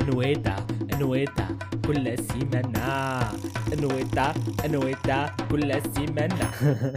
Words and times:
انويتا 0.00 0.66
انويتا 0.92 1.58
كل 1.86 2.18
سيمانة 2.18 3.20
انويتا 3.72 4.34
انويتا 4.64 5.36
كل 5.50 5.82
سيمانة 5.94 6.50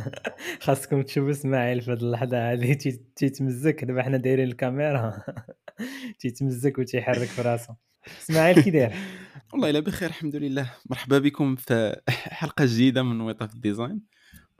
خاصكم 0.66 1.02
تشوفوا 1.02 1.32
اسماعيل 1.32 1.82
في 1.82 1.92
هذه 1.92 1.98
اللحظة 2.00 2.52
هذه 2.54 2.74
تي- 2.74 3.02
تيتمزك. 3.16 3.84
دابا 3.86 4.04
حنا 4.04 4.18
دايرين 4.18 4.48
الكاميرا. 4.48 5.24
تيتمزك 6.20 6.78
وتيحرك 6.80 7.28
في 7.28 7.42
راسه. 7.42 7.76
اسماعيل 8.22 8.62
كي 8.62 8.70
داير؟ 8.72 8.92
والله 9.54 9.70
إلا 9.70 9.80
بخير 9.80 10.10
الحمد 10.10 10.36
لله. 10.36 10.72
مرحبا 10.90 11.20
بكم 11.20 11.56
في 11.56 12.02
حلقة 12.10 12.66
جديدة 12.66 13.04
من 13.04 13.22
وطا 13.22 13.48
في 13.48 13.56
الديزاين. 13.56 14.02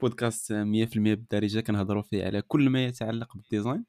بودكاست 0.00 0.52
100% 0.52 0.56
بالدارجة. 0.94 1.60
كنهضروا 1.60 2.02
فيه 2.02 2.24
على 2.24 2.42
كل 2.42 2.70
ما 2.70 2.84
يتعلق 2.84 3.36
بالديزاين. 3.36 3.84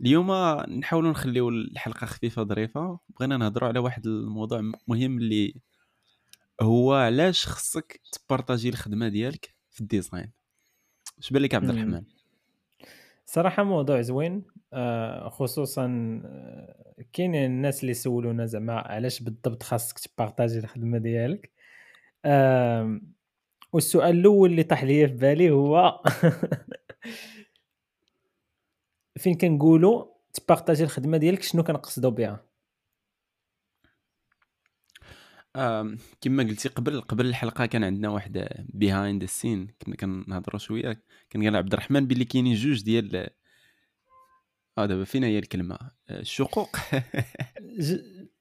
اليوم 0.00 0.32
نحاولوا 0.78 1.10
نخليو 1.10 1.48
الحلقة 1.48 2.06
خفيفة 2.06 2.42
ظريفة. 2.42 2.98
بغينا 3.08 3.36
نهضروا 3.36 3.68
على 3.68 3.78
واحد 3.78 4.06
الموضوع 4.06 4.60
مهم 4.88 5.18
اللي 5.18 5.54
هو 6.60 6.94
علاش 6.94 7.46
خصك 7.46 8.00
تبارطاجي 8.12 8.68
الخدمة 8.68 9.08
ديالك 9.08 9.54
في 9.70 9.80
الديزاين. 9.80 10.30
اش 11.18 11.30
بان 11.30 11.42
لك 11.42 11.54
عبد. 11.54 11.70
الرحمن؟ 11.70 12.02
صراحة 13.26 13.62
موضوع 13.64 14.00
زوين 14.00 14.42
آه، 14.72 15.28
خصوصا 15.28 15.86
آه، 16.24 16.94
كاين 17.12 17.34
الناس 17.34 17.82
اللي 17.82 17.94
سولونا 17.94 18.46
زعما 18.46 18.72
علاش 18.74 19.22
بالضبط 19.22 19.62
خاصك 19.62 19.98
تبارطاجي 19.98 20.58
الخدمة 20.58 20.98
ديالك. 20.98 21.52
والسؤال 23.72 24.18
الأول 24.18 24.50
اللي 24.50 24.62
طاح 24.62 24.84
ليا 24.84 25.06
في 25.06 25.12
بالي 25.14 25.50
هو 25.50 26.00
فين 29.18 29.34
كنقولوا 29.34 30.04
تبارطاجي 30.34 30.84
الخدمة 30.84 31.16
ديالك 31.16 31.42
شنو 31.42 31.62
كنقصدوا 31.62 32.10
بها؟ 32.10 32.48
كما 36.20 36.42
قلتي 36.42 36.68
قبل 36.68 37.00
قبل 37.00 37.26
الحلقة 37.26 37.66
كان 37.66 37.84
عندنا 37.84 38.08
واحد 38.08 38.48
behind 38.68 39.22
the 39.22 39.39
scene 39.39 39.68
كنا 39.82 39.96
كنهضروا 39.96 40.58
شوية 40.58 41.02
كان 41.30 41.44
قال 41.44 41.56
عبد 41.56 41.72
الرحمن 41.72 42.06
باللي 42.06 42.24
كاينين 42.24 42.54
جوج 42.54 42.82
ديال 42.82 43.28
آه 44.78 44.86
دابا 44.86 45.04
فين 45.04 45.24
هي 45.24 45.38
الكلمة 45.38 45.74
آه، 46.08 46.20
الشقوق. 46.20 46.76
ج... 47.80 47.96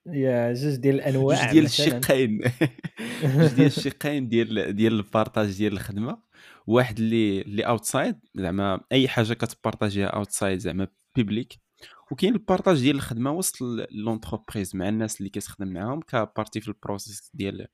يا 0.06 0.54
جوج 0.54 0.76
ديال 0.76 0.96
الأنواع 0.96 1.44
جوج 1.44 1.52
ديال 1.52 1.66
الشقين. 1.66 2.40
جوج 3.38 3.48
ديال 3.48 3.68
الشقين 3.68 4.30
ديال 4.30 4.76
ديال 4.76 4.94
ال 4.94 5.02
partage 5.02 5.58
ديال 5.58 5.74
الخدمة. 5.74 6.27
واحد 6.68 7.00
اللي 7.00 7.42
اللي 7.42 7.64
outside 7.64 8.20
زعما 8.36 8.82
أي 8.92 9.08
حاجة 9.08 9.34
كتبارطاجيها 9.34 10.08
outside 10.08 10.60
زعما 10.60 10.88
public 11.16 11.60
وكاين 12.12 12.34
ال 12.34 12.40
partage 12.40 12.82
ديال 12.82 12.96
الخدمة 12.96 13.32
وسط 13.32 13.56
l'entreprise 13.92 14.76
مع 14.76 14.90
الناس 14.90 15.20
اللي 15.20 15.30
كتخدم 15.30 15.68
معاهم 15.68 16.02
ك 16.02 16.10
partie 16.10 16.62
في 16.62 16.68
ال 16.68 16.76
process 16.76 17.32
ديال 17.34 17.68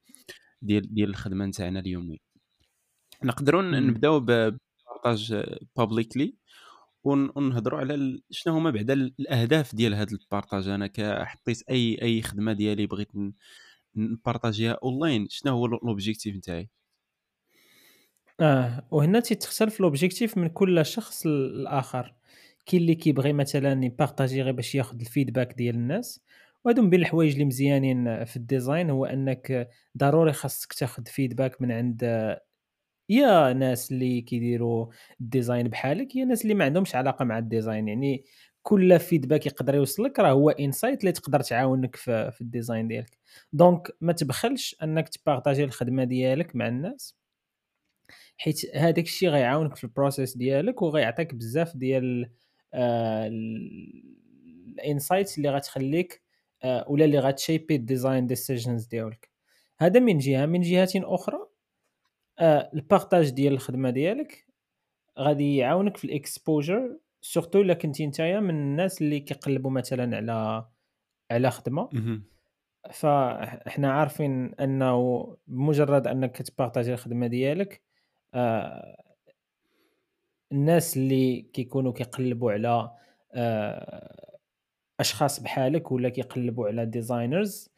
ديال 0.62 0.94
ديال 0.94 1.10
الخدمة 1.10 1.46
نتاعنا 1.46 1.80
اليومي 1.80 2.20
نقدروا. 3.24 3.62
نبداو 3.62 4.20
ب 4.20 4.35
partage 4.35 5.44
publicly 5.78 6.36
ونهضروا 7.04 7.80
على 7.80 8.22
شنو 8.32 8.54
هما 8.54 8.70
بعدا 8.72 8.94
الأهداف 8.94 9.76
ديال 9.76 9.96
هذا 9.96 10.12
ال 10.12 10.18
partage. 10.18 10.68
أنا 10.68 10.88
كحطيت 10.88 11.62
أي 11.70 12.02
أي 12.02 12.22
خدمة 12.22 12.54
ديالي 12.54 12.88
بغيت 12.88 13.10
نبارطاجيها 13.96 14.80
اونلاين 14.84 15.28
شنو 15.30 15.54
هو 15.54 15.68
l'objectif 15.68 16.36
نتاعي؟ 16.36 16.70
آه 18.40 18.88
وهنا 18.92 19.20
تيتختلف 19.20 19.80
l'objectif 19.80 20.38
من 20.38 20.48
كل 20.48 20.86
شخص 20.86 21.26
للآخر. 21.26 22.16
كاين 22.66 22.82
اللي 22.82 22.96
كيبغي 22.96 23.34
مثلا 23.34 23.86
يبارطاجي 23.86 24.42
غير 24.42 24.54
باش 24.54 24.76
ياخذ 24.76 25.00
ال 25.00 25.06
feedback 25.06 25.54
ديال 25.54 25.76
الناس 25.76 26.22
وهادو 26.66 26.82
من 26.82 26.90
بين 26.90 27.00
الحوايج 27.00 27.32
اللي 27.34 27.46
مزيانين 27.46 28.26
في 28.26 28.38
ال 28.38 28.45
design 28.45 28.90
هو 28.90 29.06
أنك 29.06 29.70
ضروري 29.98 30.34
خاصك 30.34 30.74
تاخذ 30.74 31.06
feedback 31.06 31.62
من 31.62 31.72
عند 31.72 32.04
يا 33.10 33.54
ناس 33.54 33.92
اللي 33.92 34.22
كيديروا 34.22 34.88
ال 35.22 35.28
design 35.28 35.68
بحالك 35.68 36.16
يا 36.16 36.26
ناس 36.26 36.42
اللي 36.44 36.54
ما 36.54 36.66
عندهمش 36.66 36.96
علاقة 36.96 37.26
مع 37.26 37.38
ال 37.38 37.45
design 37.45 37.88
يعني 37.88 38.24
كل 38.64 39.00
feedback 39.00 39.46
يقدر 39.46 39.76
يوصلك 39.76 40.20
راه 40.20 40.32
هو 40.32 40.50
insight 40.50 41.00
اللي 41.02 41.12
تقدر 41.12 41.40
تعاونك 41.42 41.96
في, 41.96 42.32
في 42.32 42.42
ال 42.42 42.48
design 42.48 42.88
ديالك. 42.88 43.18
donc 43.54 43.92
ما 44.02 44.14
تبخلش 44.14 44.76
أنك 44.84 45.10
تبارطاجي 45.10 45.64
الخدمة 45.64 46.04
ديالك 46.04 46.56
مع 46.56 46.68
الناس. 46.68 47.23
حيت 48.38 48.76
هذاك 48.76 49.06
الشيء 49.06 49.30
غيعاونك 49.30 49.76
في 49.76 49.84
ال 49.84 49.90
process 49.90 50.38
ديالك 50.38 50.82
وغيعطيك 50.82 51.36
بزاف 51.36 51.78
ديال 51.78 52.30
ال 54.74 54.81
insights 54.81 55.38
اللي 55.38 55.50
غتخليك 55.50 56.24
آه، 56.64 56.86
ولا 56.88 57.06
اللي 57.06 57.20
غتشيبي 57.20 57.76
ال 57.76 57.83
design 57.83 58.28
decisions 58.28 58.86
ديالك. 58.86 59.30
هذا 59.80 60.00
من 60.00 60.18
جهة. 60.18 60.46
من 60.46 60.62
جهة 60.62 60.90
أخرى 60.96 61.38
آه، 62.40 62.72
ال 62.74 62.81
partage 62.81 63.30
ديال 63.30 63.54
الخدمة 63.54 63.90
ديالك 63.90 64.48
غادي 65.20 65.56
يعاونك 65.58 65.98
في 65.98 66.06
ال 66.06 66.16
exposure 66.16 67.00
surtout 67.22 67.62
إلا 67.62 67.74
كنتي 67.74 68.08
نتايا 68.08 68.40
من 68.40 68.50
الناس 68.50 69.02
اللي 69.02 69.20
كيقلبوا 69.20 69.72
مثلا 69.72 70.18
على 70.18 70.66
على 71.32 71.52
خدمة. 71.52 71.90
فاحنا 72.92 73.92
عارفين 73.94 74.54
أنه 74.56 75.26
بمجرد 75.48 76.08
أنك 76.08 76.38
تبارطاجي 76.38 76.94
الخدمة 76.94 77.28
ديالك 77.28 77.82
آه، 78.34 79.04
الناس 80.52 80.98
اللي 80.98 81.42
كيكونوا 81.54 81.94
كيقلبوا 81.94 82.52
على 82.52 82.92
آه، 83.34 84.38
أشخاص 85.00 85.40
بحالك 85.40 85.92
ولا 85.92 86.10
كيقلبوا 86.10 86.68
على 86.68 86.86
designers 86.86 87.70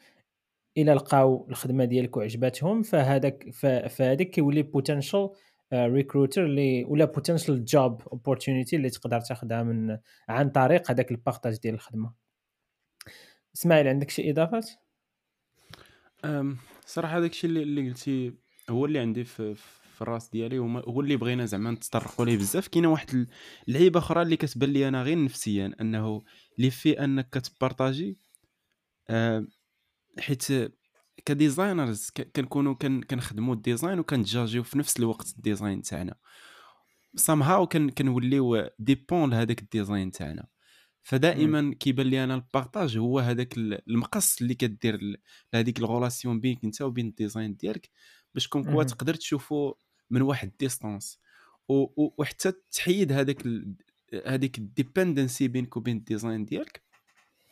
إلى 0.77 0.93
لقاو 0.93 1.47
الخدمة 1.49 1.85
ديالك 1.85 2.17
وعجباتهم 2.17 2.81
فهذاك 2.81 3.49
فهذاك 3.89 4.29
كيولي 4.29 4.61
potential 4.61 5.29
recruiter 5.73 6.45
اللي 6.45 6.83
ولا 6.83 7.05
potential 7.05 7.66
job 7.66 8.01
opportunity 8.01 8.75
اللي 8.75 8.89
تقدر 8.89 9.22
تاخذها 9.22 9.63
من 9.63 9.97
عن 10.29 10.49
طريق 10.49 10.91
هذاك 10.91 11.11
ال 11.11 11.17
partage 11.17 11.59
ديال 11.59 11.73
الخدمة. 11.73 12.13
إسماعيل 13.55 13.87
عندك 13.87 14.09
شي 14.09 14.31
إضافات؟ 14.31 14.69
صراحة 16.85 17.17
هذاك 17.17 17.31
الشيء 17.31 17.49
اللي 17.49 17.89
قلتي 17.89 18.33
هو 18.69 18.85
اللي 18.85 18.99
عندي 18.99 19.23
في, 19.23 19.55
في 19.95 20.01
الراس 20.01 20.29
ديالي 20.29 20.59
هو 20.59 21.01
اللي 21.01 21.16
بغينا 21.16 21.45
زعما 21.45 21.72
نتطرقوا 21.72 22.25
ليه 22.25 22.38
بزاف. 22.38 22.67
كاينة 22.67 22.88
واحد 22.88 23.28
اللعيبه 23.67 24.00
أخرى 24.00 24.22
اللي 24.22 24.38
كتبان 24.38 24.69
لي 24.69 24.88
أنا 24.88 25.03
غير 25.03 25.23
نفسيا 25.23 25.75
أنه 25.81 26.23
اللي 26.57 26.69
في 26.69 27.03
أنك 27.03 27.29
كتبارطاجي 27.29 28.17
أم، 29.09 29.47
حيت 30.19 30.47
ك 31.25 31.34
designers 31.34 32.09
كنكونوا 32.35 32.73
كن- 32.73 33.01
كنخدموا 33.01 33.53
ال 33.55 33.62
design 33.62 33.99
وكنتجاجيو 34.00 34.63
في 34.63 34.78
نفس 34.78 35.00
الوقت 35.00 35.34
ال 35.38 35.44
design 35.44 35.81
تاعنا. 35.81 36.16
somehow 37.16 37.67
كن 37.67 37.89
كنوليو 37.89 38.69
dépend 38.79 39.29
لهذاك 39.29 39.61
ال 39.61 39.69
design 39.69 40.11
تاعنا. 40.11 40.47
فدائما 41.03 41.73
كيبان 41.79 42.07
لي 42.07 42.23
أنا 42.23 42.35
ال 42.35 42.43
partage 42.43 42.97
هو 42.97 43.19
هذاك 43.19 43.57
ال- 43.57 43.89
المقص 43.89 44.41
اللي 44.41 44.53
كدير 44.53 45.00
لهذيك 45.53 45.79
ال 45.79 45.86
relation 45.86 46.39
بينك 46.39 46.63
أنت 46.63 46.81
وبين 46.81 47.07
ال 47.07 47.14
design 47.14 47.55
ديالك 47.55 47.89
باش 48.34 48.47
كون 48.47 48.63
كوا. 48.63 48.84
تقدر 48.84 49.13
تشوفو 49.13 49.73
من 50.09 50.21
واحد 50.21 50.51
distance 50.59 51.19
وحتى 51.97 52.53
تحيد 52.71 53.11
هذاك 53.11 53.43
هذيك 54.25 54.57
ال 54.57 54.66
dependency 54.66 55.47
بينك 55.47 55.77
وبين 55.77 55.97
ال 55.97 56.04
design 56.04 56.45
ديالك. 56.45 56.81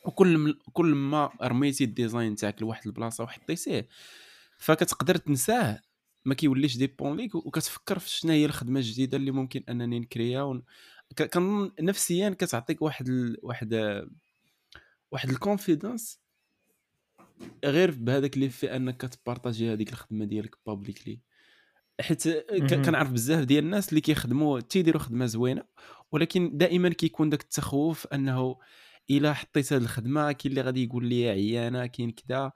وكل 0.05 0.37
م- 0.37 0.57
كل 0.73 0.85
ما 0.95 1.29
رميتي 1.41 1.83
ال 1.83 1.91
design 1.91 2.35
تاعك 2.35 2.61
لواحد 2.61 2.85
البلاصة 2.87 3.23
وحطيتيه 3.23 3.87
فكتقدر 4.57 5.15
تنساه. 5.17 5.81
ما 6.25 6.33
كيوليش 6.33 6.77
dépend 6.77 7.17
ليك 7.17 7.35
وكتفكر 7.35 7.99
في 7.99 8.09
شنو 8.09 8.31
هي 8.31 8.45
الخدمة 8.45 8.79
الجديدة 8.79 9.17
اللي 9.17 9.31
ممكن 9.31 9.63
أنني 9.69 9.99
نكريها 9.99 10.43
ون... 10.43 10.63
ك- 11.15 11.23
كنظن 11.33 11.71
نفسيا 11.81 12.29
كتعطيك 12.29 12.81
واحد 12.81 13.09
ال... 13.09 13.37
واحد 13.43 13.73
واحد 15.11 15.29
ال 15.29 15.37
confidence 15.37 16.19
غير 17.65 17.91
بهذاك 17.91 18.35
اللي 18.35 18.49
في 18.49 18.75
أنك 18.75 18.97
كتبارطاجي 18.97 19.73
هذيك 19.73 19.89
الخدمة 19.93 20.25
ديالك 20.25 20.55
publicly 20.65 21.19
حيت. 22.01 22.27
كنعرف 22.85 23.11
بزاف 23.11 23.43
ديال 23.45 23.63
الناس 23.63 23.89
اللي 23.89 24.01
كيخدموا 24.01 24.59
تيديروا 24.59 25.01
خدمة 25.01 25.25
زوينة 25.25 25.63
ولكن 26.11 26.57
دائما 26.57 26.89
كيكون 26.89 27.29
داك 27.29 27.41
التخوف 27.41 28.07
أنه 28.07 28.55
إلا 29.09 29.33
حطيت 29.33 29.73
هذه 29.73 29.81
الخدمة 29.81 30.31
كاين 30.31 30.51
اللي 30.51 30.61
غادي 30.61 30.83
يقول 30.83 31.05
لي 31.07 31.29
عيانة 31.29 31.85
كاين 31.85 32.11
كذا 32.11 32.51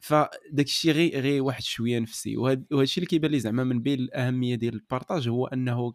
فداك 0.00 0.66
الشيء 0.66 0.92
غير 0.92 1.20
غير 1.20 1.42
واحد 1.42 1.62
شوية 1.62 1.98
نفسي. 1.98 2.36
وهذا 2.36 2.62
الشيء 2.72 2.98
اللي 3.04 3.10
كيبان 3.10 3.30
لي 3.30 3.40
زعما 3.40 3.64
من 3.64 3.82
بين 3.82 3.98
الأهمية 4.00 4.54
ديال 4.54 4.74
ال 4.74 4.81
partage 4.81 5.28
هو 5.28 5.46
أنه 5.46 5.94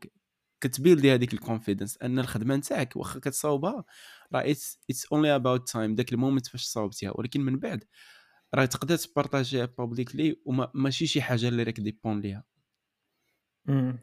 كتبيلدي 0.62 1.14
هذيك 1.14 1.34
ال 1.34 1.39
confidence 1.39 1.98
أن 2.02 2.20
الخدمة 2.20 2.56
نتاعك 2.56 2.96
واخا 2.96 3.20
كتصاوبها 3.20 3.86
راه 4.34 4.42
it's 4.52 5.08
only 5.14 5.36
about 5.36 5.70
time 5.70 5.96
داك 5.96 6.14
ال 6.14 6.19
moment 6.19 6.48
فاش 6.48 6.64
صاوبتيها. 6.64 7.12
ولكن 7.16 7.42
من 7.42 7.60
بعد 7.60 7.84
راه 8.56 8.66
تقدر 8.66 8.98
تبارطاجيها 8.98 9.66
publicly 9.66 10.42
وماشي 10.46 11.08
شي 11.08 11.22
حاجة 11.22 11.48
اللي 11.48 11.64
راك 11.64 11.80
dépend 11.80 12.22
ليها. 12.22 12.44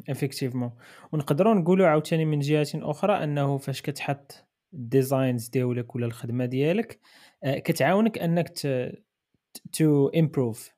effectivement 0.08 0.70
ونقدروا 1.12 1.54
نقولوا 1.54 1.86
عاوتاني 1.86 2.24
من 2.24 2.38
جهة 2.38 2.66
أخرى 2.74 3.24
أنه 3.24 3.58
فاش 3.58 3.82
كتحط 3.82 4.46
ال 4.74 4.83
designs 4.83 5.48
ديالك 5.48 5.94
ولا 5.94 6.06
الخدمة 6.06 6.44
ديالك 6.44 7.00
آه، 7.44 7.58
كتعاونك 7.58 8.18
أنك 8.18 8.48
to 9.72 10.08
improve 10.08 10.70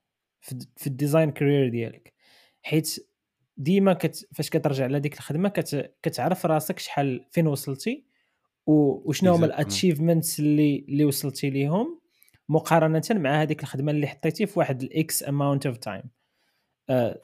في 0.76 0.86
ال 0.86 0.93
design 0.93 1.30
career 1.30 1.68
ديالك. 1.68 2.12
حيت 2.62 3.08
ديما 3.56 3.92
كت 3.92 4.28
فاش 4.34 4.50
كترجع 4.50 4.86
لهذيك 4.86 5.14
الخدمة 5.14 5.48
كت 5.48 5.94
كتعرف 6.02 6.46
راسك 6.46 6.78
شحال 6.78 7.26
فين 7.30 7.46
وصلتي 7.46 8.04
وشنو 8.66 9.34
هما 9.34 9.46
ال 9.46 9.54
achievements 9.54 10.40
اللي 10.40 10.84
اللي 10.88 11.04
وصلتي 11.04 11.50
ليهم 11.50 12.00
مقارنة 12.48 13.02
مع 13.10 13.42
هذيك 13.42 13.62
الخدمة 13.62 13.92
اللي 13.92 14.06
حطيتي 14.06 14.46
في 14.46 14.58
واحد 14.58 14.82
ال 14.82 15.05
X 15.05 15.28
amount 15.28 15.66
of 15.66 15.76
time 15.76 16.02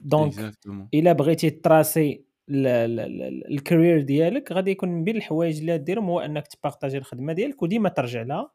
donc 0.01 0.53
إلا 0.95 1.13
بغيتي 1.13 1.51
تراسي 1.51 2.25
ال 2.51 2.72
career 2.72 4.01
ديالك 4.03 4.53
غادي 4.53 4.71
يكون 4.71 4.89
من 4.89 5.05
بين 5.05 5.17
الحوايج 5.17 5.59
اللي 5.59 5.79
ديرهم 5.79 6.05
هو 6.05 6.21
إنك 6.21 6.47
تبارطاجي 6.47 6.99
الخدمة 6.99 7.33
ديالك 7.33 7.63
وديما 7.63 7.89
ترجع 7.89 8.23
لها. 8.23 8.51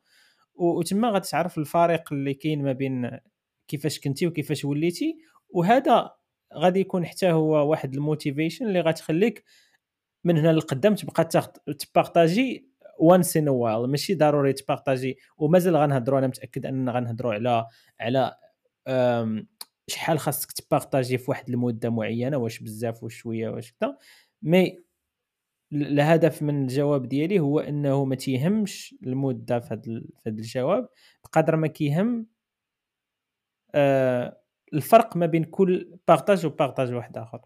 وتما 0.55 1.09
غادي 1.09 1.27
تعرف 1.27 1.57
الفارق 1.57 2.13
اللي 2.13 2.33
كاين 2.33 2.63
ما 2.63 2.71
بين 2.71 3.19
كيفاش 3.67 4.00
كنتي 4.00 4.27
وكيفاش 4.27 4.65
وليتي. 4.65 5.17
وهذا 5.50 6.11
غادي 6.53 6.79
يكون 6.79 7.06
حتى 7.06 7.31
هو 7.31 7.69
واحد 7.69 7.94
ال 7.94 8.00
motivation 8.00 8.68
اللي 8.67 8.81
غتخليك 8.81 9.44
من 10.23 10.38
هنا 10.38 10.51
للقدام 10.53 10.95
تبقى 10.95 11.29
تبارطاجي 11.79 12.69
once 13.00 13.38
in 13.38 13.50
a 13.50 13.56
while 13.56 13.89
ماشي 13.89 14.15
ضروري 14.15 14.53
تبارطاجي. 14.53 15.17
ومازال 15.38 15.75
غنهضروا 15.77 16.19
أنا 16.19 16.27
متأكد 16.27 16.65
أننا 16.65 16.91
غنهضروا 16.91 17.33
على 17.33 17.65
على 17.99 18.35
شحال 19.88 20.19
خاصك 20.19 20.51
تبارطاجي 20.51 21.18
في 21.18 21.31
واحد 21.31 21.50
المدة 21.50 21.89
معينة 21.89 22.38
واش 22.38 22.59
بزاف 22.59 23.03
واش 23.03 23.15
شوية 23.15 23.50
واش 23.50 23.74
كذا 23.81 23.97
mais 24.41 24.83
الهدف 25.74 26.44
من 26.44 26.63
الجواب 26.63 27.09
ديالي 27.09 27.39
هو 27.39 27.59
إنه 27.59 28.06
ما 28.06 28.15
تيهمش 28.15 28.95
المدة 29.03 29.59
في 29.59 29.74
هذا 30.27 30.38
الجواب. 30.38 30.89
بقدر 31.24 31.56
ما 31.56 31.68
كيهم 31.68 32.27
آه 33.75 34.41
الفرق 34.74 35.18
ما 35.18 35.25
بين 35.25 35.44
كل 35.44 36.00
partage 36.07 36.45
و 36.45 36.51
partage 36.51 36.94
واحد 36.94 37.18
آخر. 37.18 37.41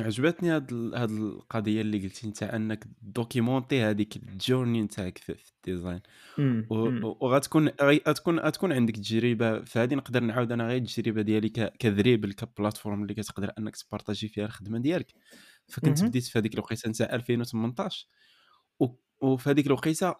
عجبتني 0.00 0.50
هاد 0.50 0.74
هاد 0.94 1.10
القضية 1.10 1.80
اللي 1.80 1.98
قلتي 2.02 2.26
انت 2.26 2.42
انك 2.42 2.84
دوكيمونتي 3.02 3.82
هذيك 3.82 4.16
ال 4.16 4.24
journey 4.24 4.82
نتاعك 4.82 5.18
في 5.18 5.36
ال 5.56 5.62
design. 5.62 6.00
وغتكون 6.70 7.68
غتكون 7.82 8.40
غتكون 8.40 8.72
عندك 8.72 8.96
تجربة 8.96 9.64
فهذه 9.64 9.94
نقدر 9.94 10.20
نعاود 10.20 10.52
أنا 10.52 10.68
غير 10.68 10.76
التجربة 10.82 11.22
ديالي 11.22 11.48
ك 11.80 11.86
Dribbble 11.86 12.32
ك 12.32 12.40
platform 12.40 13.02
اللي 13.02 13.14
كتقدر 13.14 13.52
انك 13.58 13.76
تبارطاجي 13.76 14.28
فيها 14.28 14.46
الخدمة 14.46 14.78
ديالك. 14.78 15.14
فكنت 15.68 16.04
بديت 16.04 16.24
في 16.24 16.38
هذيك 16.38 16.54
الوقيتة 16.54 16.90
نتاع 16.90 17.14
2018 17.14 18.08
وفي 19.22 19.50
هذيك 19.50 19.66
الوقيتة 19.66 20.14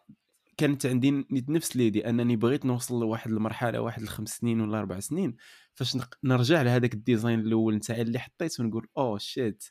كانت 0.56 0.86
عندي 0.86 1.26
نفس 1.30 1.76
l'idée 1.76 2.08
أنني 2.08 2.36
بغيت 2.36 2.66
نوصل 2.66 3.00
لواحد 3.00 3.30
المرحلة 3.30 3.80
واحد 3.80 4.02
الخمس 4.02 4.36
سنين 4.36 4.60
ولا 4.60 4.78
أربع 4.78 5.00
سنين. 5.00 5.36
فاش 5.74 5.98
نرجع 6.24 6.62
لهذاك 6.62 6.94
ال 6.94 7.01
design 7.01 7.40
الأول 7.40 7.74
نتاعي 7.74 8.02
اللي 8.02 8.18
حطيت 8.18 8.60
ونقول 8.60 8.86
oh 8.96 9.18
shit 9.18 9.64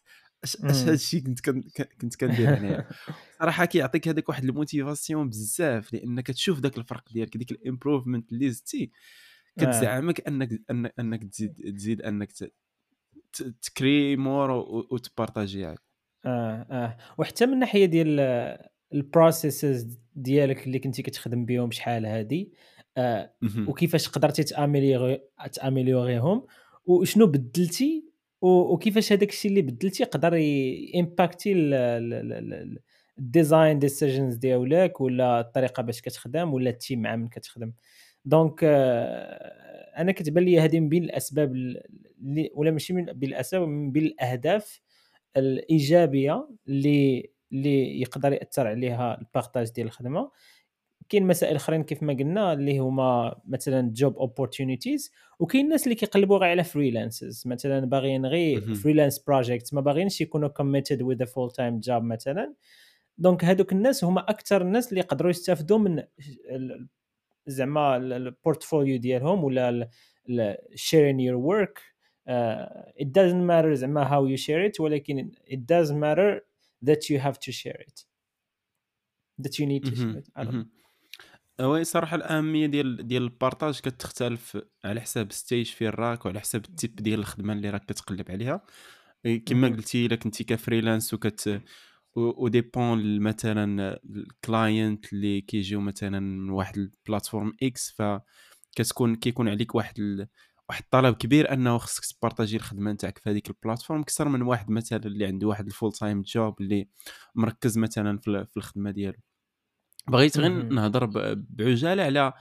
اش 0.43 0.55
اش 0.55 0.75
هذا 0.75 0.93
الشيء 0.93 1.23
كنت 1.23 1.39
كنت 2.01 2.15
كندير 2.15 2.57
هنايا 2.57 2.87
صراحة 3.39 3.65
كيعطيك 3.65 4.07
هذاك 4.07 4.29
واحد 4.29 4.43
ال 4.43 4.51
motivation 4.51 5.29
بزاف 5.29 5.93
لانك 5.93 6.27
تشوف 6.27 6.59
ذاك 6.59 6.77
الفرق 6.77 7.13
ديالك 7.13 7.37
ديك 7.37 7.51
ال 7.51 7.58
improvement 7.58 8.31
اللي 8.31 8.49
زدتي 8.49 8.91
كتزعمك 9.59 10.27
انك 10.27 10.49
أنك 10.99 11.23
تزيد 11.23 11.75
تزيد 11.75 12.01
أنك 12.01 12.31
تكري 13.61 14.15
more 14.15 14.51
وتبارطاجي 14.91 15.67
آه 15.67 15.75
آه. 16.25 16.97
وحتى 17.17 17.45
من 17.45 17.53
الناحيه 17.53 17.85
ديال 17.85 18.19
ال 18.93 19.04
processes 19.04 19.97
ديالك 20.15 20.67
اللي 20.67 20.79
كنتي 20.79 21.01
كتخدم 21.01 21.45
بهم 21.45 21.71
شحال 21.71 22.05
هادي 22.05 22.51
آه 22.97 23.33
وكيفاش 23.67 24.07
قدرتي 24.09 24.43
تاميليوري 24.43 25.21
تاميليوريهم 25.53 26.45
وشنو 26.85 27.25
بدلتي 27.27 28.05
وكيفاش 28.41 29.13
هذاك 29.13 29.29
الشيء 29.29 29.51
اللي 29.51 29.61
بدلتي 29.61 30.03
يقدر 30.03 30.41
امباكتي 30.95 31.53
ال 33.19 33.28
design 33.28 33.79
decisions 33.79 34.35
ديالك 34.35 35.01
ولا 35.01 35.39
الطريقة 35.39 35.83
باش 35.83 36.01
كتخدم 36.01 36.53
ولا 36.53 36.69
ال 36.69 36.76
team 36.76 37.01
مع 37.01 37.15
من 37.15 37.27
كتخدم. 37.27 37.71
donc 38.25 38.59
آه 38.63 39.63
أنا 39.97 40.11
كتبان 40.11 40.43
لي 40.43 40.59
هذه 40.59 40.79
من 40.79 40.89
بين 40.89 41.03
الأسباب 41.03 41.55
اللي 41.55 42.51
ولا 42.55 42.71
ماشي 42.71 42.93
من 42.93 43.05
بين 43.05 43.29
الاسباب 43.29 43.67
من 43.67 43.91
بين 43.91 44.03
الأهداف 44.05 44.81
الإيجابية 45.37 46.47
اللي 46.67 47.32
اللي 47.53 48.01
يقدر 48.01 48.33
يأثر 48.33 48.67
عليها 48.67 49.19
ال 49.19 49.26
partage 49.26 49.71
ديال 49.71 49.87
الخدمة. 49.87 50.31
كاين 51.09 51.27
مسائل 51.27 51.55
أخرين 51.55 51.83
كيف 51.83 52.03
ما 52.03 52.13
قلنا 52.13 52.53
اللي 52.53 52.79
هما 52.79 53.41
مثلا 53.45 53.91
job 53.93 54.17
opportunities 54.17 55.11
وكاين 55.39 55.65
الناس 55.65 55.83
اللي 55.83 55.95
كيقلبوا 55.95 56.37
غير 56.37 56.49
على 56.49 56.63
freelances 56.63 57.47
مثلا 57.47 57.85
باغيين 57.85 58.25
غير 58.25 58.73
freelance 58.73 59.19
project 59.19 59.73
ما 59.73 59.81
باغينش 59.81 60.21
يكونوا 60.21 60.49
committed 60.49 61.01
with 61.01 61.25
full 61.25 61.51
time 61.51 61.79
job 61.79 62.03
مثلا. 62.03 62.53
donc 63.17 63.45
هذوك 63.45 63.71
الناس 63.71 64.03
هما 64.03 64.21
أكثر 64.21 64.61
الناس 64.61 64.89
اللي 64.89 64.99
يقدروا 64.99 65.29
يستافدوا 65.29 65.77
من 65.77 66.03
زعما 67.47 67.97
ال 67.97 68.07
portfolio 68.07 68.97
ديالهم 68.97 69.43
ولا 69.43 69.89
sharing 70.75 71.19
your 71.19 71.37
work. 71.37 71.93
uh, 72.29 72.65
it 72.97 73.11
doesn't 73.11 73.45
matter 73.45 73.73
زعما 73.73 74.09
how 74.09 74.25
you 74.25 74.37
share 74.37 74.71
it 74.71 74.79
ولكن 74.79 75.31
it 75.47 75.59
does 75.59 75.91
matter 75.91 76.52
that 76.85 77.01
you 77.09 77.19
have 77.19 77.37
to 77.45 77.51
share 77.51 77.81
it. 77.87 77.97
That 79.43 79.53
you 79.59 79.65
need 79.65 79.83
to 79.89 79.95
share 79.95 80.17
it. 80.21 80.29
I 80.35 80.43
don't 80.43 80.53
know. 80.53 80.65
oui 81.59 81.83
صراحة 81.83 82.15
الاهميه 82.15 82.65
ديال 82.65 83.07
ديال 83.07 83.23
ال 83.23 83.30
partage 83.30 83.79
كتختلف 83.79 84.57
على 84.83 85.01
حساب 85.01 85.31
stage 85.31 85.65
فين 85.65 85.89
راك 85.89 86.25
وعلى 86.25 86.39
حساب 86.39 86.65
ال 86.65 86.71
type 86.71 86.95
ديال 86.95 87.19
الخدمة 87.19 87.53
اللي 87.53 87.69
راك 87.69 87.85
كتقلب 87.85 88.31
عليها. 88.31 88.65
كما 89.45 89.67
قلتي 89.67 90.05
إلا 90.05 90.15
كنتي 90.15 90.43
ك 90.43 90.50
freelance 90.50 91.13
وكت 91.13 91.61
dépend 92.15 93.19
مثلا 93.19 93.99
ال 94.05 94.21
client 94.21 95.13
اللي 95.13 95.41
كيجيو 95.41 95.81
مثلا 95.81 96.19
من 96.19 96.49
واحد 96.49 96.77
ال 96.77 96.86
platform 96.86 97.53
X 97.63 97.91
فكتكون 97.91 99.15
كيكون 99.15 99.49
عليك 99.49 99.75
واحد. 99.75 100.27
واحد 100.69 100.83
الطلب 100.83 101.15
كبير 101.15 101.53
انه 101.53 101.77
خصك 101.77 102.17
تبارطاجي 102.17 102.55
الخدمة 102.55 102.91
نتاعك 102.91 103.17
في 103.17 103.29
هذيك 103.29 103.49
ال 103.49 103.55
platform 103.55 104.01
أكثر 104.01 104.27
من 104.27 104.41
واحد 104.41 104.71
مثلا 104.71 105.05
اللي 105.05 105.25
عنده 105.25 105.47
واحد 105.47 105.65
ال 105.65 105.70
full 105.70 105.91
time 105.91 106.21
job 106.21 106.61
اللي 106.61 106.89
مركز 107.35 107.77
مثلا 107.77 108.17
في 108.17 108.57
الخدمة 108.57 108.91
ديالو. 108.91 109.17
بغيت 110.07 110.37
غير 110.37 110.63
نهضر 110.63 111.05
بعجالة 111.35 112.03
على 112.03 112.33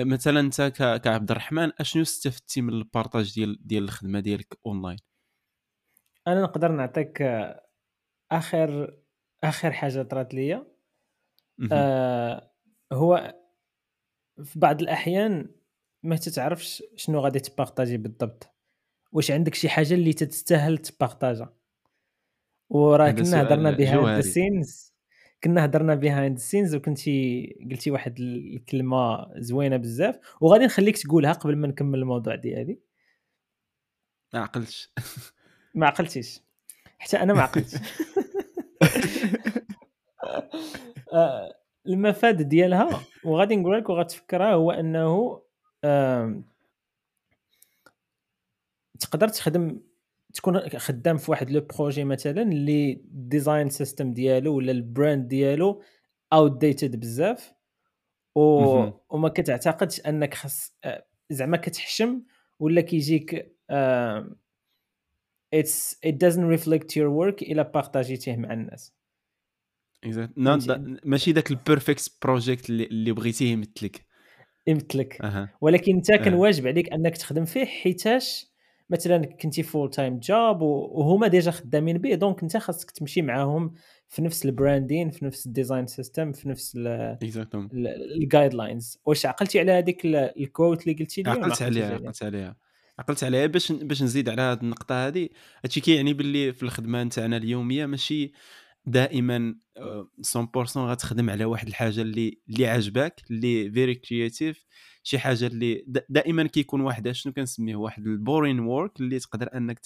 مثلا 0.00 0.40
أنت 0.40 0.62
كعبد 1.04 1.30
الرحمن 1.30 1.70
أشنو 1.80 2.02
استفدتي 2.02 2.60
من 2.62 2.72
ال 2.72 2.80
partage 2.80 3.34
ديال 3.34 3.66
ديال 3.66 3.84
الخدمة 3.84 4.20
ديالك 4.20 4.58
اونلاين 4.66 4.98
أنا 6.26 6.42
نقدر 6.42 6.72
نعطيك 6.72 7.22
آخر 8.32 8.96
آخر 9.44 9.72
حاجة 9.72 10.02
طرات 10.02 10.34
ليا. 10.34 10.66
آه 11.72 12.50
هو 12.92 13.34
في 14.44 14.58
بعض 14.58 14.82
الأحيان 14.82 15.54
ما 16.02 16.16
تتعرفش 16.16 16.82
شنو 16.96 17.20
غادي 17.20 17.40
تبارطاجي 17.40 17.96
بالضبط. 17.96 18.54
واش 19.12 19.30
عندك 19.30 19.54
شي 19.54 19.68
حاجة 19.68 19.94
اللي 19.94 20.12
تستاهل 20.12 20.78
تبارطاجا 20.78 21.48
وراه 22.70 23.10
كنا 23.10 23.42
هضرنا 23.42 23.70
behind 23.70 24.18
the 24.18 24.41
scenes. 24.41 24.94
كنا 25.44 25.64
هضرنا 25.64 25.94
behind 25.94 26.38
scenes 26.38 26.74
وكنتي 26.74 27.46
قلتي 27.70 27.90
واحد 27.90 28.20
الكلمة 28.20 29.28
زوينة 29.36 29.76
بزاف. 29.76 30.18
وغادي 30.40 30.64
نخليك 30.64 30.98
تقولها 30.98 31.32
قبل 31.32 31.56
ما 31.56 31.68
نكمل 31.68 31.98
الموضوع 31.98 32.34
ديالي. 32.34 32.80
ما 34.34 34.40
عقلتش. 34.40 34.92
ما 35.74 35.86
عقلتيش. 35.86 36.40
حتى 36.98 37.16
أنا 37.16 37.34
ما 37.34 37.42
عقلتش. 37.42 37.74
آه، 41.12 41.54
المفاد 41.86 42.42
ديالها 42.42 43.00
وغادي 43.24 43.56
نقول 43.56 43.78
لك 43.78 43.88
وغتفكرها 43.88 44.52
هو 44.52 44.70
أنه 44.70 45.40
تقدر 49.00 49.28
تخدم 49.28 49.80
تكون 50.34 50.68
خدام 50.68 51.16
في 51.16 51.30
واحد 51.30 51.50
le 51.50 51.60
projet 51.60 52.04
مثلا 52.04 52.42
اللي 52.42 52.92
ال 52.92 53.03
design 53.03 53.68
system 53.68 54.12
ديالو 54.12 54.56
ولا 54.56 54.72
ال 54.72 54.81
brand 54.81 55.28
ديالو 55.28 55.82
outdated 56.32 57.00
بزاف 57.00 57.54
و... 58.34 58.40
وما 59.10 59.28
كتعتقدش 59.28 60.00
أنك 60.00 60.34
خص 60.34 60.76
آه، 60.84 61.06
زعما 61.30 61.56
كتحشم 61.56 62.22
ولا 62.60 62.80
كيجيك 62.80 63.56
it's 65.54 66.00
it 66.04 66.24
doesn't 66.24 66.58
reflect 66.58 66.86
your 66.86 67.10
work 67.20 67.42
إلا 67.42 67.62
بارطاجيتيه 67.62 68.36
مع 68.36 68.52
الناس. 68.52 68.94
ماشي 71.04 71.32
ذاك 71.32 71.50
ال 71.50 71.59
perfect 71.59 72.18
project 72.22 72.70
اللي 72.70 73.12
بغيتيه 73.12 73.52
يمثلك. 73.52 74.07
يمثلك 74.68 75.18
أه. 75.22 75.48
ولكن 75.60 75.94
أنت 75.94 76.12
كان 76.12 76.34
واجب 76.34 76.66
عليك 76.66 76.92
أنك 76.92 77.16
تخدم 77.16 77.44
فيه 77.44 77.64
حيتاش 77.64 78.48
مثلا 78.90 79.24
كنتي 79.26 79.62
full 79.62 79.90
time 79.90 80.18
job 80.18 80.60
وهما 80.62 81.26
déjà 81.26 81.50
خدامين 81.50 81.98
به 81.98 82.14
donc 82.14 82.42
أنت 82.42 82.56
خاصك 82.56 82.90
تمشي 82.90 83.22
معاهم 83.22 83.74
في 84.08 84.22
نفس 84.22 84.44
ال 84.44 84.51
branding 84.51 85.10
في 85.10 85.24
نفس 85.24 85.46
ال 85.46 85.52
design 85.52 85.86
system 85.86 86.32
في 86.32 86.48
نفس 86.48 86.78
ال 88.16 88.54
guidelines 88.54 88.98
واش 89.06 89.26
عقلتي 89.26 89.60
على 89.60 89.72
هذيك 89.72 90.06
ال 90.06 90.19
quote 90.19 90.82
اللي 90.82 90.98
قلتي 90.98 91.22
لي 91.22 91.30
عقلت 91.30 91.62
عليها 91.62 91.94
عقلت 91.94 92.22
عليها. 92.22 92.56
عقلت 92.98 93.24
عليها 93.24 93.46
باش 93.46 93.72
باش 93.72 94.02
نزيد 94.02 94.28
على 94.28 94.42
هذه 94.42 94.60
النقطة 94.62 95.06
هذه. 95.06 95.28
هادشي 95.64 95.80
كيعني 95.80 96.12
باللي 96.12 96.52
في 96.52 96.62
الخدمة 96.62 97.02
نتاعنا 97.02 97.36
اليومية 97.36 97.86
ماشي 97.86 98.32
دائما 98.86 99.54
100% 99.78 100.76
آه، 100.76 100.90
غتخدم 100.90 101.30
على 101.30 101.44
واحد 101.44 101.68
الحاجة 101.68 102.00
اللي 102.00 102.40
اللي 102.48 102.66
عجبك 102.66 103.22
اللي 103.30 103.70
very 103.70 103.94
creative 103.94 104.66
شي 105.02 105.18
حاجة 105.18 105.46
اللي 105.46 105.84
دائما 106.08 106.46
كيكون 106.46 106.80
واحد 106.80 107.10
شنو 107.10 107.32
كنسميه؟ 107.32 107.76
واحد 107.76 108.06
ال 108.06 108.14
boring 108.14 108.60
work 108.60 109.00
اللي 109.00 109.18
تقدر 109.18 109.48
أنك 109.54 109.80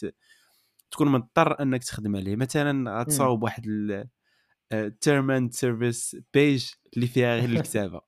تكون 0.90 1.08
مضطر 1.08 1.62
أنك 1.62 1.84
تخدم 1.84 2.16
عليه. 2.16 2.36
مثلا 2.36 3.00
غتصاوب 3.00 3.42
واحد 3.42 3.66
term 5.00 5.30
and 5.30 5.52
service 5.52 6.16
page 6.34 6.70
اللي 6.96 7.06
فيها 7.06 7.36
غير 7.36 7.50
الكتابة. 7.58 8.00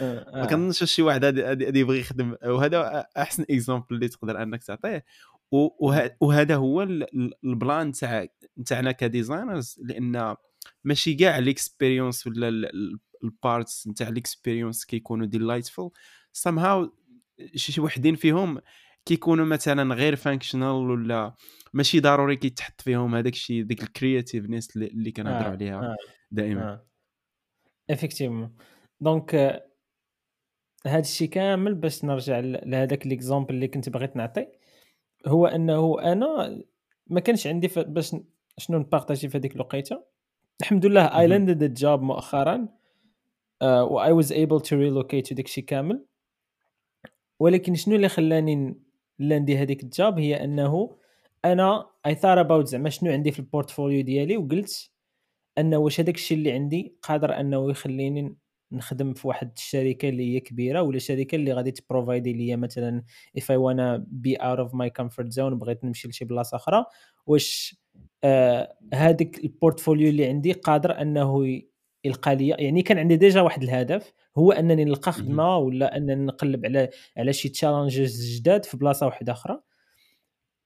آه، 0.00 0.30
ما 0.34 0.42
آه. 0.42 0.46
كنظنش 0.46 0.84
شي 0.84 1.02
واحد 1.02 1.24
غادي 1.24 1.80
يبغي 1.80 2.00
يخدم. 2.00 2.36
وهذا 2.44 3.06
أحسن 3.16 3.44
exemple 3.50 3.86
اللي 3.90 4.08
تقدر 4.08 4.42
أنك 4.42 4.64
تعطيه. 4.64 5.04
وهذا 6.20 6.56
هو 6.56 6.82
ال 7.44 7.54
plan 7.54 7.92
تاع 7.92 8.26
تاعنا 8.66 8.92
ك 8.92 9.01
designers 9.01 9.80
لأن 9.82 10.36
ماشي 10.84 11.14
كاع 11.14 11.38
ال 11.38 11.46
expérience 11.46 12.26
ولا 12.26 12.70
ال 13.24 13.34
parts 13.34 13.86
نتاع 13.88 14.08
ال 14.08 14.15
expérience 14.15 14.84
كيكونوا 14.84 15.26
delightful 15.26 15.90
somehow 16.32 16.92
شي 17.54 17.80
وحدين 17.80 18.14
فيهم 18.14 18.60
كيكونوا 19.04 19.44
مثلا 19.44 19.94
غير 19.94 20.16
functional 20.16 20.68
ولا 20.68 21.34
ماشي 21.72 22.00
ضروري 22.00 22.36
كيتحط 22.36 22.80
فيهم 22.80 23.14
هذاك 23.14 23.32
الشيء 23.32 23.62
ديك 23.62 23.82
ال 23.82 23.89
creativeness 23.89 24.76
اللي 24.76 25.10
كنهضروا 25.10 25.48
آه. 25.48 25.50
عليها 25.50 25.80
آه. 25.80 25.96
دائما 26.30 26.62
آه. 26.62 26.86
effectivement 27.90 28.56
donc 29.00 29.34
هذا 30.86 30.98
الشيء 30.98 31.28
كامل 31.28 31.74
باش 31.74 32.04
نرجع 32.04 32.38
لهذاك 32.40 33.06
l'exemple 33.06 33.54
اللي 33.54 33.68
كنت 33.68 33.88
بغيت 33.88 34.16
نعطي 34.16 34.46
هو 35.26 35.46
أنه 35.46 36.00
أنا 36.00 36.62
ما 37.06 37.20
كانش 37.20 37.46
عندي 37.46 37.70
باش 37.76 38.16
شنو 38.58 38.78
نبارطاجي 38.78 39.28
في 39.28 39.38
هذيك 39.38 39.54
الوقيتة. 39.54 40.04
الحمد 40.60 40.86
لله 40.86 41.18
I 41.18 41.26
landed 41.26 41.74
job 41.74 42.02
مؤخرا 42.02 42.68
و 43.62 44.00
I 44.00 44.12
was 44.12 44.32
able 44.32 44.60
to 44.60 44.76
relocate 44.76 45.32
وداك 45.32 45.44
الشيء 45.44 45.64
كامل. 45.64 46.04
ولكن 47.40 47.74
شنو 47.74 47.96
اللي 47.96 48.08
خلاني 48.08 48.80
لاندي 49.18 49.58
هذيك 49.58 49.82
ال 49.82 49.91
job 49.91 50.18
هي 50.18 50.44
أنه 50.44 50.96
أنا 51.44 51.86
I 52.06 52.14
thought 52.14 52.40
about 52.40 52.66
زعما 52.66 52.90
شنو 52.90 53.12
عندي 53.12 53.32
في 53.32 53.38
ال 53.38 53.44
portfolio 53.44 54.02
ديالي 54.02 54.36
وقلت 54.36 54.90
أنه 55.58 55.76
واش 55.76 56.00
هذاك 56.00 56.14
الشيء 56.14 56.38
اللي 56.38 56.52
عندي 56.52 56.96
قادر 57.02 57.40
أنه 57.40 57.70
يخليني 57.70 58.36
نخدم 58.72 59.14
في 59.14 59.28
واحد 59.28 59.50
الشركة 59.56 60.08
اللي 60.08 60.34
هي 60.34 60.40
كبيرة 60.40 60.82
ولا 60.82 60.98
شركة 60.98 61.36
اللي 61.36 61.52
غادي 61.52 61.70
تبروفايدي 61.70 62.32
ليا 62.32 62.56
مثلا 62.56 63.02
if 63.38 63.42
I 63.42 63.56
wanna 63.56 64.02
be 64.26 64.36
out 64.42 64.58
of 64.58 64.72
my 64.72 64.88
comfort 65.02 65.28
zone 65.32 65.54
بغيت 65.54 65.84
نمشي 65.84 66.08
لشي 66.08 66.24
بلاصة 66.24 66.56
أخرى؟ 66.56 66.84
واش 67.26 67.76
آه 68.24 68.76
هذيك 68.94 69.44
ال 69.44 69.50
portfolio 69.50 70.08
اللي 70.08 70.26
عندي 70.26 70.52
قادر 70.52 71.00
أنه 71.02 71.62
يلقى 72.04 72.36
لي 72.36 72.48
يعني 72.48 72.82
كان 72.82 72.98
عندي 72.98 73.16
déjà 73.16 73.40
واحد 73.40 73.62
الهدف 73.62 74.12
هو 74.38 74.52
أنني 74.52 74.84
نلقى 74.84 75.12
خدمة 75.12 75.56
ولا 75.56 75.96
أنني 75.96 76.14
نقلب 76.14 76.66
على 76.66 76.90
على 77.16 77.32
شي 77.32 77.48
challenges 77.48 78.36
جداد 78.36 78.64
في 78.64 78.76
بلاصة 78.76 79.06
واحدة 79.06 79.32
أخرى. 79.32 79.60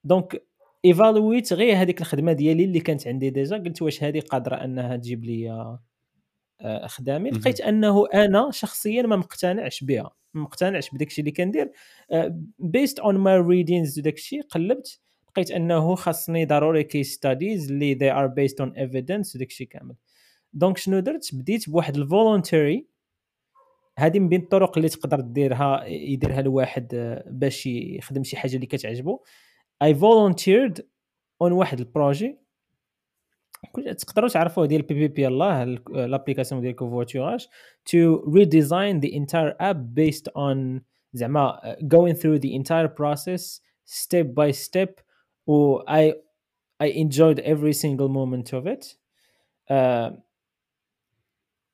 donc 0.04 0.46
ايفالويت 0.84 1.52
غير 1.52 1.76
هذيك 1.76 2.00
الخدمة 2.00 2.32
ديالي 2.32 2.64
اللي 2.64 2.80
كانت 2.80 3.06
عندي 3.06 3.30
déjà 3.30 3.56
قلت 3.56 3.82
واش 3.82 4.04
هذه 4.04 4.20
قادرة 4.20 4.56
أنها 4.56 4.96
تجيب 4.96 5.24
لي 5.24 5.78
آه، 6.60 6.86
خدامي 6.86 7.30
لقيت 7.30 7.60
أنه 7.60 8.06
أنا 8.14 8.50
شخصيا 8.50 9.02
ما 9.02 9.16
مقتنعش 9.16 9.84
بها 9.84 10.10
ما 10.34 10.42
مقتنعش 10.42 10.90
بداك 10.90 11.08
الشيء 11.08 11.22
اللي 11.22 11.32
كندير. 11.32 11.72
based 12.58 12.98
on 12.98 13.18
my 13.18 13.38
readings 13.38 14.00
داك 14.00 14.14
الشيء 14.14 14.42
قلبت 14.42 15.00
لقيت 15.28 15.50
أنه 15.50 15.94
خاصني 15.94 16.44
ضروري 16.44 16.84
case 16.84 17.14
studies 17.14 17.70
اللي 17.72 17.94
they 17.94 18.14
are 18.14 18.30
based 18.30 18.56
on 18.56 18.70
evidence 18.70 19.36
وداك 19.36 19.48
الشيء 19.48 19.66
كامل. 19.66 19.94
donc 20.52 20.78
شنو 20.78 21.00
درت؟ 21.00 21.34
بديت 21.34 21.70
بواحد 21.70 21.96
ال 21.96 22.05
voluntary 22.05 22.86
هذه 23.98 24.18
من 24.18 24.28
بين 24.28 24.40
الطرق 24.40 24.78
اللي 24.78 24.88
تقدر 24.88 25.20
ديرها 25.20 25.84
يديرها 25.84 26.40
الواحد 26.40 26.94
آه، 26.94 27.24
باش 27.26 27.66
يخدم 27.66 28.24
شي 28.24 28.36
حاجة 28.36 28.54
اللي 28.54 28.66
كتعجبو. 28.66 29.20
I 29.82 29.94
volunteered 29.94 30.86
on 31.42 31.52
واحد 31.52 31.78
ال 31.78 31.86
projet. 31.86 32.38
تقدروا 33.98 34.28
تعرفوا 34.28 34.66
ديال 34.66 34.82
Pip 34.82 34.94
Pip 34.94 35.26
Yalah 35.26 35.64
l'application 35.90 36.60
ديال 36.60 36.76
covoiturage 36.76 37.46
to 37.84 38.24
redesign 38.34 39.00
the 39.00 39.12
entire 39.12 39.56
app 39.60 39.94
based 39.94 40.28
on 40.28 40.82
زعما 41.12 41.76
going 41.94 42.14
through 42.14 42.38
the 42.38 42.54
entire 42.54 42.88
process 42.88 43.60
step 43.86 44.26
by 44.34 44.52
step. 44.52 45.00
و 45.46 45.78
I 45.78 46.12
I 46.82 46.86
enjoyed 46.86 47.38
every 47.40 47.72
single 47.72 48.08
moment 48.08 48.52
of 48.52 48.66
it. 48.66 48.96
uh, 49.70 50.12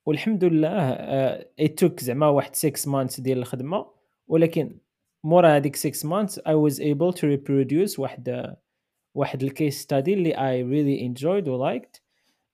والحمد 0.06 0.44
لله 0.44 0.94
uh, 0.96 1.44
it 1.60 1.72
took 1.84 2.00
زعما 2.00 2.28
واحد 2.28 2.56
6 2.56 2.86
months 2.86 3.20
ديال 3.20 3.38
الخدمة. 3.38 3.86
ولكن 4.28 4.78
مورا 5.24 5.56
هذيك 5.56 5.76
6 5.76 6.08
months 6.08 6.38
I 6.38 6.54
was 6.54 6.80
able 6.80 7.12
to 7.12 7.26
reproduce 7.36 7.98
واحد 7.98 8.56
واحد 9.16 9.42
ال 9.42 9.50
case 9.50 9.80
study 9.80 10.14
اللي 10.14 10.32
I 10.32 10.64
really 10.64 11.08
enjoyed 11.08 11.48
و 11.48 11.70
liked 11.70 12.00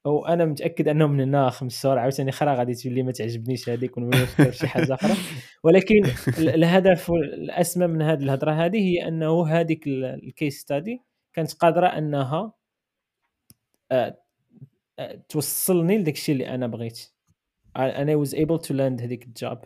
وأنا 0.05 0.45
متأكد 0.45 0.89
أنه 0.89 1.07
من 1.07 1.21
هنا 1.21 1.51
خمس 1.51 1.83
شهور 1.83 1.99
عاوتاني 1.99 2.31
أخرى 2.31 2.55
غادي 2.55 2.75
تولي 2.75 3.03
ما 3.03 3.13
تعجبنيش 3.13 3.69
هذيك 3.69 3.97
ونفكر 3.97 4.51
في 4.51 4.59
شي 4.59 4.67
حاجة 4.67 4.95
أخرى. 4.95 5.15
ولكن 5.65 6.05
الهدف 6.39 7.11
الأسمى 7.11 7.87
من 7.87 8.03
هذه 8.03 8.23
الهضرة 8.23 8.53
هذه 8.53 8.79
هي 8.79 9.09
أنه 9.09 9.47
هذيك 9.47 9.87
ال 9.87 10.01
case 10.01 10.61
study 10.61 11.03
كانت 11.33 11.53
قادرة 11.53 11.87
أنها 11.87 12.53
آه، 13.93 14.19
آه، 14.99 15.23
توصلني 15.29 15.99
لداك 15.99 16.15
الشيء 16.15 16.33
اللي 16.35 16.49
أنا 16.49 16.67
بغيت. 16.67 17.13
أنا 17.77 18.15
was 18.15 18.35
able 18.35 18.59
to 18.59 18.75
land 18.75 19.03
هذيك 19.03 19.25
ال 19.25 19.33
job 19.33 19.59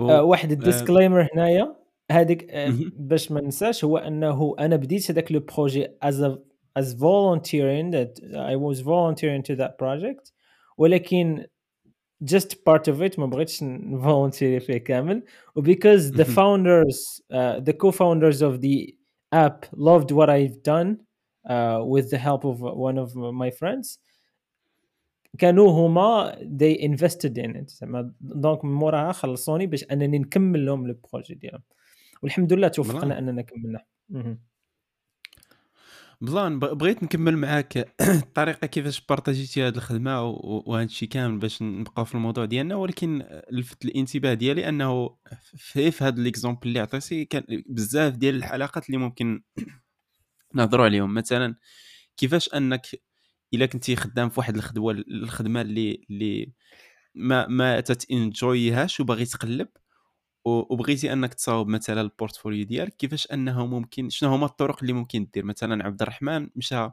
واحد 0.00 0.52
ال 0.52 0.59
disclaimer 0.59 1.28
هنايا. 1.34 1.79
هذيك 2.10 2.50
آه، 2.50 2.74
باش 2.96 3.32
ما 3.32 3.40
ننساش 3.40 3.84
هو 3.84 3.98
أنه 3.98 4.54
أنا 4.58 4.76
بديت 4.76 5.10
هذاك 5.10 5.32
le 5.32 5.40
projet 5.40 5.88
as 6.02 6.38
as 6.76 6.96
volunteering 6.96 7.90
that 7.90 8.20
I 8.22 8.54
was 8.54 8.82
volunteering 8.82 9.42
to 9.42 9.54
that 9.54 9.76
project 9.80 10.32
ولكن 10.78 11.46
just 12.22 12.62
part 12.66 12.88
of 12.88 13.02
it 13.02 13.18
ما 13.18 13.26
بغيتش 13.26 13.62
نفولونتيري 13.62 14.60
فيه 14.60 14.78
كامل 14.78 15.22
و 15.56 16.12
because 16.12 16.24
the 16.24 17.22
founders 17.34 17.72
the 17.72 17.90
co-founders 17.90 18.42
of 18.42 18.54
the 18.54 18.86
app 19.32 19.64
loved 19.76 20.12
what 20.12 20.28
I've 20.28 20.56
done 20.64 20.98
with 21.80 22.02
the 22.02 22.18
help 22.18 22.46
of 22.46 22.62
one 22.62 22.98
of 22.98 23.16
my 23.16 23.50
friends 23.50 24.00
كانوا 25.38 25.70
هما 25.70 26.32
they 26.32 26.76
invested 26.82 27.38
in 27.38 27.56
it. 27.56 27.68
زعما 27.68 28.12
donc 28.20 28.64
من 28.64 28.72
موراها 28.72 29.12
خلصوني 29.12 29.66
باش 29.66 29.84
أنني 29.92 30.18
نكمل 30.18 30.66
لهم 30.66 30.86
le 30.86 30.94
projet 31.12 31.34
ديالهم. 31.34 31.62
والحمد 32.22 32.52
لله 32.52 32.68
توفقنا 32.68 33.18
أننا 33.18 33.42
كملنا. 33.42 33.84
بلان 36.20 36.58
بغيت 36.58 37.02
نكمل 37.02 37.36
معاك 37.36 37.94
الطريقة 38.00 38.66
كيفاش 38.66 39.06
بارطاجيتي 39.06 39.62
هذه 39.62 39.76
الخدمة 39.76 40.24
وهذا 40.24 40.84
الشيء 40.84 41.08
كامل 41.08 41.38
باش 41.38 41.62
نبقاو 41.62 42.04
في 42.04 42.14
الموضوع 42.14 42.44
ديالنا 42.44 42.74
ولكن 42.74 43.26
لفت 43.50 43.84
الانتباه 43.84 44.34
ديالي 44.34 44.68
أنه 44.68 45.16
في, 45.56 45.90
في 45.90 46.04
هذا 46.04 46.22
l'exemple 46.22 46.68
اللي 46.68 46.80
عطيتي 46.80 47.24
كان 47.24 47.44
بزاف 47.68 48.16
ديال 48.16 48.34
الحلقات 48.34 48.86
اللي 48.86 48.98
ممكن 48.98 49.42
نهضروا 50.54 50.84
عليهم. 50.84 51.14
مثلا 51.14 51.56
كيفاش 52.16 52.54
أنك 52.54 52.86
إلا 53.54 53.66
كنتي 53.66 53.96
خدام 53.96 54.28
في 54.28 54.40
واحد 54.40 54.56
الخدمه 54.56 54.90
الخدمة 54.90 55.60
اللي 55.60 56.06
اللي 56.10 56.52
ما 57.14 57.46
ما 57.46 57.80
تتنجويهاش 57.80 59.00
وباغي 59.00 59.24
تقلب 59.24 59.68
وبغيتي 60.44 61.12
أنك 61.12 61.34
تصاوب 61.34 61.68
مثلا 61.68 62.00
ال 62.00 62.06
portfolio 62.06 62.64
ديالك 62.64 62.96
كيفاش 62.96 63.32
أنه 63.32 63.66
ممكن 63.66 64.08
شنو 64.10 64.30
هما 64.30 64.46
الطرق 64.46 64.78
اللي 64.80 64.92
ممكن 64.92 65.28
دير؟ 65.34 65.44
مثلا 65.44 65.84
عبد 65.84 66.02
الرحمن 66.02 66.48
مشى 66.56 66.90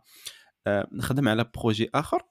آه، 0.67 0.87
خدم 0.99 1.29
على 1.29 1.51
projet 1.55 1.89
آخر 1.95 2.21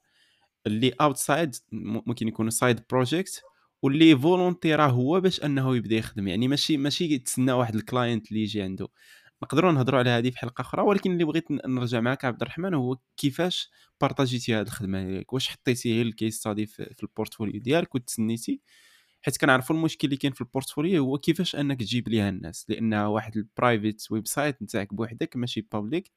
اللي 0.67 0.89
outside 1.01 1.55
ممكن 1.71 2.27
يكون 2.27 2.49
side 2.49 2.81
project 2.91 3.43
واللي 3.81 4.17
فولونتيرا 4.17 4.85
هو 4.87 5.21
باش 5.21 5.43
أنه 5.43 5.75
يبدأ 5.75 5.95
يخدم. 5.95 6.27
يعني 6.27 6.47
ماشي 6.47 6.77
ماشي 6.77 7.05
يتسنى 7.13 7.51
واحد 7.51 7.75
ال 7.75 7.83
client 7.83 8.31
اللي 8.31 8.41
يجي 8.43 8.61
عنده. 8.61 8.87
نقدروا 9.43 9.71
نهضروا 9.71 9.99
على 9.99 10.09
هذه 10.09 10.29
في 10.29 10.37
حلقة 10.39 10.61
أخرى 10.61 10.81
ولكن 10.81 11.11
اللي 11.11 11.23
بغيت 11.25 11.51
نرجع 11.51 11.99
معك 11.99 12.25
عبد 12.25 12.41
الرحمن 12.41 12.73
هو 12.73 12.97
كيفاش 13.17 13.71
بارطاجيتي 14.01 14.55
هذه 14.55 14.67
الخدمة 14.67 15.03
ديالك؟ 15.03 15.33
واش 15.33 15.49
حطيتي 15.49 15.97
هي 15.97 16.01
ال 16.01 16.08
case 16.08 16.35
study 16.39 16.65
في 16.65 17.03
ال 17.03 17.09
portfolio 17.09 17.61
ديالك 17.61 17.95
وتسنيتي؟ 17.95 18.61
حيت 19.21 19.37
كنعرفوا 19.37 19.75
المشكل 19.75 20.07
اللي 20.07 20.17
كاين 20.17 20.33
في 20.33 20.41
ال 20.41 20.47
portfolio 20.47 21.05
هو 21.05 21.17
كيفاش 21.17 21.55
انك 21.55 21.79
تجيب 21.79 22.09
ليها 22.09 22.29
الناس. 22.29 22.65
لانها 22.69 23.07
واحد 23.07 23.37
ال 23.37 24.11
private 24.11 24.27
website 24.27 24.61
نتاعك 24.61 24.93
بوحدك 24.93 25.35
ماشي 25.35 25.67
public 25.71 26.11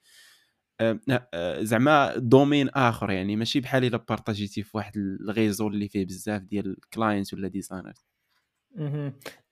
آه، 0.80 1.00
آه، 1.34 1.62
زعما 1.62 2.16
domaine 2.16 2.68
آخر 2.68 3.10
يعني 3.10 3.36
ماشي 3.36 3.60
بحال 3.60 3.84
إلا 3.84 3.96
بارطاجيتي 3.96 4.62
في 4.62 4.76
واحد 4.76 4.96
ال 4.96 5.06
réseau 5.06 5.68
اللي 5.68 5.88
فيه 5.88 6.06
بزاف 6.06 6.42
ديال 6.42 6.66
ال 6.66 6.76
client 6.76 7.34
ولا 7.34 7.48
designer 7.48 7.94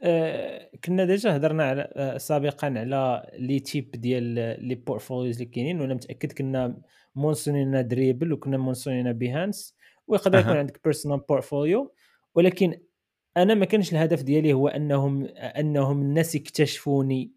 آه، 0.00 0.70
كنا 0.84 1.04
déjà 1.04 1.36
هضرنا 1.36 1.64
على 1.64 1.92
آه، 1.96 2.18
سابقا 2.18 2.66
على 2.66 3.30
les 3.38 3.60
types 3.60 3.90
ديال 3.90 4.24
les 4.68 4.74
portfolios 4.74 5.36
اللي 5.36 5.50
كاينين 5.50 5.80
وأنا 5.80 5.94
متأكد 5.94 6.32
كنا 6.32 6.82
مونسونينا 7.14 7.80
Dribbble 7.82 8.32
وكنا 8.32 8.56
مونسونينا 8.56 9.12
Behance 9.12 9.76
ويقدر 10.06 10.38
يكون 10.38 10.50
أها. 10.52 10.58
عندك 10.58 10.80
personal 10.84 11.20
portfolio 11.28 11.94
ولكن 12.34 12.80
أنا 13.42 13.54
ما 13.54 13.64
كانش 13.64 13.92
الهدف 13.92 14.22
ديالي 14.22 14.52
هو 14.52 14.68
أنهم 14.68 15.24
أنهم 15.38 16.02
الناس 16.02 16.34
يكتشفوني. 16.34 17.32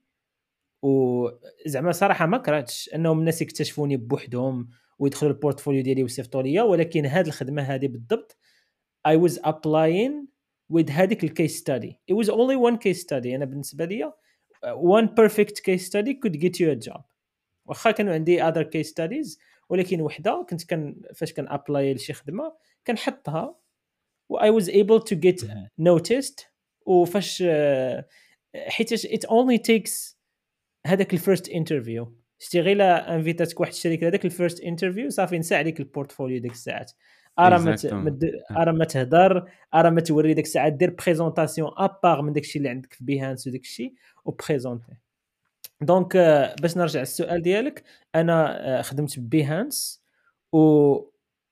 وزعما 0.81 1.91
صراحة 1.91 2.25
ما 2.25 2.37
كرهتش 2.37 2.89
أنهم 2.95 3.19
الناس 3.19 3.41
يكتشفوني 3.41 3.97
بوحدهم 3.97 4.69
ويدخلوا 4.99 5.31
ال 5.31 5.37
portfolio 5.37 5.83
ديالي 5.83 6.03
ويصيفطوا 6.03 6.41
ليا. 6.41 6.63
ولكن 6.63 7.05
هذه 7.05 7.27
الخدمة 7.27 7.61
هذه 7.61 7.87
بالضبط 7.87 8.37
I 9.07 9.11
was 9.11 9.33
applying 9.33 10.27
with 10.73 10.91
هذيك 10.91 11.23
ال 11.23 11.31
case 11.31 11.59
study 11.59 11.99
it 12.11 12.15
was 12.15 12.27
only 12.27 12.55
one 12.71 12.77
case 12.77 13.01
study. 13.01 13.27
أنا 13.27 13.45
بالنسبة 13.45 13.85
لي 13.85 14.13
one 14.65 15.07
perfect 15.07 15.55
case 15.55 15.85
study 15.85 16.13
could 16.25 16.35
get 16.41 16.59
you 16.59 16.69
a 16.71 16.89
job. 16.89 17.01
واخا 17.65 17.91
كانوا 17.91 18.13
عندي 18.13 18.43
other 18.43 18.63
case 18.63 18.87
studies 18.87 19.37
ولكن 19.69 20.01
وحدة 20.01 20.45
كنت 20.49 20.63
كان 20.63 21.01
فاش 21.15 21.33
كان 21.33 21.47
apply 21.47 21.93
لشي 21.93 22.13
خدمة 22.13 22.53
كنحطها. 22.87 23.60
و 24.31 24.39
I 24.39 24.61
was 24.61 24.67
able 24.69 24.99
to 25.09 25.15
get 25.15 25.45
noticed. 25.77 26.45
وفاش 26.85 27.43
آه، 27.47 28.05
حيت 28.55 28.93
it 28.93 29.25
only 29.27 29.57
takes 29.57 30.15
هذاك 30.85 31.13
ال 31.13 31.19
first 31.19 31.49
interview 31.49 32.15
شتي 32.39 32.59
غير 32.59 32.81
انفيتاتك 32.81 33.59
واحد 33.59 33.71
الشركة 33.71 34.07
هذاك 34.07 34.25
ال 34.25 34.31
first 34.31 34.61
interview 34.61 35.09
صافي 35.09 35.39
نسى 35.39 35.55
عليك 35.55 35.79
ال 35.79 35.85
portfolio 35.85 36.39
ديك 36.39 36.51
الساعات. 36.51 36.91
أرا 37.39 37.57
ما 37.57 37.77
أرا 38.51 38.71
ما 38.71 38.85
تهضر 38.85 39.49
أرا 39.73 39.89
ما 39.89 40.01
توري 40.01 40.33
ديك 40.33 40.45
الساعات 40.45 40.73
دير 40.73 40.89
présentation 40.89 41.71
à 41.77 41.86
part 41.86 42.21
من 42.21 42.33
داك 42.33 42.43
الشيء 42.43 42.57
اللي 42.57 42.69
عندك 42.69 42.93
في 42.93 43.03
Behance 43.03 43.47
وداك 43.47 43.61
الشيء 43.61 43.93
وبريزونتي 44.25 44.93
donc 45.81 46.17
باش 46.61 46.77
نرجع 46.77 46.99
للسؤال 46.99 47.41
ديالك 47.41 47.83
أنا 48.15 48.67
آه، 48.79 48.81
خدمت 48.81 49.19
Behance 49.19 50.03
و 50.51 51.10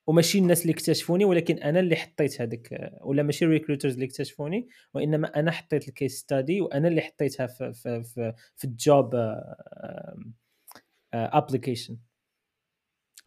وماشي 0.10 0.39
الناس 0.39 0.62
اللي 0.62 0.74
اكتشفوني 0.74 1.25
ولكن 1.25 1.58
أنا 1.58 1.80
اللي 1.80 1.96
حطيت 1.96 2.42
هذاك 2.42 2.74
آه، 2.74 3.00
ولا 3.01 3.24
ماشي 3.24 3.46
ال 3.46 3.50
recruiters 3.50 3.94
اللي 3.94 4.06
اكتشفوني 4.06 4.68
وإنما 4.94 5.39
أنا 5.39 5.51
حطيت 5.51 5.88
ال 5.88 5.94
case 5.94 6.20
study 6.20 6.62
وأنا 6.62 6.88
اللي 6.88 7.01
حطيتها 7.01 7.48
في 7.48 7.74
في 7.74 8.04
في, 8.04 8.34
في 8.56 8.66
ال 8.65 8.78
job 8.78 9.15
application 11.13 11.98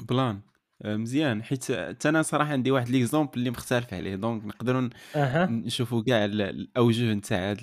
بلان. 0.08 0.40
آه، 0.82 0.96
مزيان. 0.96 1.42
حيت 1.42 1.70
أنا 2.06 2.22
صراحة 2.22 2.52
عندي 2.52 2.70
واحد 2.70 2.88
l'exemple 2.88 3.32
اللي 3.36 3.50
مختلف 3.50 3.94
عليه. 3.94 4.14
donc 4.16 4.44
نقدروا 4.44 4.88
أها. 5.16 5.46
نشوفوا 5.46 6.02
كاع 6.02 6.24
الأوجه 6.24 7.14
نتاع 7.14 7.50
هاد 7.50 7.58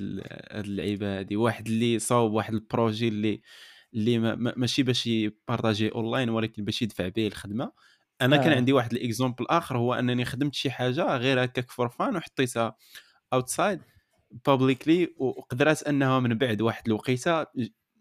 اللعيبة 0.52 1.20
هذه 1.20 1.38
واحد 1.38 1.68
اللي 1.68 2.00
صاوب 2.00 2.32
واحد 2.32 2.54
ال 2.54 2.61
projet 2.61 3.08
اللي 3.08 3.42
اللي 3.94 4.20
ماشي 4.36 4.84
باش 4.84 5.08
يبارطاجي 5.08 5.92
اونلاين 5.92 6.30
ولكن 6.30 6.66
باش 6.66 6.82
يدفع 6.82 7.08
به 7.08 7.28
الخدمة. 7.28 7.72
أنا 8.22 8.38
كان 8.38 8.52
آه. 8.52 8.56
عندي 8.56 8.74
واحد 8.74 8.94
ال 8.94 9.00
exemple 9.00 9.46
آخر 9.50 9.78
هو 9.78 9.94
أنني 9.94 10.26
خدمت 10.26 10.56
شي 10.56 10.72
حاجة 10.72 11.18
غير 11.18 11.44
هكاك 11.44 11.72
for 11.72 11.89
fun 11.89 12.16
وحطيتها 12.16 12.76
outside 13.34 13.82
publicly 14.46 15.16
وقدرات 15.18 15.84
أنها 15.84 16.20
من 16.20 16.38
بعد 16.38 16.62
واحد 16.62 16.88
الوقيتة 16.88 17.46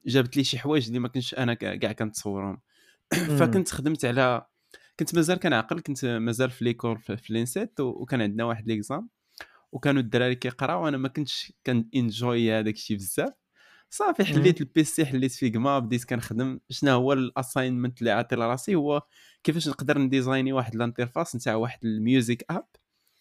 جابت 0.07 0.37
لي 0.37 0.45
شي 0.45 0.59
حوايج 0.59 0.87
اللي 0.87 0.99
ما 0.99 1.09
كنتش 1.09 1.35
أنا 1.35 1.55
كاع 1.55 1.93
كنتصورهم. 1.93 2.61
فكنت 3.39 3.69
خدمت 3.69 4.05
على 4.05 4.47
كنت 4.99 5.15
مازال 5.15 5.39
كنعقل 5.39 5.81
كنت 5.81 6.05
مازال 6.05 6.51
في 6.51 6.65
l'école 6.65 6.99
في 6.99 7.33
l'ENSET 7.33 7.81
وكان 7.81 8.23
عندنا 8.23 8.45
واحد 8.45 8.69
l'exam 8.69 9.09
وكانوا 9.73 10.03
الدراري 10.03 10.35
كيقراو 10.35 10.85
وأنا 10.85 10.97
ما 10.97 11.09
كنتش 11.09 11.53
كان 11.65 11.89
enjoy 11.95 12.53
هذاك 12.53 12.75
الشيء 12.75 12.97
بزاف. 12.97 13.33
صافي 13.91 14.25
حليت 14.25 14.61
ال 14.61 14.76
PC 14.76 15.07
حليت 15.07 15.33
Figma 15.33 15.79
بديت 15.79 16.05
كنخدم. 16.05 16.61
شنو 16.71 16.93
هو 16.93 17.13
ال 17.13 17.21
assignment 17.21 17.99
اللي 18.01 18.11
عاطي 18.11 18.37
لراسي؟ 18.37 18.75
هو 18.75 19.03
كيفاش 19.45 19.69
نقدر 19.69 19.99
نديزايني 19.99 20.53
واحد 20.53 20.75
ال 20.75 20.81
interface 20.81 21.37
نتاع 21.37 21.55
واحد 21.55 21.79
ال 21.85 21.95
music 21.95 22.45
app 22.51 22.67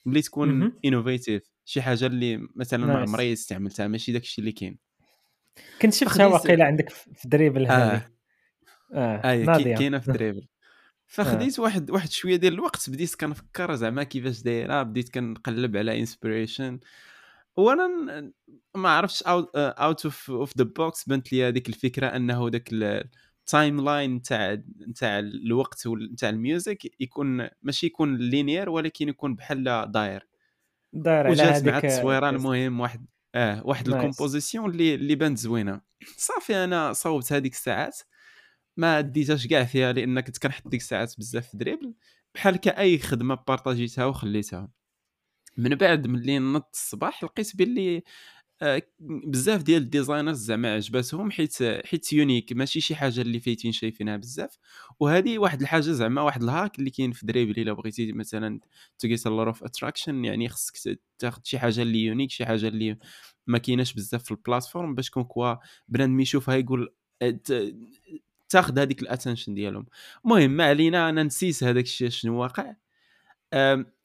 اللي 0.07 0.21
تكون 0.21 0.73
innovative 0.85 1.43
شي 1.65 1.81
حاجة 1.81 2.05
اللي 2.05 2.47
مثلا 2.55 2.85
ما 2.85 2.99
عمري 2.99 3.33
استعملتها 3.33 3.87
ماشي 3.87 4.11
داكشي 4.11 4.41
اللي 4.41 4.51
كاين. 4.51 4.77
كنت 5.81 5.93
شفتها 5.93 6.25
واقيلا 6.25 6.65
عندك 6.65 6.89
في 6.89 7.27
Dribbble 7.27 7.67
هذه. 7.67 8.09
آه, 8.93 9.15
آه. 9.15 9.57
كاينة 9.57 9.99
في 9.99 10.11
Dribbble. 10.11 10.47
فخديت 11.07 11.59
آه. 11.59 11.63
واحد 11.63 11.91
واحد 11.91 12.09
شوية 12.09 12.35
ديال 12.35 12.53
الوقت 12.53 12.89
بديت 12.89 13.15
كنفكر 13.15 13.75
زعما 13.75 14.03
كيفاش 14.03 14.41
دايرة 14.41 14.83
بديت 14.83 15.09
كنقلب 15.09 15.77
على 15.77 15.99
inspiration 15.99 16.79
وأنا 17.57 17.87
ما 18.75 18.89
عرفتش 18.89 19.23
out 19.25 20.05
of 20.05 20.31
of 20.31 20.57
the 20.57 20.63
box 20.63 21.03
بانت 21.07 21.33
لي 21.33 21.47
هذيك 21.47 21.69
الفكرة 21.69 22.07
أنه 22.07 22.49
ذاك 22.49 22.69
ال 22.73 23.85
timeline 23.85 24.21
تاع 24.21 24.61
تاع 24.95 25.19
الوقت 25.19 25.87
تاع 26.17 26.29
ال 26.29 26.41
music 26.41 27.01
يكون 27.01 27.49
ماشي 27.61 27.85
يكون 27.85 28.17
linear 28.17 28.69
ولكن 28.69 29.09
يكون 29.09 29.35
بحال 29.35 29.91
داير. 29.91 30.27
داير 30.93 31.27
وجات 31.27 31.63
مع 31.63 31.77
التصويره 31.77 32.29
المهم 32.29 32.79
واحد 32.79 33.05
آه 33.35 33.65
واحد 33.65 33.87
ال 33.87 33.94
composition 33.94 34.69
اللي 34.69 34.95
اللي 34.95 35.15
بانت 35.15 35.37
زوينة. 35.37 35.81
صافي 36.17 36.55
أنا 36.63 36.93
صوبت 36.93 37.33
هذيك 37.33 37.53
الساعات. 37.53 37.97
ما 38.77 39.01
ديتهاش 39.01 39.47
كاع 39.47 39.63
فيها 39.63 39.93
لأن 39.93 40.19
كنت 40.19 40.37
كنحط 40.37 40.67
ديك 40.67 40.81
الساعات 40.81 41.13
بزاف 41.17 41.47
في 41.47 41.57
Dribbble. 41.57 41.93
بحال 42.35 42.57
كأي 42.57 42.97
خدمة 42.97 43.35
بارطاجيتها 43.47 44.05
وخليتها. 44.05 44.69
من 45.57 45.75
بعد 45.75 46.07
ملي 46.07 46.39
نضت 46.39 46.73
الصباح 46.73 47.23
لقيت 47.23 47.55
باللي 47.55 48.03
آه، 48.61 48.81
بزاف 48.99 49.63
ديال 49.63 49.81
ال 49.81 49.87
designers 49.87 50.37
زعما 50.45 50.73
عجباتهم 50.73 51.31
حيت 51.31 51.63
حيت 51.85 52.13
unique 52.13 52.53
ماشي 52.53 52.81
شي 52.81 52.95
حاجة 52.95 53.21
اللي 53.21 53.39
فايتين 53.39 53.71
شايفينها 53.71 54.17
بزاف. 54.17 54.57
وهذه 54.99 55.39
واحد 55.39 55.61
الحاجة 55.61 55.81
زعما 55.81 56.21
واحد 56.21 56.43
ال 56.43 56.51
hack 56.51 56.79
اللي 56.79 56.89
كاين 56.89 57.11
في 57.11 57.25
Dribbble 57.25 57.61
إلا 57.61 57.73
بغيتي 57.73 58.11
مثلا 58.13 58.59
to 58.99 59.07
get 59.07 59.25
a 59.27 59.32
lot 59.32 59.47
of 59.47 59.63
attraction 59.63 60.25
يعني 60.25 60.49
خصك 60.49 60.99
تاخذ 61.19 61.41
شي 61.43 61.59
حاجة 61.59 61.81
اللي 61.81 61.99
unique 62.05 62.31
شي 62.31 62.45
حاجة 62.45 62.67
اللي 62.67 62.97
ما 63.47 63.57
كايناش 63.57 63.93
بزاف 63.93 64.23
في 64.23 64.31
ال 64.31 64.38
platform 64.38 64.95
باش 64.95 65.09
كون 65.09 65.23
كوا 65.23 65.55
بنادم 65.87 66.19
يشوفها 66.19 66.55
يقول 66.55 66.93
آه، 67.21 67.39
تاخذ 68.49 68.79
هذيك 68.79 69.01
ال 69.01 69.07
attention 69.07 69.53
ديالهم. 69.53 69.85
المهم 70.25 70.51
ما 70.51 70.65
علينا 70.65 71.09
أنا 71.09 71.23
نسيت 71.23 71.63
هذاك 71.63 71.83
الشيء 71.83 72.09
شنو 72.09 72.41
واقع. 72.41 72.73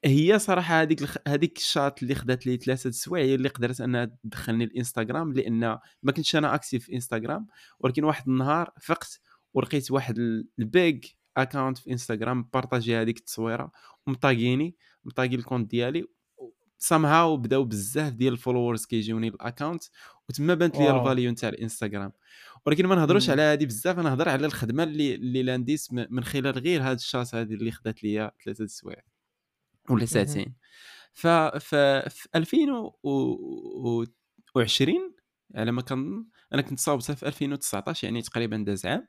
هي 0.05 0.39
صراحة 0.39 0.83
هذيك. 0.83 1.03
هذيك 1.29 1.59
ال 1.59 1.67
shot 1.67 2.03
اللي 2.03 2.15
خدات 2.15 2.47
لي 2.47 2.57
ثلاثة 2.57 2.89
السوايع 2.89 3.25
هي 3.25 3.35
اللي 3.35 3.49
قدرت 3.49 3.81
أنها 3.81 4.05
تدخلني 4.05 4.65
الإنستغرام 4.65 5.33
لأن 5.33 5.79
ما 6.03 6.13
كنتش 6.13 6.37
أنا 6.37 6.55
active 6.55 6.85
في 6.85 6.95
إنستغرام 6.95 7.47
ولكن 7.81 8.05
واحد 8.05 8.29
النهار 8.29 8.71
فقت 8.83 9.21
ولقيت 9.55 9.91
واحد 9.91 10.19
ال 10.59 10.70
big 10.70 11.05
account 11.37 11.79
في 11.79 11.91
إنستغرام 11.91 12.43
بارطاجي 12.55 12.97
هذيك 12.97 13.19
التصويرة 13.19 13.73
ومطاقيني 14.07 14.77
مطاقي 15.05 15.35
ال 15.35 15.40
compte 15.40 15.71
ديالي 15.71 16.05
somehow 16.79 17.37
بداو 17.37 17.65
بزاف 17.65 18.13
ديال 18.13 18.33
ال 18.33 18.38
followers 18.38 18.87
كيجيوني 18.87 19.29
ال 19.29 19.36
account 19.36 19.85
وتما 20.29 20.55
بانت 20.55 20.77
لي 20.79 20.91
ال 21.01 21.06
value 21.06 21.31
نتاع 21.31 21.49
الإنستغرام. 21.49 22.13
ولكن 22.67 22.87
ما 22.87 22.95
نهضروش 22.95 23.31
على 23.31 23.43
هذه 23.43 23.67
بزاف 23.67 23.99
نهضر 23.99 24.29
على 24.29 24.47
الخدمة 24.47 24.83
اللي 24.83 25.15
اللي 25.15 25.43
لانديت 25.43 25.93
من 25.93 26.25
خلال 26.25 26.59
غير 26.59 26.83
هذا 26.83 26.93
ال 26.93 27.01
shot 27.01 27.35
هذه 27.35 27.55
اللي 27.55 27.71
خدات 27.71 28.05
لي 28.05 28.31
ثلاثة 28.45 28.65
السوايع 28.65 29.12
ولا 29.91 30.07
ساعتين. 30.07 30.55
ف 31.15 31.27
في 31.27 32.29
2020 32.35 35.15
على 35.57 35.73
ما 35.73 35.83
كنظن 35.83 36.27
أنا 36.55 36.63
كنت 36.63 36.81
صاوبتها 36.81 37.15
في 37.15 37.27
2019 37.27 38.05
يعني 38.05 38.23
تقريبا 38.23 38.57
داز 38.57 38.87
عام. 38.87 39.09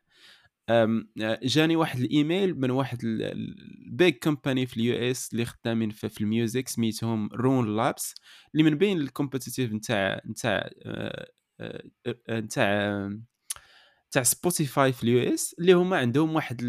جاني 1.43 1.75
واحد 1.75 1.99
الإيميل 1.99 2.59
من 2.59 2.71
واحد 2.71 2.97
ال 3.03 3.31
big 3.31 4.13
company 4.13 4.65
في 4.65 4.77
ال 4.77 5.11
US 5.11 5.33
اللي 5.33 5.45
خدامين 5.45 5.89
في 5.89 6.21
ال 6.21 6.29
music 6.29 6.67
سميتهم 6.67 7.29
Roon 7.33 7.75
Labs 7.75 8.15
اللي 8.53 8.63
من 8.63 8.77
بين 8.77 8.97
ال 8.97 9.04
competitive 9.04 9.73
نتاع 9.73 10.21
نتاع 10.29 10.69
آه، 10.85 11.27
آه، 11.59 11.83
آه، 12.29 12.39
نتاع 12.39 13.09
تاع 14.13 14.23
Spotify 14.23 14.93
في 14.93 15.03
ال 15.03 15.33
US 15.33 15.55
اللي 15.59 15.73
هما 15.73 15.97
عندهم 15.97 16.35
واحد 16.35 16.61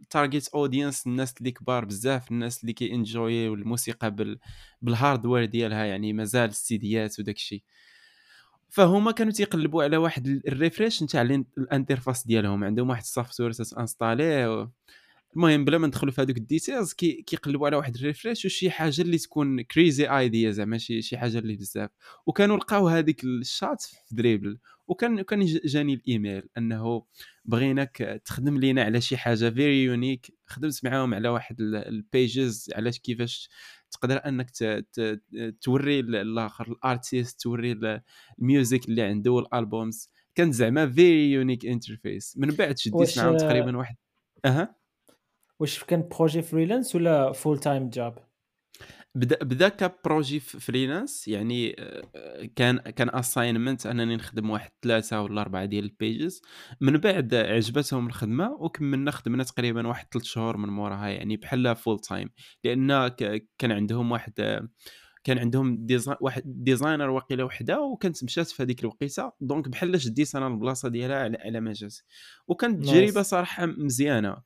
ال 0.00 0.07
target 0.07 0.48
audience 0.48 1.06
الناس 1.06 1.34
اللي 1.38 1.50
كبار 1.50 1.84
بزاف 1.84 2.30
الناس 2.30 2.60
اللي 2.62 2.72
كي 2.72 2.92
enjoy 2.92 3.48
الموسيقى 3.48 4.10
بال 4.10 4.38
بال 4.82 4.94
hardware 4.94 5.44
ديالها 5.44 5.84
يعني 5.84 6.12
مازال 6.12 6.50
السيديات 6.50 7.20
وداك 7.20 7.36
الشيء. 7.36 7.62
فهما 8.68 9.12
كانوا 9.12 9.32
تيقلبوا 9.32 9.82
على 9.84 9.96
واحد 9.96 10.26
ال 10.48 10.55
refresh 10.55 11.02
نتاع 11.02 11.22
ال 11.58 11.65
interface 11.65 12.26
ديالهم. 12.26 12.64
عندهم 12.64 12.90
واحد 12.90 13.02
ال 13.02 13.08
software 13.08 13.52
تانستاليه 13.52 14.70
المهم 15.36 15.64
بلا 15.64 15.78
ما 15.78 15.86
ندخلوا 15.86 16.12
في 16.12 16.20
هذوك 16.20 16.36
ال 16.36 16.43
details 16.43 16.92
كي 16.92 17.12
كيقلبوا 17.12 17.66
على 17.66 17.76
واحد 17.76 17.94
ال 17.94 18.00
refresh 18.00 18.44
وشي 18.44 18.70
حاجة 18.70 19.02
اللي 19.02 19.18
تكون 19.18 19.60
crazy 19.60 20.06
idea 20.06 20.50
زعما 20.50 20.78
شي 20.78 21.02
شي 21.02 21.18
حاجة 21.18 21.38
اللي 21.38 21.56
بزاف. 21.56 21.90
وكانوا 22.26 22.56
لقاو 22.56 22.88
هذيك 22.88 23.24
ال 23.24 23.36
shot 23.36 23.82
في 23.82 24.14
Dribbble 24.14 24.58
وكان 24.88 25.22
كان 25.22 25.44
جاني 25.44 25.94
الإيميل 25.94 26.42
أنه 26.58 27.04
بغيناك 27.44 28.22
تخدم 28.24 28.58
لينا 28.58 28.82
على 28.82 29.00
شي 29.00 29.16
حاجة 29.16 29.50
very 29.50 29.84
unique 29.84 30.34
خدمت 30.46 30.84
معاهم 30.84 31.14
على 31.14 31.28
واحد 31.28 31.60
ال 31.60 31.78
pages 31.78 32.70
على 32.74 32.90
كيفاش 32.90 33.50
تقدر 33.90 34.16
أنك 34.16 34.50
توري 35.60 36.00
الآخر 36.00 36.72
ال 36.72 36.82
artist 36.82 37.40
توري 37.40 38.00
ال 38.38 38.46
music 38.46 38.88
اللي 38.88 39.02
عنده 39.02 39.30
وال 39.32 39.49
albums. 39.49 40.10
كانت 40.34 40.54
زعما 40.54 40.90
very 40.90 41.32
unique 41.32 41.66
interface 41.66 42.34
من 42.38 42.48
بعد 42.48 42.78
شديت 42.78 43.18
معاهم 43.18 43.36
تقريبا 43.36 43.76
واحد 43.76 43.96
أها؟ 44.44 44.81
واش 45.62 45.84
كان 45.84 46.08
projet 46.08 46.42
freelance 46.42 46.94
ولا 46.96 47.32
full-time 47.32 47.88
job 47.88 48.14
بدا 49.14 49.44
بدا 49.44 49.68
ك 49.68 49.78
projet 49.78 50.40
freelance 50.40 51.28
يعني 51.28 51.76
آه، 51.78 52.48
كان 52.56 52.78
كان 52.78 53.14
assignment 53.14 53.86
أنني 53.86 54.16
نخدم 54.16 54.50
واحد 54.50 54.70
ثلاثة 54.82 55.22
ولا 55.22 55.40
أربعة 55.40 55.64
ديال 55.64 55.84
ال 55.84 55.94
pages 55.94 56.42
من 56.80 56.96
بعد 56.96 57.34
عجبتهم 57.34 58.06
الخدمة 58.06 58.52
وكملنا 58.52 59.10
خدمنا 59.10 59.44
تقريبا 59.44 59.86
واحد 59.86 60.06
ثلاث 60.12 60.24
شهور 60.24 60.56
من 60.56 60.68
موراها 60.68 61.08
يعني 61.08 61.36
بحال 61.36 61.76
full-time 61.76 62.30
لأن 62.64 63.08
كان 63.58 63.72
عندهم 63.72 64.12
واحد 64.12 64.68
كان 65.24 65.38
عندهم 65.38 65.86
design 65.86 66.16
واحد 66.20 66.42
designer 66.44 67.10
واقيلا 67.10 67.44
وحده 67.44 67.80
وكانت 67.80 68.24
مشات 68.24 68.46
في 68.46 68.62
هذيك 68.62 68.80
الوقيتة. 68.80 69.32
donc 69.40 69.68
بحال 69.68 70.00
شديت 70.00 70.34
أنا 70.34 70.46
البلاصة 70.46 70.88
ديالها 70.88 71.16
على, 71.16 71.38
على 71.40 71.60
ما 71.60 71.72
جات. 71.72 71.96
وكانت 72.46 72.84
تجربة 72.84 73.22
صراحة 73.22 73.66
مزيانة. 73.66 74.36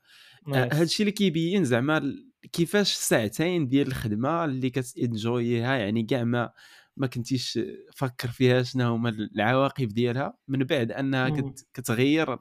هذا 0.55 0.83
الشيء 0.83 1.07
اللي 1.07 1.13
كيبين 1.13 1.65
زعما 1.65 2.17
كيفاش 2.53 2.93
ساعتين 2.95 3.69
ديال 3.69 3.87
الخدمة 3.87 4.45
اللي 4.45 4.71
كتنجويها 4.71 5.77
يعني 5.77 6.03
كاع 6.03 6.25
ما 6.25 6.53
ما 6.97 7.07
كنتيش 7.07 7.59
فكر 7.95 8.29
فيها 8.29 8.63
شنو 8.63 8.95
هما 8.95 9.09
العواقب 9.09 9.89
ديالها. 9.89 10.39
من 10.49 10.65
بعد 10.65 10.93
أنها 10.93 11.29
كت 11.29 11.67
كتغير 11.75 12.39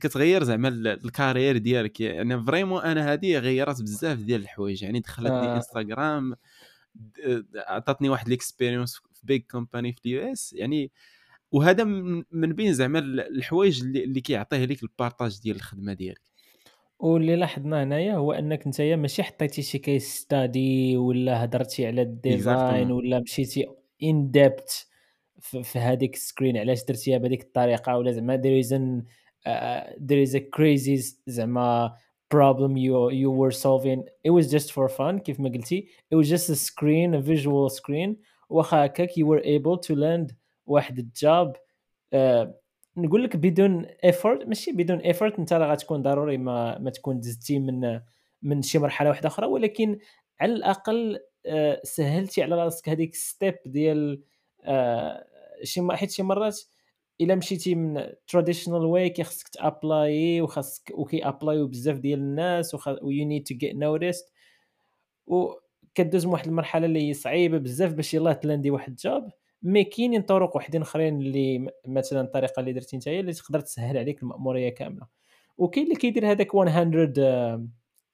كتغير 0.00 0.44
زعما 0.44 0.68
ال 0.68 0.78
carrière 0.78 1.56
ديالك. 1.56 2.00
يعني 2.00 2.44
vraiment 2.44 2.82
أنا 2.82 3.12
هذه 3.12 3.38
غيرت 3.38 3.82
بزاف 3.82 4.18
ديال 4.18 4.40
الحوايج. 4.40 4.82
يعني 4.82 5.00
دخلتني 5.00 5.36
آه. 5.36 5.56
إنستغرام 5.56 6.34
عطاتني 7.56 8.08
واحد 8.08 8.26
ال 8.26 8.32
expérience 8.32 8.94
في 8.94 9.20
big 9.22 9.42
company 9.50 9.92
في 9.92 10.00
ال 10.06 10.32
US. 10.32 10.52
يعني 10.52 10.92
وهذا 11.50 11.84
من 12.30 12.52
بين 12.52 12.74
زعما 12.74 12.98
الحوايج 12.98 13.82
اللي, 13.82 14.04
اللي 14.04 14.20
كيعطيه 14.20 14.64
لك 14.64 14.82
ال 14.82 14.89
partage 14.89 15.40
ديال 15.40 15.56
الخدمة 15.56 15.92
ديالك. 15.92 16.33
واللي 16.98 17.36
لاحظنا 17.36 17.82
هنايا 17.82 18.14
هو 18.14 18.32
أنك 18.32 18.66
انت 18.66 18.80
ماشي 18.80 19.22
حطيتي 19.22 19.62
شي 19.62 19.78
case 19.78 20.16
study 20.16 20.96
ولا 20.96 21.44
هضرتي 21.44 21.86
على 21.86 22.02
ال 22.02 22.15
design 22.15 22.92
ولا 22.92 23.20
مشيتي 23.20 23.66
in 24.02 24.30
depth 24.30 24.86
في 25.40 25.78
هذيك 25.78 26.14
ال 26.14 26.20
screen 26.20 26.56
علاش 26.56 26.84
درتيها 26.84 27.18
بهذيك 27.18 27.42
الطريقة 27.42 27.98
ولا 27.98 28.12
زعما 28.12 28.42
there 28.42 28.64
is 28.64 28.70
an 28.70 29.02
uh, 29.48 29.92
there 29.98 30.28
is 30.28 30.34
a 30.34 30.40
crazy 30.40 31.14
زعما 31.26 31.96
problem 32.34 32.76
you 32.76 33.10
you 33.10 33.30
were 33.30 33.54
solving. 33.66 34.00
It 34.24 34.30
was 34.30 34.50
just 34.50 34.72
for 34.72 34.88
fun 34.88 35.18
كيف 35.18 35.40
ما 35.40 35.48
قلتي. 35.48 35.88
It 36.10 36.16
was 36.16 36.28
just 36.28 36.50
a 36.50 36.56
screen 36.56 37.14
a 37.14 37.20
visual 37.20 37.68
screen. 37.68 38.16
واخا 38.48 38.84
هكاك 38.84 39.10
you 39.10 39.26
were 39.26 39.42
able 39.44 39.78
to 39.78 39.94
land 39.94 40.34
واحد 40.66 40.98
ال 40.98 41.12
job 41.12 41.56
uh, 42.14 42.46
نقول 42.96 43.24
لك 43.24 43.36
بدون 43.36 43.84
effort 43.84 44.48
ماشي 44.48 44.72
بدون 44.72 44.98
effort 44.98 45.38
أنت 45.38 45.52
راه 45.52 45.72
غتكون 45.72 46.02
ضروري 46.02 46.36
ما 46.36 46.78
ما 46.78 46.90
تكون 46.90 47.20
دزتي 47.20 47.58
من 47.58 48.00
من 48.42 48.62
شي 48.62 48.78
مرحلة 48.78 49.08
واحدة 49.08 49.28
أخرى 49.28 49.46
ولكن 49.46 49.98
على 50.40 50.52
الأقل 50.52 51.18
آه، 51.46 51.80
سهلتي 51.84 52.42
على 52.42 52.54
راسك 52.64 52.88
هذيك 52.88 53.14
step 53.14 53.54
ديال 53.66 54.22
آه، 54.64 55.26
شي 55.62 55.80
حيت 55.92 56.10
شي 56.10 56.22
مرات 56.22 56.60
إلا 57.20 57.34
مشيتي 57.34 57.74
من 57.74 58.06
traditional 58.28 58.84
way 58.84 59.10
كيخصك 59.10 59.48
ت 59.48 59.63
apply 59.63 60.40
وخاصك 60.40 60.90
وكي 60.94 61.28
ابلايو 61.28 61.66
بزاف 61.66 61.98
ديال 61.98 62.18
الناس 62.18 62.74
و 62.74 63.10
you 63.10 63.26
need 63.26 63.46
to 63.46 63.54
get 63.54 63.74
noticed 63.74 64.32
وكدوز 65.26 66.26
من 66.26 66.32
واحد 66.32 66.46
المرحلة 66.46 66.86
اللي 66.86 67.08
هي 67.08 67.14
صعيبة 67.14 67.58
بزاف 67.58 67.92
باش 67.92 68.14
يلاه 68.14 68.32
تلاندي 68.32 68.70
واحد 68.70 68.96
job 68.96 69.30
mais 69.64 69.84
كاينين 69.84 70.22
طرق 70.22 70.56
وحدين 70.56 70.82
اخرين 70.82 71.20
اللي 71.20 71.70
مثلا 71.86 72.20
الطريقة 72.20 72.60
اللي 72.60 72.72
درتي 72.72 72.96
نتايا 72.96 73.20
اللي 73.20 73.32
تقدر 73.32 73.60
تسهل 73.60 73.98
عليك 73.98 74.22
المأمورية 74.22 74.68
كاملة. 74.68 75.06
وكاين 75.58 75.86
اللي 75.86 75.96
كيدير 75.96 76.30
هذاك 76.30 76.54
100 76.54 77.68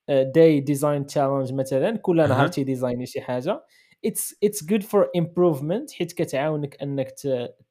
day 0.08 0.60
design 0.60 1.06
challenge 1.06 1.52
مثلا 1.52 1.96
كل 1.96 2.16
نهار 2.16 2.48
تي 2.48 2.64
ديزايني 2.64 3.06
شي 3.06 3.20
حاجة. 3.20 3.64
it's 4.04 4.36
it's 4.44 4.64
good 4.64 4.82
for 4.82 5.10
improvement 5.16 5.90
حيت 5.92 6.12
كتعاونك 6.12 6.82
أنك 6.82 7.10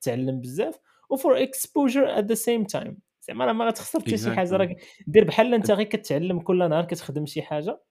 تتعلم 0.02 0.40
بزاف 0.42 0.80
و 1.10 1.18
for 1.18 1.44
exposure 1.44 2.20
at 2.20 2.26
the 2.26 2.34
same 2.36 2.64
time 2.64 2.98
زعما 3.22 3.46
راه 3.46 3.54
ما 3.54 3.66
غتخسر 3.66 4.00
حتى 4.00 4.18
شي 4.18 4.32
حاجة 4.32 4.56
راك 4.56 4.78
دير 5.08 5.24
بحال 5.24 5.54
أنت 5.54 5.72
غير 5.72 5.86
كتعلم 5.86 6.40
كل 6.40 6.70
نهار 6.70 6.86
كتخدم 6.86 7.26
شي 7.26 7.42
حاجة. 7.42 7.82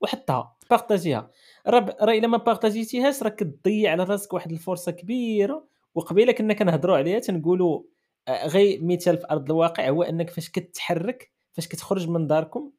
وحطها 0.00 0.56
بارطاجيها. 0.70 1.30
راه 1.66 1.96
راه 2.02 2.12
إلا 2.12 2.26
ما 2.26 2.36
بارطاجيتيهاش 2.38 3.22
راك 3.22 3.34
كتضيع 3.36 3.92
على 3.92 4.04
راسك 4.04 4.32
واحد 4.32 4.52
الفرصة 4.52 4.92
كبيرة. 4.92 5.66
وقبيلة 5.94 6.32
كنا 6.32 6.54
كنهضروا 6.54 6.96
عليها 6.96 7.18
تنقولوا 7.18 7.82
آه، 8.28 8.46
غير 8.46 8.84
مثال 8.84 9.18
في 9.18 9.26
أرض 9.30 9.50
الواقع 9.50 9.88
هو 9.88 10.02
إنك 10.02 10.30
فاش 10.30 10.50
كتحرك 10.50 11.32
فاش 11.52 11.68
كتخرج 11.68 12.08
من 12.08 12.26
داركم 12.26 12.70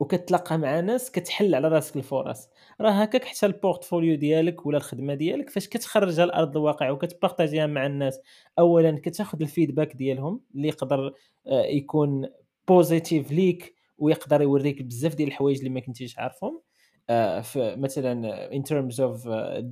وكتلاقى 0.00 0.58
مع 0.58 0.80
ناس 0.80 1.10
كتحل 1.10 1.54
على 1.54 1.68
راسك 1.68 1.96
الفرص. 1.96 2.48
راه 2.80 2.90
هكاك 2.90 3.24
حتى 3.24 3.46
ال 3.46 3.53
portfolio 3.53 4.16
ديالك 4.16 4.66
ولا 4.66 4.76
الخدمة 4.78 5.14
ديالك 5.14 5.50
فاش 5.50 5.68
كتخرجها 5.68 6.26
لارض 6.26 6.56
الواقع 6.56 6.90
وكت 6.90 7.08
partager 7.08 7.54
يها 7.54 7.66
مع 7.66 7.86
الناس 7.86 8.20
اولا 8.58 9.00
كتاخذ 9.04 9.42
ال 9.42 9.48
feedback 9.48 9.96
ديالهم 9.96 10.40
اللي 10.54 10.68
يقدر 10.68 11.14
آه، 11.46 11.62
يكون 11.64 12.28
positive 12.68 13.32
ليك 13.32 13.75
ويقدر 13.98 14.42
يوريك 14.42 14.82
بزاف 14.82 15.14
ديال 15.14 15.28
الحوايج 15.28 15.58
اللي 15.58 15.70
ما 15.70 15.80
كنتيش 15.80 16.18
عارفهم. 16.18 16.62
آه، 17.10 17.44
مثلا 17.56 18.50
in 18.50 18.62
terms 18.62 18.96
uh, 18.96 19.64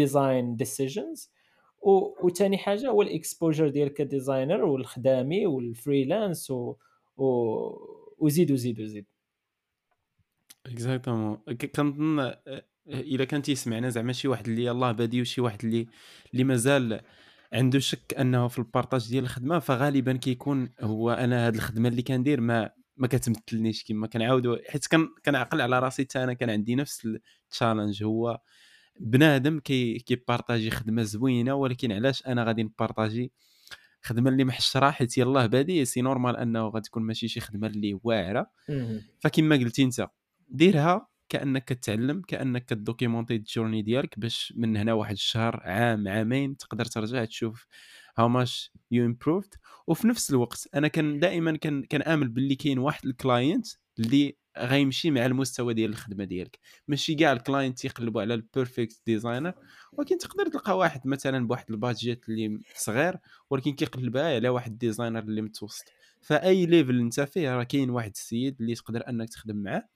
design 0.00 0.56
decisions. 0.56 1.28
وثاني 2.22 2.58
حاجة 2.58 2.88
هو 2.88 3.02
ال 3.02 3.09
exposure 3.09 3.68
ديالك 3.68 3.92
ك 3.92 4.00
designer 4.00 4.64
والخدامي 4.64 5.46
وال 5.46 5.65
freelance 5.65 6.50
و... 6.50 6.74
وزيد 8.18 8.50
وزيد 8.52 8.80
وزيد. 8.80 9.06
exactement 10.66 11.36
كنظن 11.76 12.32
الا 12.88 13.24
كان 13.24 13.42
تيسمعنا 13.42 13.88
زعما 13.88 14.12
شي 14.12 14.28
واحد 14.28 14.48
اللي 14.48 14.64
يلاه 14.64 14.92
بادي 14.92 15.20
وشي 15.20 15.40
واحد 15.40 15.64
اللي 15.64 15.86
اللي 16.32 16.44
مازال 16.44 17.00
عنده 17.52 17.78
شك 17.78 18.14
أنه 18.18 18.48
في 18.48 18.58
ال 18.58 18.64
partage 18.64 19.08
ديال 19.08 19.24
الخدمة 19.24 19.58
فغالبا 19.58 20.12
كيكون 20.12 20.70
هو 20.80 21.10
أنا 21.10 21.46
هاد 21.46 21.54
الخدمة 21.54 21.88
اللي 21.88 22.02
كندير 22.02 22.40
ما 22.40 22.70
ما 23.00 23.06
كتمثلنيش 23.06 23.84
كما 23.84 24.06
كنعاودوا 24.06 24.56
حيت 24.70 24.86
كنعقل 25.24 25.60
على 25.60 25.78
راسي 25.78 26.02
حتى 26.02 26.24
أنا 26.24 26.32
كان 26.32 26.50
عندي 26.50 26.74
نفس 26.74 27.06
ال 27.06 27.16
challenge 27.16 28.04
هو 28.04 28.40
بنادم 29.00 29.60
كي 29.60 29.98
كي 29.98 30.12
partager 30.12 30.70
خدمة 30.70 31.02
زوينة 31.02 31.54
ولكن 31.54 31.92
علاش 31.92 32.26
أنا 32.26 32.44
غادي 32.44 32.62
ن 32.62 32.70
partager 32.70 33.32
خدمة 34.02 34.30
اللي 34.30 34.44
محشره 34.44 34.90
حيت 34.90 35.18
يلاه 35.18 35.46
بادي 35.46 35.84
c'est 35.84 36.00
normal 36.00 36.36
أنه 36.36 36.68
غتكون 36.68 37.02
ماشي 37.02 37.28
شي 37.28 37.40
خدمة 37.40 37.66
اللي 37.66 37.98
واعرة. 38.04 38.50
فكما 39.20 39.56
قلتي 39.56 39.82
أنت 39.82 40.08
ديرها 40.48 41.08
كأنك 41.28 41.64
كتعلم 41.64 42.22
كأنك 42.22 42.64
كت 42.64 42.76
documenter 42.76 43.36
ال 43.36 43.42
journey 43.42 43.82
ديالك 43.82 44.18
باش 44.18 44.54
من 44.56 44.76
هنا 44.76 44.92
واحد 44.92 45.12
الشهر 45.12 45.60
عام 45.64 46.08
عامين 46.08 46.56
تقدر 46.56 46.84
ترجع 46.84 47.24
تشوف 47.24 47.66
how 48.20 48.28
much 48.28 48.72
you 48.90 49.06
improved 49.06 49.54
وفي 49.86 50.08
نفس 50.08 50.30
الوقت 50.30 50.68
أنا 50.74 50.88
كان 50.88 51.18
دائما 51.18 51.56
كان 51.56 51.82
كنامل 51.82 52.28
باللي 52.28 52.54
كاين 52.54 52.78
واحد 52.78 53.06
ال 53.06 53.15
client 53.15 53.66
اللي 53.98 54.36
غيمشي 54.58 55.10
مع 55.10 55.26
المستوى 55.26 55.74
ديال 55.74 55.90
الخدمة 55.90 56.24
ديالك. 56.24 56.58
ماشي 56.88 57.14
كاع 57.14 57.32
ال 57.32 57.38
clients 57.38 57.78
تيقلبوا 57.78 58.20
على 58.20 58.34
ال 58.34 58.42
perfect 58.42 59.02
designer 59.06 59.54
ولكن 59.92 60.18
تقدر 60.18 60.46
تلقى 60.46 60.78
واحد 60.78 61.06
مثلا 61.06 61.46
بواحد 61.46 61.70
ال 61.70 61.78
budget 61.78 62.28
اللي 62.28 62.60
صغير 62.74 63.16
ولكن 63.50 63.72
كيقلبها 63.72 64.34
على 64.34 64.48
واحد 64.48 64.70
ال 64.72 64.78
designer 64.78 65.22
اللي 65.22 65.42
متوسط. 65.42 65.84
فأي 66.20 66.66
level 66.66 67.00
أنت 67.00 67.20
فيه 67.20 67.56
راه 67.56 67.62
كاين 67.62 67.90
واحد 67.90 68.10
السيد 68.14 68.60
اللي 68.60 68.74
تقدر 68.74 69.08
أنك 69.08 69.28
تخدم 69.28 69.56
معاه 69.56 69.88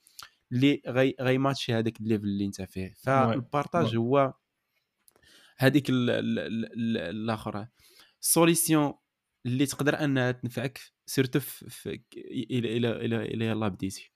اللي 0.52 0.82
غي 0.86 1.14
غيماتشي 1.20 1.74
هذاك 1.74 2.00
ال 2.00 2.04
level 2.04 2.24
اللي 2.24 2.44
أنت 2.44 2.62
فيه. 2.62 2.94
فال 2.96 3.19
partage 3.19 3.96
هو 3.96 4.34
هذيك 5.58 5.86
الآخر 5.90 7.66
solution 8.26 8.94
اللي 9.46 9.66
تقدر 9.66 10.04
أنها 10.04 10.32
تنفعك 10.32 10.80
surtout 11.06 11.40
في 11.40 12.00
إلى 12.16 12.76
إلى 12.76 12.90
إلى 12.90 13.22
إلى 13.22 13.46
يلاه 13.46 13.68
بديتي. 13.68 14.12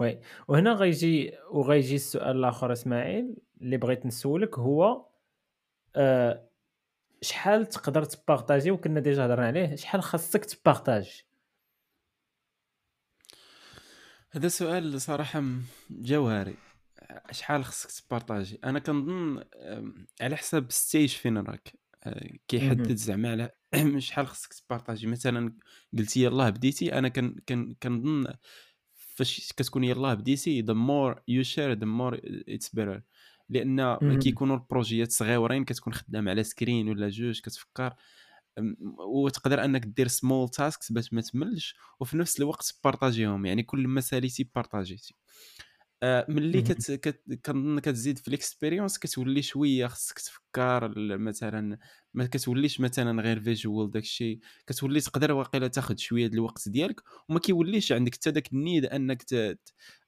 oui. 0.00 0.20
وهنا 0.48 0.72
غيجي 0.72 1.32
وغيجي 1.50 1.94
السؤال 1.94 2.36
الآخر 2.36 2.72
إسماعيل 2.72 3.36
اللي 3.60 3.76
بغيت 3.76 4.06
نسولك 4.06 4.58
هو 4.58 5.08
أه 5.96 6.48
شحال 7.20 7.66
تقدر 7.68 8.04
ت 8.04 8.11
partager؟ 8.11 8.70
وكنا 8.70 9.00
déjà 9.00 9.26
هضرنا 9.26 9.46
عليه 9.46 9.76
شحال 9.76 10.02
خاصك 10.02 10.44
ت 10.44 10.52
partager؟ 10.52 11.24
هذا 14.30 14.48
سؤال 14.48 15.00
صراحة 15.00 15.42
جوهري. 15.90 16.56
شحال 17.30 17.64
خصك 17.64 18.06
ت 18.06 18.11
partager؟ 18.11 18.58
أنا 18.64 18.78
كنظن 18.78 19.44
على 20.20 20.36
حساب 20.36 20.72
stage 20.72 21.08
فين 21.08 21.38
راك. 21.38 21.68
آه، 21.68 21.83
كيحدد 22.48 22.94
زعما 22.96 23.30
على 23.30 23.50
شحال 23.98 24.26
خصك 24.26 24.52
ت 24.54 24.59
partager. 24.59 25.06
مثلا 25.06 25.52
قلتي 25.98 26.22
يلاه 26.22 26.50
بديتي 26.50 26.98
أنا 26.98 27.08
كن 27.08 27.36
كن 27.48 27.74
كنظن 27.82 28.26
فاش 28.94 29.52
كتكون 29.56 29.84
يلاه 29.84 30.14
بديتي 30.14 30.62
the 30.62 30.74
more 30.74 31.14
you 31.30 31.44
share 31.48 31.76
the 31.80 31.86
more 31.86 32.18
it's 32.54 32.68
better. 32.80 33.00
لأن 33.48 34.18
كيكونوا 34.18 34.56
ال 34.56 34.63
projets 34.63 35.12
صغيورين 35.12 35.64
كتكون 35.64 35.92
خدام 35.94 36.28
على 36.28 36.44
screen 36.44 36.88
ولا 36.88 37.08
جوج 37.08 37.40
كتفكر. 37.40 37.94
وتقدر 38.98 39.64
أنك 39.64 39.86
دير 39.86 40.08
small 40.08 40.48
tasks 40.48 40.92
باش 40.92 41.12
ما 41.12 41.20
تملش 41.20 41.76
وفي 42.00 42.16
نفس 42.16 42.40
الوقت 42.40 42.80
partager 42.84 43.34
هم 43.34 43.46
يعني 43.46 43.62
كل 43.62 43.88
ما 43.88 44.00
ساليتي 44.00 44.50
partager 44.54 45.02
تي 45.02 45.14
ملي 46.28 46.62
كت... 46.62 47.20
كتزيد 47.82 48.18
في 48.18 48.28
ال 48.28 48.34
expérience 48.34 48.98
كتولي 48.98 49.42
شوية 49.42 49.86
خصك 49.86 50.18
تفكر 50.18 50.92
مثلا 51.18 51.78
ما 52.14 52.26
كتوليش 52.26 52.80
مثلا 52.80 53.22
غير 53.22 53.40
visual 53.40 53.90
داكشي 53.90 54.40
كتولي 54.66 55.00
تقدر 55.00 55.32
واقيلا 55.32 55.68
تاخذ 55.68 55.96
شوية 55.96 56.26
الوقت 56.26 56.68
ديالك 56.68 57.00
وما 57.28 57.38
كيوليش 57.40 57.92
عندك 57.92 58.14
حتى 58.14 58.30
داك 58.30 58.52
ال 58.52 58.58
need 58.58 58.84
أنك 58.84 59.22
ت... 59.22 59.58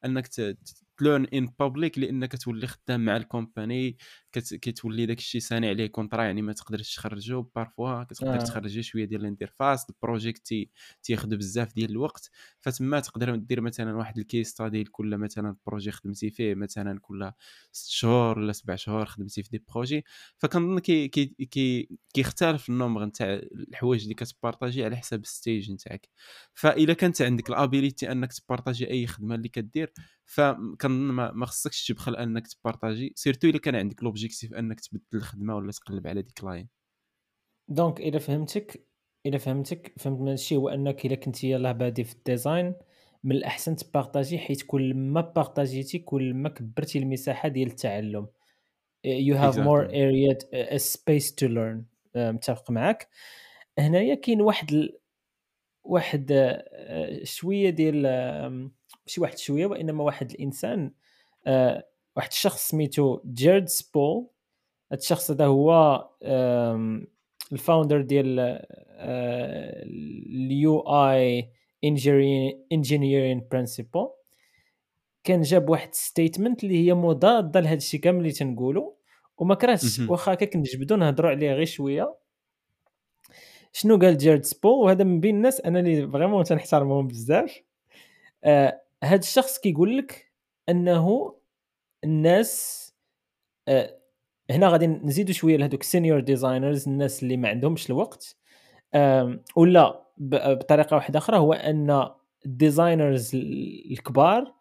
أنك 0.05 0.27
ت... 0.27 0.59
ت 0.97 1.01
learn 1.01 1.25
in 1.25 1.49
public 1.59 1.99
لأنك 1.99 2.37
تولي 2.37 2.67
خدام 2.67 3.05
مع 3.05 3.17
ال 3.17 3.27
company 3.27 3.97
كتولي 4.39 5.07
داك 5.07 5.19
الشيء 5.19 5.41
signé 5.41 5.69
عليه 5.69 5.87
contrat 5.87 6.25
يعني 6.25 6.43
ما 6.43 6.53
تقدرش 6.53 6.95
تخرجو 6.95 7.43
parfois 7.43 8.05
كتقدر 8.05 8.35
آه. 8.35 8.45
تخرجي 8.45 8.83
شوية 8.83 9.05
ديال 9.05 9.21
ال 9.21 9.28
interface 9.28 9.91
ال 9.91 9.99
project 9.99 10.55
تياخذ 11.03 11.37
بزاف 11.37 11.75
ديال 11.75 11.91
الوقت. 11.91 12.31
فتما 12.61 13.01
تقدر 13.01 13.37
دير 13.37 13.61
مثلا 13.61 13.97
واحد 13.97 14.19
ال 14.19 14.25
case 14.25 14.49
study 14.49 14.83
لكل 14.83 15.17
مثلا 15.17 15.57
projet 15.67 15.91
خدمتي 15.91 16.31
فيه 16.31 16.55
مثلا 16.55 16.99
كل 17.01 17.33
ست 17.73 17.91
شهور 17.91 18.39
ولا 18.39 18.53
سبع 18.53 18.77
شهور 18.77 19.07
خدمتي 19.07 19.43
في 19.43 19.51
دي 19.51 19.65
projet 19.75 20.05
فكنظن 20.39 20.79
كي 20.79 21.09
كي 21.09 21.27
كي 21.27 21.89
كيختلف 22.15 22.69
ال 22.69 22.74
nombre 22.74 23.05
نتاع 23.05 23.27
الحوايج 23.35 24.03
اللي 24.03 24.15
كت 24.15 24.29
partager 24.29 24.85
على 24.85 24.97
حسب 24.97 25.21
ال 25.23 25.31
stage 25.31 25.73
نتاعك. 25.73 26.09
فاذا 26.55 26.93
كانت 26.93 27.23
عندك 27.23 27.49
ال 27.51 27.58
ability 27.59 28.13
أنك 28.13 28.33
ت 28.33 28.39
partager 28.39 28.91
أي 28.91 29.07
خدمة 29.07 29.35
اللي 29.35 29.49
كدير 29.49 29.93
فكنظن 30.25 31.15
ما 31.15 31.47
خصكش 31.47 31.87
تبخل 31.87 32.17
أنك 32.17 32.47
ت 32.47 32.54
partager 32.54 33.13
surtout 33.17 33.49
إلا 33.49 33.59
كان 33.59 33.77
عندك 33.77 34.03
l'objectif 34.27 34.55
انك 34.55 34.81
تبدل 34.81 35.03
الخدمة 35.15 35.57
ولا 35.57 35.73
تقلب 35.73 36.07
على 36.07 36.23
ديك 36.23 36.45
line؟ 36.45 36.69
donc 37.69 38.01
إذا 38.01 38.19
فهمتك 38.19 38.87
إذا 39.27 39.39
فهمتك 39.39 39.93
فهمت 39.99 40.21
من 40.21 40.33
الشيء 40.33 40.59
هو 40.59 40.69
أنك 40.69 41.07
إذا 41.07 41.15
كنتي 41.15 41.51
يلاه 41.51 41.73
بادي 41.73 42.05
في 42.05 42.15
ال 42.15 42.23
design 42.23 42.75
من 43.25 43.37
الأحسن 43.37 43.77
ت 43.77 43.84
partager 43.84 44.39
حيت 44.39 44.63
كل 44.63 44.95
ما 44.95 45.21
partager 45.21 45.83
تي 45.83 45.99
كل 45.99 46.35
ما 46.35 46.49
كبرتي 46.49 46.99
المساحة 46.99 47.49
ديال 47.49 47.69
التعلم. 47.69 48.27
You 49.07 49.35
have 49.35 49.55
exactly. 49.55 49.65
more 49.65 49.85
area 49.85 50.33
a 50.53 50.79
space 50.79 51.31
to 51.31 51.49
learn. 51.49 51.85
متفق 52.17 52.71
معك 52.71 53.09
هنايا 53.79 54.15
كاين 54.15 54.41
واحد 54.41 54.73
ال... 54.73 54.99
واحد 55.85 56.33
آه، 56.33 57.25
شوية 57.25 57.71
ديال 57.71 58.03
ماشي 59.07 59.21
واحد 59.21 59.39
شوية 59.39 59.67
وإنما 59.67 60.05
واحد 60.05 60.31
الإنسان 60.31 60.93
آه، 61.47 61.87
واحد 62.17 62.29
الشخص 62.31 62.69
سميتو 62.69 63.21
Jared 63.33 63.69
Spool. 63.69 64.27
هذا 64.93 65.01
الشخص 65.01 65.31
هذا 65.31 65.47
هو 65.47 66.09
ال 67.53 67.59
founder 67.59 68.01
ديال 68.01 68.61
ال 70.31 70.81
UI 70.81 71.51
Engineering 72.73 73.47
principle 73.51 74.09
كان 75.25 75.43
جاب 75.43 75.69
واحد 75.69 75.95
statement 75.95 76.65
اللي 76.65 76.87
هي 76.87 76.95
مضادة 76.95 77.61
لهذا 77.61 77.77
الشيء 77.77 78.01
كامل 78.01 78.19
اللي 78.19 78.33
تنقولوا 78.33 78.93
وما 79.39 79.55
كرهتش 79.55 80.01
واخا 80.01 80.33
هكا 80.33 80.47
كنجبدو 80.47 80.97
نهضروا 80.97 81.31
عليه 81.31 81.53
غير 81.53 81.67
شوية. 81.67 82.17
شنو 83.73 83.99
قال 83.99 84.19
Jared 84.19 84.45
Spool 84.45 84.85
وهذا 84.85 85.05
من 85.05 85.21
بين 85.21 85.37
الناس 85.37 85.61
أنا 85.61 85.81
اللي 85.81 86.09
vraiment 86.09 86.45
تنحترمهم 86.45 87.07
بزاف. 87.07 87.63
آه 88.45 88.83
هذا 89.05 89.21
الشخص 89.21 89.59
كيقول 89.59 89.99
لك 89.99 90.33
أنه 90.69 91.37
الناس 92.07 92.83
آه 93.69 93.99
هنا 94.51 94.69
غادي 94.69 94.87
نزيدوا 94.87 95.33
شوية 95.35 95.57
لهذوك 95.57 95.83
senior 95.83 96.21
designers 96.21 96.89
الناس 96.89 97.23
اللي 97.23 97.37
ما 97.37 97.49
عندهمش 97.49 97.91
الوقت. 97.91 98.37
ولا 99.57 100.07
بطريقة 100.19 100.95
واحدة 100.95 101.19
أخرى 101.19 101.37
هو 101.39 101.53
أن 101.53 102.11
ال 102.47 102.56
designers 102.56 103.35
الكبار 103.91 104.55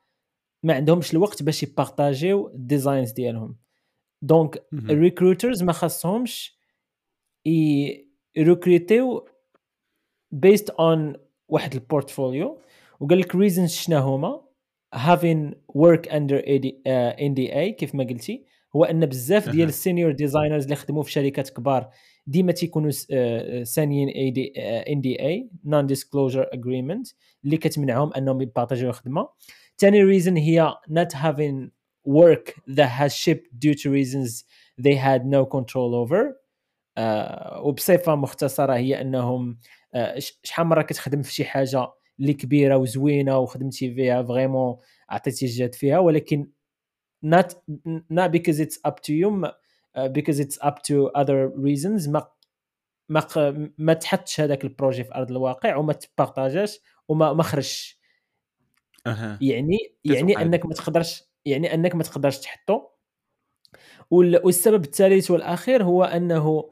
ما 0.63 0.73
عندهمش 0.73 1.13
الوقت 1.13 1.43
باش 1.43 1.63
ي 1.63 1.73
partager 1.73 2.47
يو 2.47 2.60
ال 2.60 2.66
designs 2.66 3.11
ديالهم. 3.11 3.57
donc 4.21 4.65
ال 4.73 4.81
recruiters 4.81 5.63
ما 5.63 5.71
خاصهمش 5.71 6.59
ي 8.35 8.45
recruter 8.45 9.27
يو 10.31 10.42
based 10.42 10.69
on 10.69 11.15
واحد 11.47 11.73
ال 11.73 11.82
portfolio 11.82 12.61
وقال 12.99 13.19
لك 13.19 13.35
reasons 13.35 13.71
شنو 13.71 13.97
هما 13.99 14.44
having 14.95 15.53
work 15.73 16.07
under 16.11 16.39
NDA 17.19 17.69
uh, 17.69 17.75
كيف 17.77 17.95
ما 17.95 18.03
قلتي 18.03 18.45
هو 18.75 18.83
أن 18.83 19.05
بزاف 19.05 19.49
ديال 19.49 19.67
ال 19.67 19.74
senior 19.74 20.11
designers 20.11 20.63
اللي 20.63 20.75
خدموا 20.75 21.03
في 21.03 21.11
شركات 21.11 21.49
كبار 21.49 21.89
ديما 22.27 22.51
تيكونوا 22.51 22.91
signé 23.63 23.92
يين 23.92 24.09
NDA 24.65 25.21
non-disclosure 25.21 26.49
agreement 26.53 27.07
اللي 27.45 27.57
كتمنعهم 27.57 28.13
أنهم 28.13 28.41
ي 28.41 28.46
partager 28.46 28.81
يو 28.81 28.89
الخدمة. 28.89 29.27
ثاني 29.77 30.03
reason 30.03 30.37
هي 30.37 30.73
not 30.89 31.13
having 31.13 31.69
work 32.07 32.51
that 32.69 32.89
has 32.89 33.15
shipped 33.15 33.47
due 33.59 33.73
to 33.73 33.89
reasons 33.89 34.43
they 34.81 34.95
had 34.95 35.25
no 35.25 35.45
control 35.45 35.93
over. 35.95 36.45
uh, 36.97 37.57
وبصفة 37.57 38.15
مختصرة 38.15 38.73
هي 38.73 39.01
أنهم 39.01 39.59
uh, 39.95 40.19
شحال 40.43 40.67
مرة 40.67 40.81
كتخدم 40.81 41.21
في 41.21 41.33
شي 41.33 41.45
حاجة 41.45 41.93
اللي 42.19 42.33
كبيرة 42.33 42.77
وزوينة 42.77 43.37
وخدمتي 43.39 43.95
فيها 43.95 44.23
vraiment 44.23 44.77
عطيتي 45.09 45.45
الجهد 45.45 45.75
فيها. 45.75 45.99
ولكن 45.99 46.51
not 47.25 47.47
not 48.13 48.31
because 48.31 48.59
it's 48.59 48.77
up 48.87 49.01
to 49.01 49.13
you 49.13 49.47
because 50.11 50.39
it's 50.39 50.57
up 50.61 50.77
to 50.83 51.09
other 51.15 51.49
reasons 51.55 52.09
ما 52.09 52.27
ما 53.09 53.27
ما 53.77 53.93
تحطش 53.93 54.39
هذاك 54.41 54.63
ال 54.63 54.69
projet 54.69 55.03
في 55.03 55.15
أرض 55.15 55.31
الواقع 55.31 55.75
وما 55.75 55.93
ت 55.93 56.02
partageاش 56.02 56.79
وما 57.07 57.33
ما 57.33 57.43
خرجش. 57.43 57.99
أه. 59.07 59.37
يعني 59.41 59.77
يعني 60.05 60.41
أنك 60.41 60.65
ما 60.65 60.73
تقدرش 60.73 61.23
يعني 61.45 61.73
أنك 61.73 61.95
ما 61.95 62.03
تقدرش 62.03 62.37
تحطه 62.39 62.91
والسبب 64.11 64.83
الثالث 64.83 65.31
والأخير 65.31 65.83
هو 65.83 66.03
أنه 66.03 66.71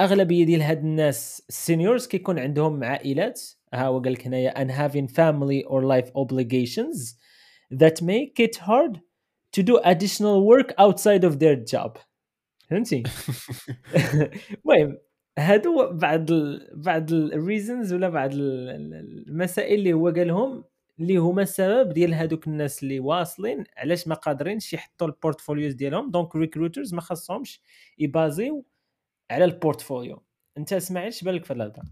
أغلبية 0.00 0.44
ديال 0.44 0.62
هاد 0.62 0.78
الناس 0.78 1.42
ال 1.48 1.55
seniors 1.55 2.06
كيكون 2.06 2.38
عندهم 2.38 2.84
عائلات 2.84 3.42
ها 3.74 3.86
هو 3.86 4.00
قال 4.00 4.12
لك 4.12 4.26
هنايا 4.26 4.64
and 4.64 4.70
having 4.70 5.08
family 5.08 5.64
or 5.66 5.82
life 5.82 6.10
obligations 6.14 7.16
that 7.70 8.02
make 8.02 8.38
it 8.38 8.56
hard 8.56 9.00
to 9.52 9.62
do 9.62 9.78
additional 9.84 10.46
work 10.46 10.72
outside 10.78 11.24
of 11.24 11.38
their 11.38 11.56
job. 11.56 11.98
فهمتي؟ 12.70 13.02
المهم 14.64 14.98
هادو 15.38 15.92
بعض 15.92 16.30
ال 16.30 16.70
بعض 16.74 17.12
ال 17.12 17.22
reasons 17.22 17.92
ولا 17.92 18.08
بعض 18.08 18.30
المسائل 18.34 19.78
اللي 19.78 19.92
هو 19.92 20.08
قالهم 20.08 20.64
اللي 21.00 21.16
هما 21.16 21.42
السبب 21.42 21.92
ديال 21.92 22.14
هادوك 22.14 22.46
الناس 22.46 22.82
اللي 22.82 23.00
واصلين 23.00 23.64
علاش 23.76 24.08
ما 24.08 24.14
قادرينش 24.14 24.72
يحطوا 24.72 25.06
ال 25.06 25.12
portfolios 25.12 25.74
ديالهم؟ 25.74 26.10
donc 26.10 26.36
recruiters 26.36 26.94
ما 26.94 27.00
خاصهمش 27.00 27.60
ي 27.98 28.07
baserو 28.07 28.64
على 29.30 29.44
ال 29.44 29.52
portfolio 29.52 30.22
انت 30.58 30.72
اش 30.72 31.24
بالك 31.24 31.44
في 31.44 31.52
الهضرة؟ 31.52 31.82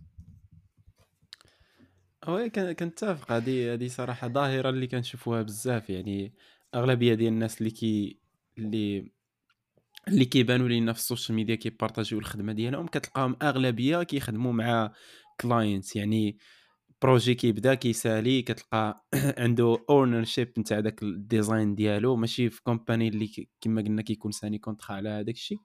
oui 2.29 2.51
كنتفق. 2.51 3.33
هذه 3.33 3.75
هذه 3.75 3.89
صراحة 3.89 4.29
ظاهرة 4.29 4.71
اللي 4.71 4.87
كنشوفوها 4.87 5.43
بزاف. 5.43 5.91
يعني 5.91 6.35
أغلبية 6.75 7.15
ديال 7.15 7.33
الناس 7.33 7.59
اللي 7.59 7.71
كي 7.71 8.21
اللي 8.59 9.13
اللي 10.09 10.25
كيبانوا 10.25 10.69
لينا 10.69 10.93
في 10.93 10.99
ال 10.99 11.04
social 11.04 11.37
media 11.37 11.55
كي 11.55 11.66
partageيو 11.66 12.19
الخدمة 12.19 12.53
ديالهم 12.53 12.87
كتلقاهم 12.87 13.37
أغلبية 13.43 14.03
كيخدموا 14.03 14.53
مع 14.53 14.93
clients 15.41 15.97
يعني 15.97 16.39
projet 17.03 17.35
كيبدا 17.35 17.75
كيسالي 17.75 18.43
كتلقى 18.43 19.07
عنده 19.39 19.85
ownership 19.91 20.53
نتاع 20.59 20.81
داك 20.81 21.03
ال 21.03 21.13
design 21.13 21.75
ديالو. 21.75 22.17
ماشي 22.17 22.51
في 22.51 22.63
company 22.63 23.09
اللي 23.09 23.49
كما 23.61 23.83
قلنا 23.83 24.03
كيكون 24.03 24.33
signé 24.33 24.59
contrat 24.59 24.97
على 24.97 25.09
هذاك 25.09 25.35
الشيء. 25.35 25.59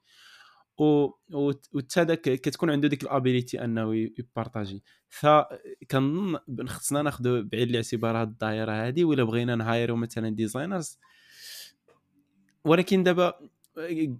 وتا 0.80 2.14
كتكون 2.14 2.70
عنده 2.70 2.88
ديك 2.88 3.02
ال 3.02 3.10
ability 3.10 3.64
أنه 3.64 3.94
ي 3.94 4.03
partageي. 4.03 4.82
فكنظن 5.08 6.66
خصنا 6.66 7.02
ناخذ 7.02 7.42
بعين 7.42 7.70
الاعتبار 7.70 8.16
هاد 8.16 8.28
الدائره 8.28 8.72
هذه 8.72 9.04
ولا 9.04 9.24
بغينا 9.24 9.56
ن 9.56 9.63
hireو 9.63 9.96
مثلا 9.96 10.28
designers 10.28 10.98
ولكن 12.64 13.02
دابا 13.02 13.34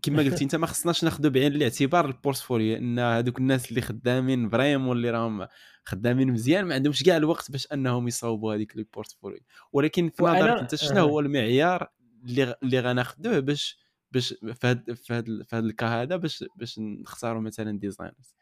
كما 0.03 0.23
قلتي 0.23 0.45
انت 0.45 0.57
ما 0.57 0.67
خصناش 0.67 1.05
ناخذ 1.05 1.31
بعين 1.31 1.53
الاعتبار 1.53 2.07
ال 2.07 2.14
portfolio 2.14 2.77
إن 2.77 2.99
هذوك 2.99 3.39
الناس 3.39 3.71
اللي 3.71 3.81
خدامين 3.81 4.49
vraiment 4.49 4.97
اللي 4.97 5.11
راهم 5.11 5.47
خدامين 5.85 6.33
مزيان 6.33 6.65
ما 6.65 6.75
عندهمش 6.75 7.03
كاع 7.03 7.17
الوقت 7.17 7.51
باش 7.51 7.73
أنهم 7.73 8.09
يصاوبوا 8.09 8.55
هذيك 8.55 8.77
ال 8.77 8.83
portfolio 8.83 9.41
ولكن 9.73 10.09
في 10.09 10.23
نظرك 10.23 10.59
أنت 10.61 10.75
شنو. 10.75 11.01
هو 11.01 11.21
المعيار 11.21 11.91
اللي 12.25 12.55
اللي 12.63 12.81
غناخذوه 12.81 13.39
باش 13.39 13.79
باش 14.13 14.35
في 14.35 14.67
هذا 14.67 14.95
في 14.95 15.15
هذا 15.15 15.45
في 15.45 15.57
هذا 15.57 15.67
ال 15.67 15.72
cas 15.72 15.87
هذا 15.87 16.17
باش 16.17 16.45
باش 16.57 16.79
نختاروا 16.79 17.41
مثلا 17.41 17.79
designers. 17.79 18.35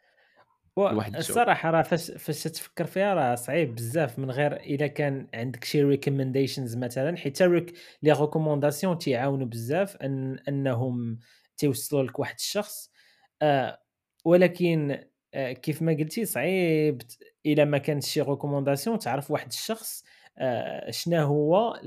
واحد 0.76 1.16
الصراحة 1.16 1.70
راه 1.70 1.82
فاش 1.82 2.10
فاش 2.10 2.42
تفكر 2.42 2.84
فيها 2.84 3.14
راه 3.14 3.34
صعيب 3.34 3.74
بزاف 3.74 4.18
من 4.18 4.30
غير 4.30 4.56
إلا 4.56 4.86
كان 4.86 5.28
عندك 5.34 5.64
شي 5.64 5.82
recommendations 5.82 6.76
مثلا 6.76 7.16
حيت 7.16 7.42
les 7.42 8.12
recommandations 8.12 8.98
تيعاونوا 8.98 9.46
بزاف 9.46 9.96
أن 9.96 10.38
أنهم 10.48 11.18
تيوصلوا 11.56 12.02
لك 12.02 12.18
واحد 12.18 12.34
الشخص. 12.38 12.92
آه 13.42 13.82
ولكن 14.24 15.04
آه 15.34 15.52
كيف 15.52 15.82
ما 15.82 15.92
قلتي 15.92 16.24
صعيب 16.24 17.02
إلا 17.46 17.64
ما 17.64 17.78
كانت 17.78 18.04
شي 18.04 18.20
recommandation 18.20 18.98
تعرف 18.98 19.30
واحد 19.30 19.46
الشخص 19.46 20.04
شنو 20.90 21.22
هو 21.22 21.80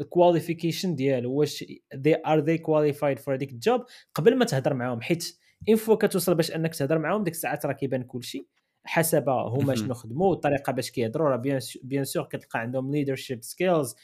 ال 0.00 0.07
qualification 0.07 0.94
ديالو؟ 0.94 1.32
واش 1.32 1.64
they 1.94 2.16
are 2.26 2.40
they 2.40 2.58
qualified 2.58 3.22
for 3.24 3.28
هذيك 3.28 3.52
ال 3.52 3.58
job؟ 3.58 3.84
قبل 4.14 4.38
ما 4.38 4.44
تهضر 4.44 4.74
معاهم 4.74 5.00
حيت 5.00 5.38
une 5.68 5.76
fois 5.76 5.94
كتوصل 5.94 6.34
باش 6.34 6.50
أنك 6.50 6.74
تهضر 6.74 6.98
معاهم 6.98 7.24
ديك 7.24 7.34
الساعات 7.34 7.66
راه 7.66 7.72
كيبان 7.72 8.02
كلشي. 8.02 8.48
حسب 8.84 9.28
هما 9.28 9.74
شنو 9.74 9.94
خدموا 9.94 10.34
الطريقة 10.34 10.72
باش 10.72 10.90
كيهضروا 10.90 11.28
راه 11.28 11.60
bien 11.82 12.04
sûr 12.04 12.24
كتلقى 12.24 12.60
عندهم 12.60 12.90
leadership 12.90 13.42
skills 13.42 13.94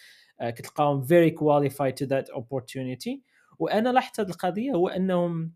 كتلقاهم 0.41 1.03
very 1.03 1.31
qualified 1.31 1.95
to 1.95 2.05
that 2.05 2.31
opportunity 2.31 3.23
وأنا 3.59 3.89
لاحظت 3.89 4.21
هذه 4.21 4.29
القضية 4.29 4.73
هو 4.73 4.89
أنهم 4.89 5.53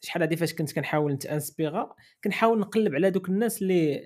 شحال 0.00 0.22
هذه 0.22 0.34
فاش 0.34 0.54
كنت 0.54 0.72
كنحاول 0.72 1.12
نتانسبيغا 1.12 1.94
كنحاول 2.24 2.60
نقلب 2.60 2.94
على 2.94 3.10
دوك 3.10 3.28
الناس 3.28 3.62
اللي 3.62 4.02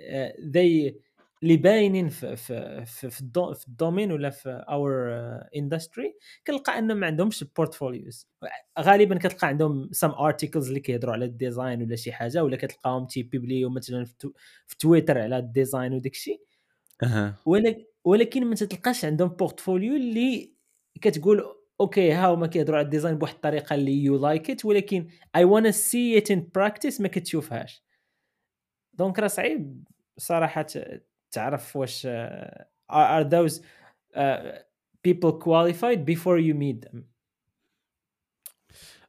ذي 0.50 1.00
اللي 1.42 1.56
باينين 1.56 2.08
في 2.08 2.36
في 2.36 2.84
في, 2.86 3.10
في, 3.10 3.20
الدو 3.20 3.54
في 3.54 3.68
ال 3.68 3.74
domaine 3.74 4.12
ولا 4.12 4.30
في 4.30 4.64
our 4.68 5.10
industry 5.56 6.16
كنلقى 6.46 6.78
أنهم 6.78 6.96
ما 6.96 7.06
عندهمش 7.06 7.44
portfolios 7.44 8.28
غالبا 8.78 9.18
كتلقى 9.18 9.46
عندهم 9.48 9.88
some 9.92 10.10
articles 10.10 10.68
اللي 10.68 10.80
كيهضروا 10.80 11.12
على 11.12 11.24
ال 11.24 11.32
design 11.32 11.82
ولا 11.82 11.96
شي 11.96 12.12
حاجة 12.12 12.44
ولا 12.44 12.56
كتلقاهم 12.56 13.06
تي 13.06 13.20
publieو 13.20 13.70
مثلا 13.70 14.04
في 14.66 14.76
تويتر 14.78 15.18
على 15.18 15.38
ال 15.38 15.46
design 15.46 15.92
وداك 15.94 16.12
الشيء 16.12 16.40
أه. 17.02 17.34
ولكن 18.04 18.46
ما 18.46 18.54
تلقاش 18.54 19.04
عندهم 19.04 19.28
portfolio 19.28 19.96
اللي 19.96 20.54
كتقول 21.02 21.44
okay 21.80 22.12
ها 22.12 22.26
هما 22.26 22.46
كيهضروا 22.46 22.78
على 22.78 22.84
ال 22.84 22.89
design 22.89 23.18
بواحد 23.18 23.34
الطريقة 23.34 23.74
اللي 23.74 24.04
you 24.04 24.16
like 24.16 24.50
it 24.50 24.64
ولكن 24.64 25.08
اي 25.36 25.44
وأنا 25.44 25.70
see 25.70 26.18
it 26.18 26.30
in 26.30 26.48
practice 26.54 27.00
ما 27.00 27.08
كتشوفهاش. 27.08 27.84
donc 28.94 29.18
راه 29.18 29.26
صعيب 29.26 29.84
صراحة 30.18 30.66
تعرف 31.34 31.76
واش 31.76 32.06
uh, 32.06 32.64
are 32.92 33.24
those 33.24 33.60
uh, 34.16 34.58
people 35.02 35.32
qualified 35.32 36.04
before 36.04 36.38
you 36.38 36.54
meet 36.54 36.80
them 36.86 37.04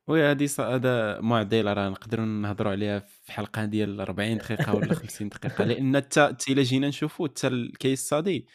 oui 0.08 0.22
هادي 0.24 0.48
هذا 0.60 1.22
معضله 1.22 1.74
راه 1.74 1.90
نقدروا 1.90 2.26
نهضروا 2.26 2.72
عليها 2.72 3.00
في 3.00 3.32
حلقة 3.32 3.66
ديال 3.66 4.02
40 4.02 4.38
دقيقة 4.38 4.76
ولا 4.76 4.94
50 5.02 5.30
دقيقة 5.30 5.64
لأن 5.64 5.98
حتى 5.98 6.36
إلا 6.50 6.64
جينا 6.64 6.88
نشوفوا 6.88 7.28
حتى 7.28 7.48
ال 7.48 7.59
case 7.59 8.06
study 8.06 8.48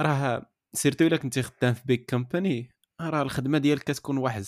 راه 0.00 0.46
surtout 0.72 1.06
إلا 1.06 1.16
كنتي 1.16 1.42
خدام 1.42 1.74
في 1.74 1.82
big 1.84 2.10
company 2.10 2.70
راه 3.00 3.22
الخدمة 3.22 3.58
ديالك 3.58 3.82
كتكون 3.82 4.18
واحد 4.18 4.44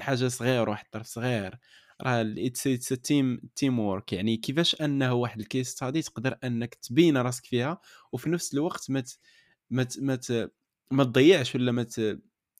حاجة 0.00 0.28
صغير 0.28 0.68
واحد 0.68 0.84
الطرف 0.84 1.06
صغير. 1.06 1.58
راه 2.02 2.34
it's 2.38 2.88
team 2.88 3.40
teamwork 3.56 4.12
يعني 4.12 4.36
كيفاش 4.36 4.82
أنه 4.82 5.14
واحد 5.14 5.40
ال 5.40 5.46
case 5.46 5.68
study 5.68 6.02
تقدر 6.02 6.38
أنك 6.44 6.74
تبين 6.74 7.16
راسك 7.16 7.46
فيها 7.46 7.80
وفي 8.12 8.30
نفس 8.30 8.54
الوقت 8.54 8.90
ما 8.90 9.04
ما 9.70 9.86
ما 10.00 10.18
ما 10.90 11.04
تضيعش 11.04 11.54
ولا 11.54 11.72
ما 11.72 11.86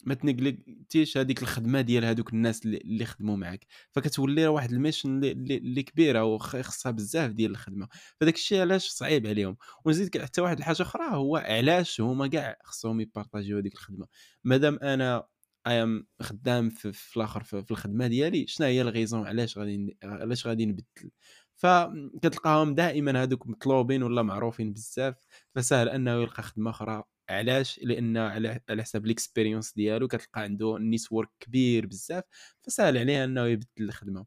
ما 0.05 0.15
تنقلتيش 0.15 1.19
هذيك 1.19 1.43
الخدمة 1.43 1.81
ديال 1.81 2.05
هذوك 2.05 2.33
الناس 2.33 2.67
اللي, 2.67 3.05
خدموا 3.05 3.37
معك 3.37 3.67
فكتولي 3.93 4.47
واحد 4.47 4.73
ال 4.73 4.79
mission 4.79 5.25
اللي, 5.25 5.57
اللي 5.57 5.83
كبيرة 5.83 6.25
وخصها 6.25 6.93
بزاف 6.93 7.31
ديال 7.31 7.51
الخدمة. 7.51 7.89
فداك 8.21 8.35
الشيء 8.35 8.61
علاش 8.61 8.89
صعيب 8.89 9.27
عليهم. 9.27 9.57
ونزيد 9.85 10.19
حتى 10.23 10.41
واحد 10.41 10.59
الحاجة 10.59 10.83
أخرى 10.83 11.05
هو 11.17 11.37
علاش 11.37 12.01
هما 12.01 12.27
كاع 12.27 12.57
خصهم 12.65 13.01
ي 13.01 13.07
partageيو 13.07 13.59
هذيك 13.59 13.75
الخدمة. 13.75 14.07
مادام 14.45 14.79
أنا 14.83 15.27
ام 15.67 16.07
خدام 16.23 16.71
في, 16.71 16.93
في 16.93 17.17
الآخر 17.17 17.43
في, 17.43 17.65
في 17.65 17.71
الخدمة 17.71 18.07
ديالي. 18.07 18.47
شنو 18.47 18.67
هي 18.67 18.81
ال 18.83 18.88
raison؟ 18.88 19.27
علاش 19.27 19.59
غادي 19.59 19.97
علاش 20.03 20.47
غادي 20.47 20.67
نبدل؟ 20.67 21.11
فكتلقاهم 21.57 22.75
دائما 22.75 23.23
هذوك 23.23 23.47
مطلوبين 23.47 24.03
ولا 24.03 24.23
معروفين 24.23 24.73
بزاف. 24.73 25.15
فسهل 25.55 25.89
أنه 25.89 26.11
يلقى 26.23 26.43
خدمة 26.43 26.71
أخرى. 26.71 27.03
علاش؟ 27.31 27.81
لأن 27.83 28.17
على 28.17 28.61
حسب 28.71 29.05
ال 29.07 29.13
expérience 29.13 29.73
ديالو 29.75 30.09
كتلقى 30.09 30.43
عنده 30.43 30.79
network 30.79 31.31
كبير 31.41 31.87
بزاف. 31.87 32.25
فسهل 32.63 32.99
عليه 32.99 33.25
أنه 33.25 33.47
يبدل 33.47 33.69
الخدمة. 33.81 34.27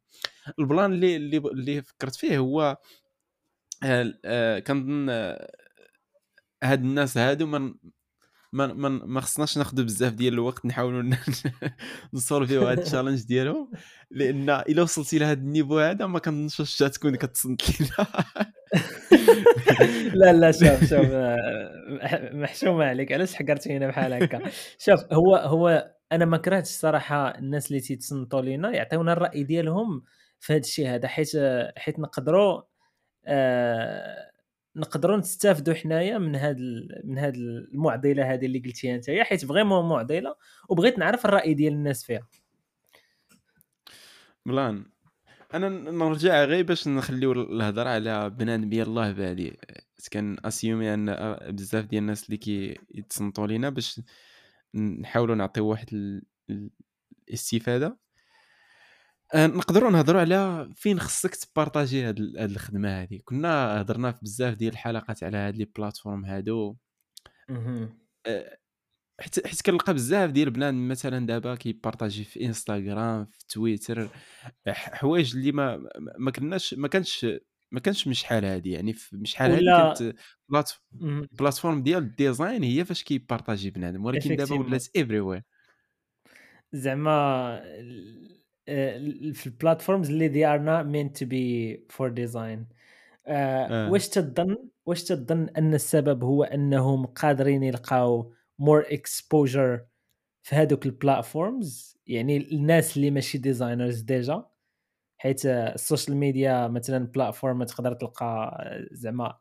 ال 0.59 0.66
plan 0.66 0.93
اللي 0.93 1.15
اللي, 1.15 1.37
اللي 1.37 1.81
فكرت 1.81 2.15
فيه 2.15 2.37
هو 2.37 2.77
آه، 3.83 4.13
آه، 4.25 4.59
كنظن 4.59 5.09
آه، 5.09 5.51
هاد 6.63 6.79
الناس 6.83 7.17
هادو 7.17 7.45
من 7.45 7.75
ما 8.53 8.73
ما 8.73 8.89
ما 8.89 9.21
خصناش 9.21 9.57
ناخذ 9.57 9.83
بزاف 9.83 10.13
ديال 10.13 10.33
الوقت 10.33 10.65
نحاولوا 10.65 11.03
ن 12.13 12.20
solveيو 12.20 12.67
هذا 12.67 12.81
ال 12.81 12.85
challenge 12.85 13.23
ديالهم 13.23 13.71
لأن 14.11 14.49
إلا 14.49 14.81
وصلتي 14.81 15.19
لهذا 15.19 15.39
ال 15.39 15.45
niveau 15.45 15.79
هذا 15.79 16.05
ما 16.05 16.19
كنظنش 16.19 16.59
واش 16.59 16.77
تكون 16.77 17.15
كتصنت 17.15 17.61
لينا. 17.81 18.07
لا 20.19 20.33
لا 20.33 20.51
شوف 20.51 20.89
شوف 20.89 21.07
محشومة 22.41 22.85
عليك. 22.85 23.11
علاش 23.11 23.33
حكرتينا 23.33 23.87
بحال 23.87 24.13
هكا؟ 24.13 24.41
شوف 24.77 25.13
هو 25.13 25.35
هو 25.35 25.93
أنا 26.11 26.25
ما 26.25 26.37
كرهتش 26.37 26.69
الصراحة 26.69 27.37
الناس 27.37 27.67
اللي 27.67 27.79
تيتصنتوا 27.79 28.41
لينا 28.41 28.71
يعطيونا 28.71 29.13
الرأي 29.13 29.43
ديالهم 29.43 30.03
في 30.39 30.53
هذا 30.53 30.59
الشيء 30.59 30.89
هذا 30.89 31.07
حيت 31.07 31.31
حيت 31.77 31.99
نقدروا 31.99 32.61
آه 33.25 34.32
نقدروا 34.75 35.17
نستافدوا 35.17 35.73
حنايا 35.73 36.17
من 36.17 36.35
هاد 36.35 36.57
من 37.03 37.17
هاد 37.17 37.35
المعضلة 37.35 38.33
هذه 38.33 38.45
اللي 38.45 38.59
قلتيها 38.59 38.95
انت 38.95 39.09
حيت 39.09 39.45
فريمون 39.45 39.89
معضلة 39.89 40.35
وبغيت 40.69 40.99
نعرف 40.99 41.25
الرأي 41.25 41.53
ديال 41.53 41.73
الناس 41.73 42.03
فيها. 42.03 42.27
ملان 44.45 44.85
أنا 45.53 45.69
نرجع 45.69 46.43
غير 46.43 46.65
باش 46.65 46.87
نخليو 46.87 47.31
الهضرة 47.31 47.89
على 47.89 48.29
بنادم 48.29 48.69
بيا 48.69 48.83
الله 48.83 49.11
بالي 49.11 49.57
كان 50.11 50.37
اسيومي 50.45 50.93
أن 50.93 51.05
بزاف 51.55 51.85
ديال 51.85 52.01
الناس 52.01 52.25
اللي 52.25 52.37
كيتصنتوا 52.37 53.47
لينا 53.47 53.69
باش 53.69 54.01
نحاولوا 54.75 55.35
نعطيو 55.35 55.67
واحد 55.67 56.21
الاستفادة. 57.29 58.02
نقدروا 59.35 59.91
نهضروا 59.91 60.21
على 60.21 60.69
فين 60.75 60.99
خصك 60.99 61.35
تبارطاجي 61.35 62.03
هاد 62.03 62.19
الخدمة 62.19 63.01
هذه 63.01 63.19
كنا 63.25 63.81
هضرنا 63.81 64.11
في 64.11 64.19
بزاف 64.21 64.55
ديال 64.55 64.73
الحلقات 64.73 65.23
على 65.23 65.37
هاد 65.37 65.57
les 65.57 65.65
plateformes 65.65 66.25
هادو. 66.25 66.75
آه، 68.25 68.57
حيت 69.21 69.47
حيت 69.47 69.61
كنلقى 69.61 69.93
بزاف 69.93 70.31
ديال 70.31 70.49
بنان 70.49 70.87
مثلا 70.87 71.25
دابا 71.27 71.55
كيبارطاجي 71.55 72.23
في 72.23 72.45
انستغرام 72.45 73.25
في 73.25 73.47
تويتر 73.49 74.09
حوايج 74.67 75.35
اللي 75.35 75.51
ما 75.51 75.89
ما 76.17 76.31
كناش 76.31 76.73
ما 76.73 76.87
كانش 76.87 77.25
ما 77.71 77.79
كانش 77.79 78.07
من 78.07 78.13
شحال 78.13 78.45
هادي. 78.45 78.71
يعني 78.71 78.95
من 79.13 79.25
شحال 79.25 79.51
هادي 79.51 79.65
كانت 79.65 80.15
plateforme 81.31 81.83
ديال 81.83 82.03
ال 82.03 82.12
design 82.12 82.63
هي 82.63 82.85
فاش 82.85 83.03
كيبارطاجي 83.03 83.69
بنادم. 83.69 84.05
ولكن 84.05 84.35
دابا 84.35 84.55
ولات 84.55 84.87
everywhere 84.95 85.43
زعما 86.73 87.63
في 89.33 89.45
ال 89.45 89.51
platforms 89.51 90.09
اللي 90.11 90.29
they 90.29 90.47
are 90.57 90.61
not 90.61 90.85
meant 90.87 91.19
to 91.19 91.25
be 91.27 91.77
for 91.95 92.09
design. 92.09 92.59
آه. 93.27 93.91
واش 93.91 94.09
تظن؟ 94.09 94.57
واش 94.85 95.03
تظن 95.03 95.49
أن 95.57 95.73
السبب 95.73 96.23
هو 96.23 96.43
أنهم 96.43 97.05
قادرين 97.05 97.63
يلقاو 97.63 98.33
more 98.59 98.85
exposure 98.91 99.85
في 100.43 100.55
هذوك 100.55 100.85
ال 100.85 100.96
platforms 100.96 101.97
يعني 102.07 102.37
الناس 102.37 102.97
اللي 102.97 103.11
ماشي 103.11 103.37
designers 103.37 104.01
déjà 104.01 104.45
حيت 105.17 105.45
ال 105.45 105.55
social 105.55 106.17
media 106.17 106.67
مثلا 106.67 107.07
plateforme 107.07 107.63
تقدر 107.63 107.93
تلقى 107.93 108.57
زعما 108.91 109.37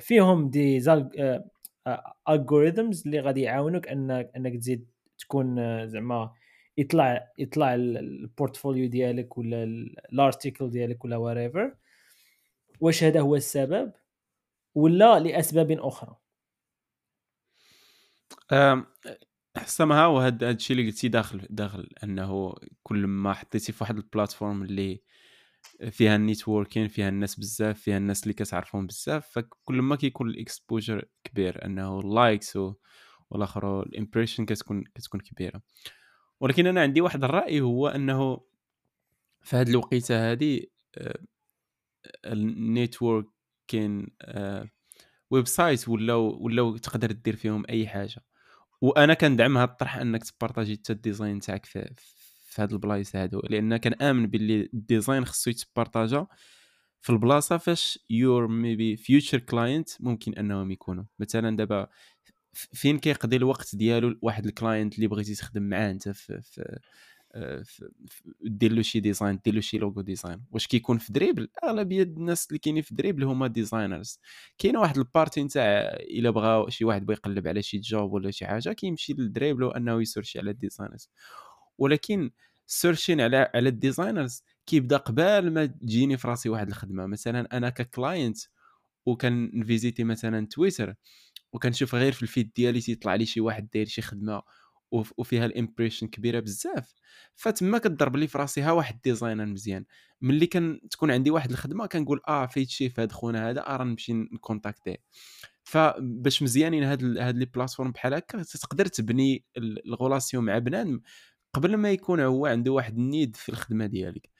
فيهم 0.00 0.50
des 0.50 0.80
algorithms 2.28 3.02
اللي 3.06 3.20
غادي 3.20 3.40
يعاونوك 3.40 3.88
أنك 3.88 4.30
أنك 4.36 4.56
تزيد 4.56 4.88
تكون 5.18 5.56
زعما 5.88 6.32
يطلع 6.78 7.32
يطلع 7.38 7.74
ال 7.74 7.85
portfolio 7.85 8.88
ديالك 8.88 9.38
ولا 9.38 9.64
ال 10.12 10.19
article 10.19 10.70
ديالك 10.70 11.04
ولا 11.04 11.16
whatever 11.16 11.74
واش 12.80 13.04
هذا 13.04 13.20
هو 13.20 13.36
السبب؟ 13.36 13.92
ولا 14.74 15.18
لأسباب 15.18 15.70
أخرى؟ 15.70 16.16
حسمها 19.56 20.06
هاد 20.06 20.44
الشيء 20.44 20.76
اللي 20.76 20.90
قلتي 20.90 21.08
داخل 21.08 21.46
داخل 21.50 21.88
أنه 22.04 22.54
كل 22.82 23.06
ما 23.06 23.32
حطيتي 23.32 23.72
في 23.72 23.84
واحد 23.84 23.96
ال 23.96 24.03
platform 24.03 24.62
اللي 24.62 25.02
فيها 25.90 26.16
ال 26.16 26.22
networking 26.22 26.88
فيها 26.88 27.08
الناس 27.08 27.38
بزاف 27.38 27.80
فيها 27.80 27.96
الناس 27.96 28.22
اللي 28.22 28.34
كتعرفهم 28.34 28.86
بزاف 28.86 29.26
فكل 29.26 29.74
ما 29.74 29.96
كيكون 29.96 30.30
ال 30.30 30.38
exposure 30.38 31.04
كبير 31.24 31.64
أنه 31.64 32.00
ال 32.00 32.10
likes 32.10 32.58
والآخر 33.30 33.82
ال 33.82 33.87
impressions 33.87 34.44
كتكون 34.44 34.84
كتكون 34.94 35.20
كبيرة. 35.20 35.62
ولكن 36.42 36.66
أنا 36.66 36.80
عندي 36.80 37.00
واحد 37.00 37.24
الرأي 37.24 37.60
هو 37.60 37.88
أنه 37.88 38.40
في 39.42 39.56
هذه 39.56 39.70
الوقيتة 39.70 40.32
هذه 40.32 40.60
ال 42.26 42.39
network 42.39 43.26
كاين 43.68 44.06
website 45.30 45.88
ولاو 45.88 46.38
ولاو 46.40 46.76
تقدر 46.76 47.12
دير 47.12 47.36
فيهم 47.36 47.64
أي 47.70 47.86
حاجة. 47.86 48.24
وأنا 48.80 49.14
كندعم 49.14 49.58
هذا 49.58 49.70
الطرح 49.70 49.96
أنك 49.96 50.24
تبارطاجي 50.24 50.76
حتى 50.76 50.92
ال 50.92 50.99
design 50.99 51.40
تاعك 51.40 51.66
في 51.66 51.94
في 52.46 52.62
هاد 52.62 52.72
البلايص 52.72 53.16
هادو. 53.16 53.40
لأن 53.50 53.76
كنامن 53.76 54.26
باللي 54.26 54.70
الديزاين 54.74 55.24
خصو 55.24 55.50
يتبارطاجا 55.50 56.26
في 57.00 57.10
البلاصة 57.10 57.56
فاش 57.56 57.98
your 58.10 58.48
maybe 58.48 58.96
future 58.96 59.38
client 59.38 59.90
ممكن 60.00 60.34
أنهم 60.34 60.70
يكونوا. 60.70 61.04
مثلا 61.18 61.56
دابا 61.56 61.88
فين 62.52 62.98
كيقضي 62.98 63.36
الوقت 63.36 63.76
ديالو 63.76 64.18
واحد 64.22 64.46
ال 64.46 64.53
client 64.53 64.94
اللي 64.94 65.06
بغيتي 65.06 65.34
تخدم 65.34 65.62
معاه 65.62 65.90
انت 65.90 66.08
في, 66.08 66.40
في 67.64 67.90
دير 68.40 68.72
له 68.72 68.82
شي 68.82 69.00
design 69.00 69.40
دير 69.44 69.54
له 69.54 69.60
شي 69.60 69.78
logo 69.78 70.00
design. 70.00 70.42
واش 70.50 70.66
كيكون 70.66 70.98
في 70.98 71.12
Dribbble؟ 71.12 71.48
أغلبية 71.64 72.02
الناس 72.02 72.46
اللي 72.46 72.58
كاينين 72.58 72.82
في 72.82 72.94
Dribbble 72.94 73.24
هما 73.24 73.46
designers. 73.46 74.18
كاينة 74.58 74.80
واحد 74.80 74.98
ال 74.98 75.04
partie 75.04 75.42
نتاع 75.42 75.64
إلا 76.00 76.30
بغى 76.30 76.70
شي 76.70 76.84
واحد 76.84 77.06
بغى 77.06 77.16
يقلب 77.16 77.48
على 77.48 77.62
شي 77.62 77.78
job 77.78 78.12
ولا 78.12 78.30
شي 78.30 78.46
حاجة 78.46 78.72
كيمشي 78.72 79.12
ل 79.12 79.19
Dribbble 79.19 79.72
انه 79.72 80.02
يسيرشي 80.02 80.38
على 80.38 80.50
ال 80.50 80.55
designers. 80.55 81.10
ولكن 81.78 82.30
searching 82.66 83.20
على 83.20 83.50
على 83.54 83.68
ال 83.68 83.76
designers 83.76 84.44
كيبدا 84.66 84.96
قبل 84.96 85.50
ما 85.50 85.66
تجيني 85.66 86.16
في 86.16 86.28
راسي 86.28 86.48
واحد 86.48 86.68
الخدمة. 86.68 87.06
مثلا 87.06 87.56
أنا 87.56 87.70
ك 87.70 87.80
client 87.80 88.38
وكان 89.06 89.64
فيزيتي 89.66 90.04
مثلا 90.04 90.46
تويتر 90.46 90.94
وكنشوف 91.52 91.94
غير 91.94 92.12
في 92.12 92.22
ال 92.22 92.28
feed 92.28 92.50
ديالي 92.56 92.80
تيطلع 92.80 93.14
لي 93.14 93.26
شي 93.26 93.40
واحد 93.40 93.68
داير 93.74 93.86
شي 93.86 94.02
خدمة 94.02 94.42
وفيها 94.92 95.46
ال 95.46 95.51
impressions 95.51 96.06
كبيرة 96.06 96.40
بزاف. 96.40 96.94
فتما 97.34 97.78
كضرب 97.78 98.16
لي 98.16 98.26
في 98.26 98.38
راسي 98.38 98.60
ها 98.62 98.72
واحد 98.72 99.00
designer 99.04 99.46
مزيان. 99.46 99.84
ملي 100.20 100.46
كان 100.46 100.80
تكون 100.90 101.10
عندي 101.10 101.30
واحد 101.30 101.50
الخدمة 101.50 101.86
كنقول 101.86 102.20
آه 102.28 102.46
فايت 102.46 102.68
شي 102.68 102.92
هذا 102.98 103.12
خونا 103.12 103.50
هذا 103.50 103.66
آه 103.66 103.84
نمشي 103.84 104.12
نكونتاكتيه. 104.12 104.96
فباش 105.64 106.42
مزيانين 106.42 106.84
هاد 106.84 107.18
هاد 107.18 107.36
les 107.36 107.44
plateformes 107.44 107.92
بحال 107.92 108.14
هكا 108.14 108.42
تقدر 108.42 108.86
تبني 108.86 109.44
ال 109.86 109.92
relation 109.92 110.44
مع 110.44 110.58
بنادم 110.58 111.00
قبل 111.54 111.76
ما 111.76 111.90
يكون 111.92 112.20
هو 112.20 112.46
عنده 112.46 112.72
واحد 112.72 112.98
ال 112.98 113.06
need 113.06 113.36
في 113.36 113.48
الخدمة 113.48 113.86
ديالك. 113.86 114.30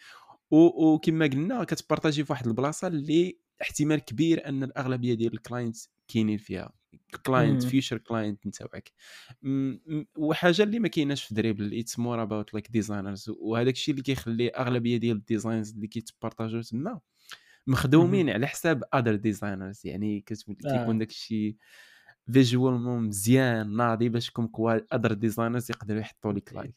وكما 0.51 1.27
قلنا 1.27 1.65
كتبارطاجي 1.65 2.25
في 2.25 2.33
واحد 2.33 2.47
البلاصة 2.47 2.87
اللي 2.87 3.39
احتمال 3.63 4.01
كبير 4.01 4.49
أن 4.49 4.63
الأغلبية 4.63 5.15
ديال 5.15 5.35
ال 5.35 5.40
clients 5.40 5.77
كاينين 6.09 6.39
فيها. 6.39 6.73
client 7.27 7.63
future 7.63 7.99
client 7.99 8.47
نتاعك 8.47 8.93
وحاجة 10.17 10.63
اللي 10.63 10.79
ما 10.79 10.89
كايناش 10.89 11.25
في 11.25 11.35
Dribbble 11.35 11.79
it's 11.79 11.99
more 11.99 12.23
about 12.23 12.55
like 12.55 12.71
designers 12.71 13.31
وهذاك 13.39 13.75
الشيء 13.75 13.93
اللي 13.93 14.03
كيخلي 14.03 14.49
أغلبية 14.49 14.97
ديال 14.97 15.17
ال 15.17 15.24
designs 15.24 15.75
اللي 15.75 15.87
كيتبارطاجيو 15.87 16.63
تما 16.63 17.01
مخدومين 17.67 18.31
على 18.31 18.47
حساب 18.47 18.85
other 18.95 19.15
designers 19.15 19.81
يعني 19.85 20.21
كتكون 20.21 20.57
آه. 20.67 20.93
داك 20.93 21.11
الشيء 21.11 21.57
visual 22.33 22.75
مزيان 22.81 23.77
ناضي 23.77 24.09
باش 24.09 24.31
comme 24.31 24.47
quoi 24.47 24.97
other 24.97 25.13
designers 25.13 25.71
يقدروا 25.71 26.01
يحطوا 26.01 26.33
لك 26.33 26.53
like 26.53 26.75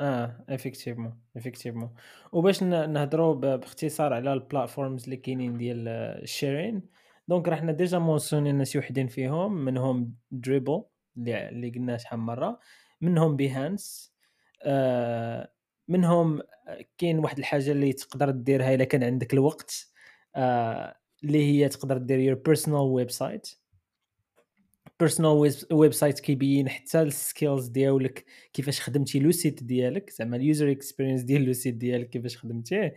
آه 0.00 0.44
effectivement 0.48 1.20
effectivement 1.36 1.94
وباش 2.32 2.62
نهضروا 2.62 3.34
باختصار 3.34 4.12
على 4.12 4.32
ال 4.32 4.39
platforms 4.39 5.04
اللي 5.04 5.16
كاينين 5.16 5.56
ديال 5.58 5.88
ال 5.88 6.00
sharing 6.00 6.82
donc 7.28 7.48
رحنا 7.48 7.72
déjà 7.72 7.98
mentionné 7.98 8.64
شي 8.64 8.78
وحدين 8.78 9.06
فيهم 9.06 9.64
منهم 9.64 10.14
Dribbble 10.30 10.84
اللي 11.16 11.48
اللي 11.48 11.70
قلنا 11.70 11.96
شحال 11.96 12.18
مرة 12.18 12.60
منهم 13.00 13.36
Behance 13.36 14.14
آه 14.62 15.52
منهم 15.88 16.42
كاين 16.98 17.18
واحد 17.18 17.38
الحاجة 17.38 17.72
اللي 17.72 17.92
تقدر 17.92 18.30
ديرها 18.30 18.74
إلا 18.74 18.84
كان 18.84 19.04
عندك 19.04 19.34
الوقت 19.34 19.86
آه 20.36 20.96
اللي 21.24 21.38
هي 21.44 21.68
تقدر 21.68 21.98
دير 21.98 22.18
your 22.18 22.34
personal 22.34 22.80
website 22.80 23.48
personal 25.00 25.54
website 25.72 26.20
كيبين 26.20 26.68
حتى 26.68 27.02
ال 27.02 27.11
skills 27.11 27.66
ديالك 27.66 28.24
كيفاش 28.52 28.80
خدمتي 28.80 29.18
le 29.18 29.30
site 29.30 29.62
ديالك 29.62 30.10
زعما 30.10 30.36
ال 30.36 30.43
user 30.43 30.70
experience 30.70 31.22
ديال 31.22 31.42
le 31.44 31.52
site 31.52 31.74
ديالك 31.74 32.10
كيفاش 32.10 32.38
خدمتيه 32.38 32.94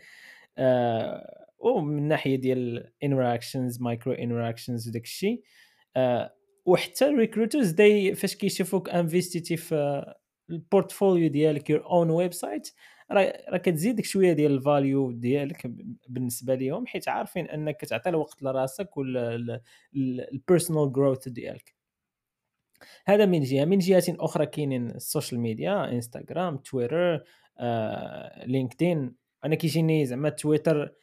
آه 0.58 1.47
ومن 1.60 2.08
ناحية 2.08 2.36
ديال 2.36 2.92
interactions 3.04 3.82
micro 3.82 4.14
interactions 4.14 4.88
وداك 4.90 5.04
الشيء 5.04 5.44
وحتى 6.66 7.06
ال 7.06 7.12
recruiters 7.12 7.70
داي 7.70 8.16
فاش 8.16 8.36
كيشوفوك 8.36 8.90
انفيستيتي 8.90 9.58
في 9.58 10.06
ال 10.50 10.58
portfolio 10.58 11.30
ديالك 11.30 11.70
your 11.70 11.86
own 11.86 12.10
website 12.10 12.74
راه 13.12 13.58
كتزيدك 13.58 14.06
شوية 14.06 14.34
ديال 14.34 14.52
ال 14.52 14.62
value 14.62 15.12
ديالك 15.12 15.68
بالنسبة 16.10 16.56
لهم 16.56 16.88
حيت 16.88 17.10
عارفين 17.10 17.46
أنك 17.50 17.82
تعطي 17.82 18.10
الوقت 18.10 18.44
لراسك 18.44 18.98
وال 18.98 19.37
personal 19.37 20.92
growth 20.92 21.28
ديالك. 21.28 21.76
هذا 23.06 23.26
من 23.26 23.42
جهة. 23.42 23.66
من 23.66 23.78
جهة 23.78 24.04
أخرى 24.10 24.46
كاينين 24.46 24.90
ال 24.90 24.97
social 24.97 25.40
media 25.42 25.92
انستغرام 25.92 26.58
تويتر 26.58 27.24
آه، 27.60 28.46
لينكدين 28.46 29.16
أنا 29.46 29.56
كيجيني 29.56 30.06
زعما 30.06 30.30
تويتر 30.30 30.94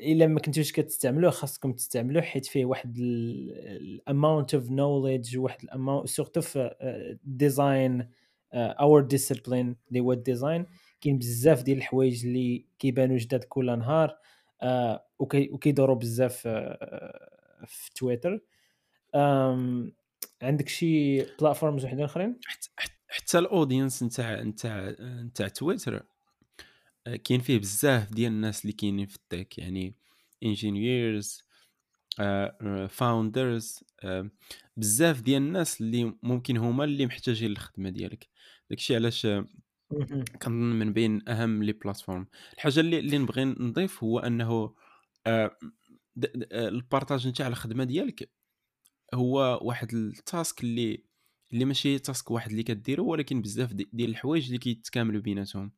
إلا 0.00 0.26
ما 0.26 0.40
كنتوش 0.40 0.72
كتستعملوه 0.72 1.30
خاصكم 1.30 1.72
تستعملوه 1.72 2.22
حيت 2.22 2.46
فيه 2.46 2.64
واحد 2.64 2.98
ال 2.98 3.20
amount 3.20 4.54
of 4.54 4.70
knowledge 4.70 5.38
واحد 5.38 5.62
ال 5.62 5.69
amount 5.69 6.08
surtout 6.08 6.40
في 6.40 7.18
design 7.24 8.10
our 8.54 9.02
discipline 9.02 9.76
اللي 9.88 10.00
هو 10.00 10.12
ال 10.12 10.20
design 10.20 10.66
كاين 11.00 11.18
بزاف 11.18 11.62
ديال 11.62 11.78
الحوايج 11.78 12.26
اللي 12.26 12.66
كيبانوا 12.78 13.16
جداد 13.16 13.44
كل 13.44 13.78
نهار 13.78 14.08
uh, 14.64 14.98
وكيدوروا 15.20 15.96
بزاف 15.96 16.38
uh, 16.38 16.40
في 17.66 17.90
تويتر. 17.94 18.40
عندك 20.42 20.68
شي 20.68 21.22
platforms 21.22 21.84
وحدين 21.84 22.04
أخرين؟ 22.04 22.40
حتى 23.08 23.38
ال 23.38 23.45
audience 23.45 24.02
نتاع 24.02 24.42
نتاع 24.42 24.94
نتاع 25.00 25.48
تويتر. 25.48 26.06
كاين 27.16 27.40
فيه 27.40 27.58
بزاف 27.58 28.10
ديال 28.12 28.32
الناس 28.32 28.62
اللي 28.62 28.72
كاينين 28.72 29.06
في 29.06 29.16
ال 29.16 29.24
tech 29.24 29.58
يعني 29.58 29.94
engineers 30.42 31.42
founders 32.88 33.84
بزاف 34.76 35.20
ديال 35.20 35.42
الناس 35.42 35.80
اللي 35.80 36.14
ممكن 36.22 36.56
هما 36.56 36.84
اللي 36.84 37.06
محتاجين 37.06 37.50
الخدمة 37.50 37.90
ديالك. 37.90 38.28
داكشي 38.70 38.94
علاش 38.94 39.26
كنظن 40.42 40.78
من 40.78 40.92
بين 40.92 41.28
أهم 41.28 41.62
les 41.62 41.72
plateformes 41.72 42.26
الحاجة 42.54 42.80
اللي 42.80 42.98
اللي 42.98 43.18
نبغي 43.18 43.44
نضيف 43.44 44.04
هو 44.04 44.18
أنه 44.18 44.74
ال 46.52 46.61
partage 46.61 47.28
نتاع 47.28 47.48
الخدمة 47.48 47.84
ديالك 47.84 48.30
هو 49.14 49.58
واحد 49.62 49.94
ال 49.94 50.08
task 50.08 50.64
اللي 50.64 51.04
اللي 51.52 51.64
ماشي 51.64 51.98
task 51.98 52.30
واحد 52.30 52.50
اللي 52.50 52.62
كديرو 52.62 53.06
ولكن 53.12 53.42
بزاف 53.42 53.72
ديال 53.72 54.10
الحوايج 54.10 54.46
اللي 54.46 54.58
كيتكاملوا 54.58 55.20
بيناتهم. 55.20 55.72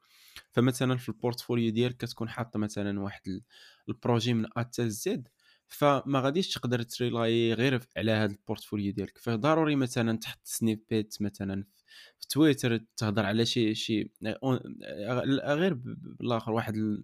فمثلا 0.53 0.97
في 0.97 1.09
ال 1.09 1.15
portfolio 1.15 1.71
ديالك 1.73 1.97
كتكون 1.97 2.29
حاطة 2.29 2.59
مثلا 2.59 3.01
واحد 3.01 3.43
ال 3.89 3.95
projet 3.95 4.35
من 4.35 4.47
A 4.47 4.51
حتى 4.59 4.91
Z 4.91 5.29
فما 5.69 6.21
غاديش 6.21 6.55
تقدر 6.55 6.83
تريلاي 6.83 7.55
غير 7.55 7.81
على 7.97 8.13
هذا 8.13 8.33
ال 8.33 8.39
portfolio 8.39 8.93
ديالك. 8.93 9.19
فضروري 9.19 9.77
مثلا 9.77 10.19
تحط 10.19 10.41
snippet 10.45 11.17
مثلا 11.23 11.65
في 12.21 12.29
تويتر 12.29 12.79
تهضر 12.97 13.27
على 13.27 13.47
شي 13.47 13.75
شي 13.75 14.11
غير 15.45 15.75
بالآخر 16.21 16.53
واحد 16.53 17.03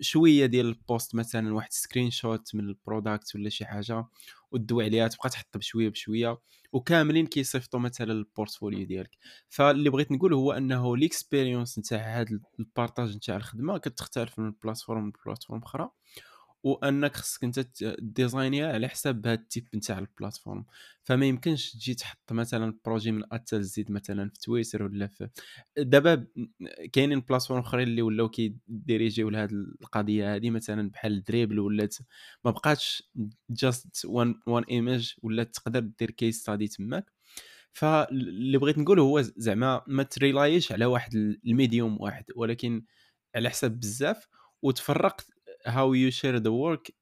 شوية 0.00 0.46
ديال 0.46 0.66
ال 0.66 0.76
post 0.76 1.14
مثلا 1.14 1.54
واحد 1.54 1.72
screenshot 1.72 2.54
من 2.54 2.68
ال 2.68 2.76
product 2.76 3.34
ولا 3.34 3.48
شي 3.48 3.64
حاجة 3.64 4.04
ودوي 4.50 4.84
عليها 4.84 5.08
تبقى 5.08 5.28
تحط 5.28 5.56
بشويه 5.56 5.88
بشوية 5.88 6.38
وكاملين 6.72 7.26
كيصيفطوا 7.26 7.80
مثلا 7.80 8.12
ال 8.12 8.19
portfolio 8.19 8.86
ديالك. 8.86 9.18
فاللي 9.48 9.90
بغيت 9.90 10.12
نقول 10.12 10.34
هو 10.34 10.52
أنه 10.52 10.96
l'expérience 10.96 11.78
نتاع 11.78 12.20
هذا 12.20 12.40
ال 12.60 12.67
partage 12.67 13.16
نتاع 13.16 13.36
الخدمة 13.36 13.78
كتختلف 13.78 14.38
من 14.38 14.52
plateforme 14.64 15.08
ل 15.08 15.13
plateforme 15.13 15.62
أخرى. 15.62 15.90
وأنك 16.62 17.16
خصك 17.16 17.44
أنت 17.44 17.60
design 18.00 18.54
يها 18.54 18.72
على 18.72 18.88
حساب 18.88 19.26
هذا 19.26 19.34
ال 19.34 19.41
type 19.41 19.68
نتاع 19.74 19.98
ال 19.98 20.03
plateforme. 20.03 20.64
فما 21.04 21.26
يمكنش 21.26 21.72
تجي 21.72 21.94
تحط 21.94 22.32
مثلا 22.32 22.78
projet 22.84 23.12
من 23.12 23.22
اتل 23.32 23.62
زيد 23.62 23.90
مثلا 23.90 24.30
في 24.30 24.40
تويتر 24.40 24.82
ولا 24.82 25.06
في 25.06 25.28
دابا 25.78 26.26
كاينين 26.92 27.20
plateformes 27.20 27.60
أخرين 27.60 27.88
اللي 27.88 28.02
ولاو 28.02 28.28
كي 28.28 28.48
dirigé 28.48 29.10
يو 29.10 29.30
لهذه 29.30 29.50
القضية 29.52 30.34
هذه 30.34 30.50
مثلا 30.50 30.90
بحال 30.90 31.24
Dribbble 31.24 31.58
ولات 31.60 31.96
ما 32.44 32.50
بقاتش 32.50 33.10
just 33.50 34.04
one 34.04 34.40
one 34.46 34.64
image 34.64 35.12
ولا 35.22 35.42
تقدر 35.44 35.80
دير 35.80 36.10
case 36.10 36.40
study 36.40 36.68
تماك. 36.68 37.12
فاللي 37.72 38.58
بغيت 38.58 38.78
نقول 38.78 39.00
هو 39.00 39.20
زعما 39.22 39.82
ما 39.86 40.02
ت 40.02 40.12
rely 40.12 40.52
ش 40.52 40.72
على 40.72 40.84
واحد 40.86 41.14
ال 41.44 41.52
medium 41.52 42.00
واحد 42.00 42.24
ولكن 42.36 42.84
على 43.36 43.50
حساب 43.50 43.80
بزاف 43.80 44.28
وتفرق 44.62 45.20
how 45.68 45.94
you 45.94 46.10
share 46.10 46.36
the 46.36 46.50
work 46.50 46.94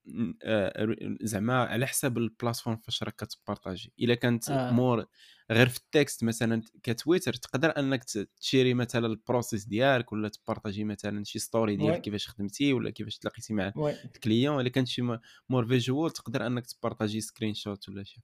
زعما 1.21 1.55
على 1.55 1.87
حساب 1.87 2.19
ال 2.19 2.24
plateforme 2.24 2.77
فاش 2.77 3.03
راك 3.03 3.17
كت 3.17 3.31
partager. 3.31 3.93
إلا 4.01 4.15
كانت 4.15 4.51
آه. 4.51 4.71
مور 4.71 5.07
غير 5.51 5.69
في 5.69 5.79
ال 5.79 5.88
text 5.88 6.25
مثلا 6.25 6.63
كتويتر 6.83 7.33
تقدر 7.33 7.79
أنك 7.79 8.05
ت 8.41 8.46
share 8.46 8.70
ي 8.70 8.75
مثلا 8.75 9.07
ال 9.07 9.14
process 9.14 9.65
ديالك 9.65 10.13
ولا 10.13 10.29
ت 10.29 10.35
partager 10.35 10.85
مثلا 10.85 11.25
شي 11.25 11.39
story. 11.39 11.77
ديالك 11.77 12.01
كيفاش 12.01 12.29
خدمتي 12.29 12.73
ولا 12.73 12.91
كيفاش 12.91 13.19
تلاقيتي 13.19 13.55
مع 13.55 13.73
ال 14.05 14.12
client. 14.12 14.61
إلا 14.61 14.69
كانت 14.69 14.89
شي 14.89 15.03
more 15.49 15.67
visual 15.67 16.11
تقدر 16.11 16.47
أنك 16.47 16.67
ت 16.67 17.21
partager 17.21 17.55
screenshot 17.55 17.89
ولا 17.89 18.05
شي. 18.05 18.21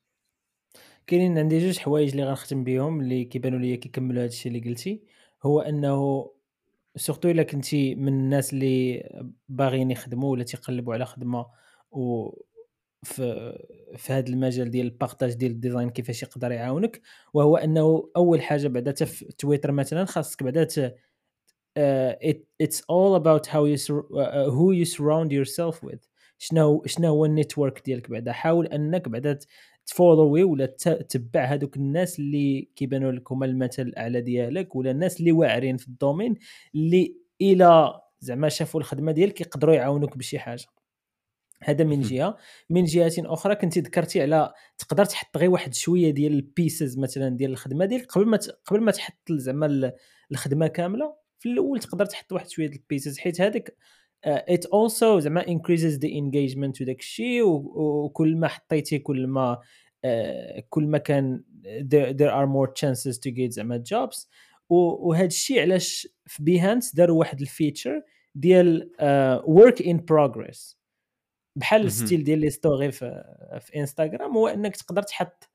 كاينين 1.06 1.38
عندي 1.38 1.58
جوج 1.58 1.78
حوايج 1.78 2.10
اللي 2.10 2.24
غنختم 2.24 2.64
بهم 2.64 3.00
اللي 3.00 3.24
كيبانوا 3.24 3.58
لي 3.58 3.76
كيكملوا 3.76 4.22
هذا 4.22 4.28
الشيء 4.28 4.52
اللي 4.52 4.70
قلتي. 4.70 5.02
هو 5.42 5.60
أنه 5.60 6.30
surtout 6.96 7.30
الا 7.30 7.42
كنتي 7.42 7.94
من 7.94 8.08
الناس 8.08 8.52
اللي 8.52 9.08
باغيين 9.48 9.90
يخدموا 9.90 10.32
ولا 10.32 10.44
تيقلبوا 10.44 10.94
على 10.94 11.04
خدمه 11.06 11.46
و 11.90 12.30
في 13.02 13.52
في 13.96 14.12
هذا 14.12 14.28
المجال 14.28 14.70
ديال 14.70 14.86
ال 14.86 14.92
partage 14.92 15.32
ديال 15.34 15.50
ال 15.52 15.58
design 15.58 15.90
كيفاش 15.90 16.22
يقدر 16.22 16.52
يعاونك 16.52 17.00
وهو 17.34 17.56
انه 17.56 18.10
اول 18.16 18.42
حاجة 18.42 18.68
بعدا 18.68 18.92
في 19.04 19.24
تويتر 19.38 19.72
مثلا 19.72 20.04
خاصك 20.04 20.42
بعدا 20.42 20.64
ت- 20.64 20.94
it, 22.30 22.36
it's 22.62 22.80
all 22.90 23.14
about 23.16 23.46
how 23.46 23.64
you 23.64 23.76
sur- 23.76 24.06
uh, 24.12 24.50
who 24.50 24.72
you 24.72 24.84
surround 24.84 25.32
yourself 25.32 25.82
with. 25.82 26.08
شنو 26.38 26.82
شنو 26.86 27.08
هو 27.08 27.24
ال 27.24 27.31
network 27.31 27.82
ديالك 27.84 28.10
بعدا 28.10 28.32
حاول 28.32 28.66
انك 28.66 29.08
بعدا 29.08 29.38
ت 29.86 29.93
follow 29.93 30.37
ي 30.37 30.44
ولا 30.44 30.66
تتبع 30.66 31.44
هذوك 31.44 31.76
الناس 31.76 32.18
اللي 32.18 32.68
كيبانوا 32.76 33.12
لك 33.12 33.32
هما 33.32 33.46
المثل 33.46 33.82
الأعلى 33.82 34.20
ديالك 34.20 34.76
ولا 34.76 34.90
الناس 34.90 35.20
اللي 35.20 35.32
واعرين 35.32 35.76
في 35.76 35.88
ال 35.88 35.94
domaine 35.94 36.36
اللي 36.74 37.16
إلى 37.40 38.00
زعما 38.20 38.48
شافوا 38.48 38.80
الخدمة 38.80 39.12
ديالك 39.12 39.40
يقدروا 39.40 39.74
يعاونوك 39.74 40.16
بشي 40.18 40.38
حاجة 40.38 40.64
هذا 41.64 41.84
من. 41.84 42.00
جهة 42.00 42.36
من 42.70 42.84
جهة 42.84 43.12
أخرى 43.18 43.54
كنتي 43.54 43.80
ذكرتي 43.80 44.22
على 44.22 44.52
تقدر 44.78 45.04
تحط 45.04 45.36
غير 45.36 45.50
واحد 45.50 45.74
شوية 45.74 46.10
ديال 46.10 46.32
ال 46.32 46.41
pieces 46.41 46.98
مثلا 46.98 47.28
ديال 47.28 47.50
الخدمة 47.50 47.84
ديالك 47.84 48.06
قبل 48.12 48.26
ما 48.26 48.38
قبل 48.64 48.80
ما 48.80 48.90
تحط 48.92 49.32
زعما 49.32 49.66
ال- 49.66 49.92
الخدمة 50.32 50.66
كاملة 50.66 51.14
في 51.38 51.48
الأول 51.48 51.78
تقدر 51.80 52.04
تحط 52.06 52.32
واحد 52.32 52.48
شوية 52.48 52.66
ديال 52.66 52.80
ال 52.80 52.86
pieces 52.86 53.18
حيت 53.18 53.40
هذاك 53.40 53.76
it 54.24 54.66
also 54.66 55.18
زعما 55.18 55.42
increases 55.42 55.98
the 55.98 56.08
engagement 56.08 56.80
وداك 56.80 57.00
الشيء 57.00 57.42
وكل 57.44 58.36
ما 58.36 58.48
حطيتي 58.48 58.98
كل 58.98 59.26
ما 59.26 59.58
آه، 60.04 60.64
كل 60.68 60.86
ما 60.86 60.98
كان 60.98 61.44
there, 61.64 62.12
there 62.12 62.32
are 62.32 62.46
more 62.46 62.72
chances 62.72 63.18
to 63.18 63.30
get 63.30 63.50
زعما 63.50 63.82
jobs. 63.92 64.26
وهذا 64.68 65.26
الشيء 65.26 65.60
علاش 65.60 66.08
في 66.26 66.42
Behance 66.42 66.94
داروا 66.94 67.18
واحد 67.18 67.40
ال 67.40 67.48
feature 67.48 68.02
ديال 68.34 68.90
work 69.44 69.82
in 69.82 69.96
progress 69.96 70.78
بحال. 71.56 71.84
ال 71.84 71.91
style 71.91 72.24
ديال 72.24 72.38
les 72.38 72.50
stories 72.50 72.92
في, 72.92 73.24
في 73.60 73.76
انستغرام 73.76 74.36
هو 74.36 74.48
إنك 74.48 74.76
تقدر 74.76 75.02
تحط 75.02 75.50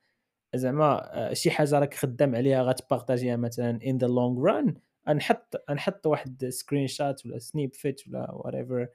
زعما 0.55 1.09
آه، 1.13 1.33
شي 1.33 1.51
حاجة 1.51 1.79
راك 1.79 1.93
خدام 1.93 2.35
عليها 2.35 2.63
غت 2.63 2.75
partager 2.75 3.23
يها 3.23 3.35
مثلا 3.35 3.79
in 3.85 3.97
the 3.97 4.07
long 4.07 4.43
run 4.43 4.75
نحط 5.13 5.55
نحط 5.71 6.07
واحد 6.07 6.45
screenshot 6.49 7.25
ولا 7.25 7.39
snippet 7.39 8.01
ولا 8.07 8.31
whatever 8.31 8.87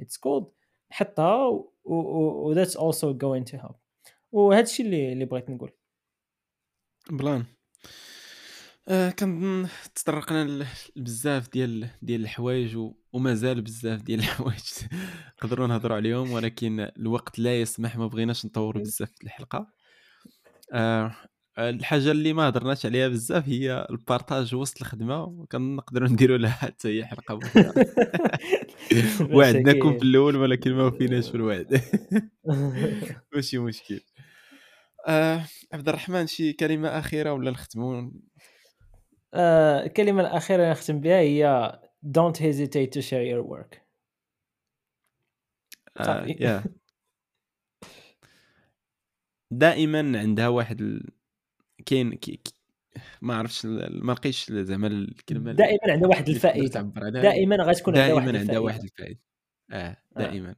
it's 0.00 0.18
called 0.18 0.46
نحطها 0.90 1.46
و 1.84 2.52
that's 2.52 2.76
also 2.76 3.12
going 3.18 3.44
to 3.44 3.56
help 3.56 3.74
وهذا 4.32 4.62
الشيء 4.62 4.86
اللي 4.86 5.12
اللي 5.12 5.24
بغيت 5.24 5.50
نقول. 5.50 5.72
بلان. 7.10 7.44
آه 8.88 9.10
كنظن 9.10 9.68
تطرقنا 9.94 10.44
ل- 10.44 10.66
بزاف 10.96 11.48
ديال 11.52 11.88
ديال 12.02 12.20
الحوايج 12.20 12.76
و- 12.76 12.94
ومازال 13.12 13.62
بزاف 13.62 14.02
ديال 14.02 14.18
الحوايج 14.20 14.62
نقدروا 15.42 15.66
نهضروا 15.66 15.96
عليهم 15.96 16.30
ولكن 16.32 16.80
الوقت 16.80 17.38
لا 17.38 17.60
يسمح 17.60 17.96
ما 17.96 18.06
بغيناش 18.06 18.46
نطوروا 18.46 18.82
بزاف 18.82 19.10
الحلقة. 19.24 19.66
آه 20.72 21.14
الحاجة 21.58 22.10
اللي 22.10 22.32
ما 22.32 22.48
هضرناش 22.48 22.86
عليها 22.86 23.08
بزاف 23.08 23.48
هي 23.48 23.86
البارطاج 23.90 24.54
وسط 24.54 24.80
الخدمة 24.80 25.24
وكنقدروا 25.24 26.08
نديروا 26.08 26.38
لها 26.38 26.50
حتى 26.50 26.88
هي 26.88 27.04
حلقة 27.04 27.34
وعدناكم 29.36 29.98
في 29.98 30.04
الأول 30.04 30.36
ولكن 30.36 30.74
ما 30.74 30.86
وفيناش 30.86 31.28
في 31.28 31.34
الوعد. 31.34 31.80
ماشي 33.34 33.58
مشكل. 33.58 34.00
آه 35.06 35.44
عبد 35.72 35.88
الرحمن 35.88 36.26
شي 36.26 36.52
كلمة 36.52 36.88
أخيرة 36.88 37.32
ولا 37.32 37.50
نختموا 37.50 38.10
آه، 39.34 39.86
الكلمة 39.86 40.20
الأخيرة 40.20 40.62
اللي 40.62 40.70
نختم 40.70 41.00
بها 41.00 41.20
هي 41.20 41.72
don't 42.18 42.36
hesitate 42.36 42.90
to 42.98 43.02
share 43.02 43.24
your 43.32 43.42
work. 43.44 43.78
آه 45.96 46.26
دائما 49.50 50.18
عندها 50.18 50.48
واحد. 50.48 51.00
كاين 51.86 52.14
كي... 52.14 52.40
ما 53.22 53.34
عرفتش 53.34 53.66
ما 53.66 54.12
لقيتش 54.12 54.52
زعما 54.52 54.86
الكلمة 54.86 55.52
دائما 55.52 55.78
عندها 55.88 56.08
واحد 56.08 56.28
الفائدة. 56.28 56.80
دائما 57.10 57.56
غتكون 57.56 57.98
عندها 57.98 58.14
واحد 58.14 58.32
دائما 58.32 58.58
واحد 58.58 58.82
الفائدة. 58.82 59.20
آه 59.70 59.96
دائما. 60.16 60.54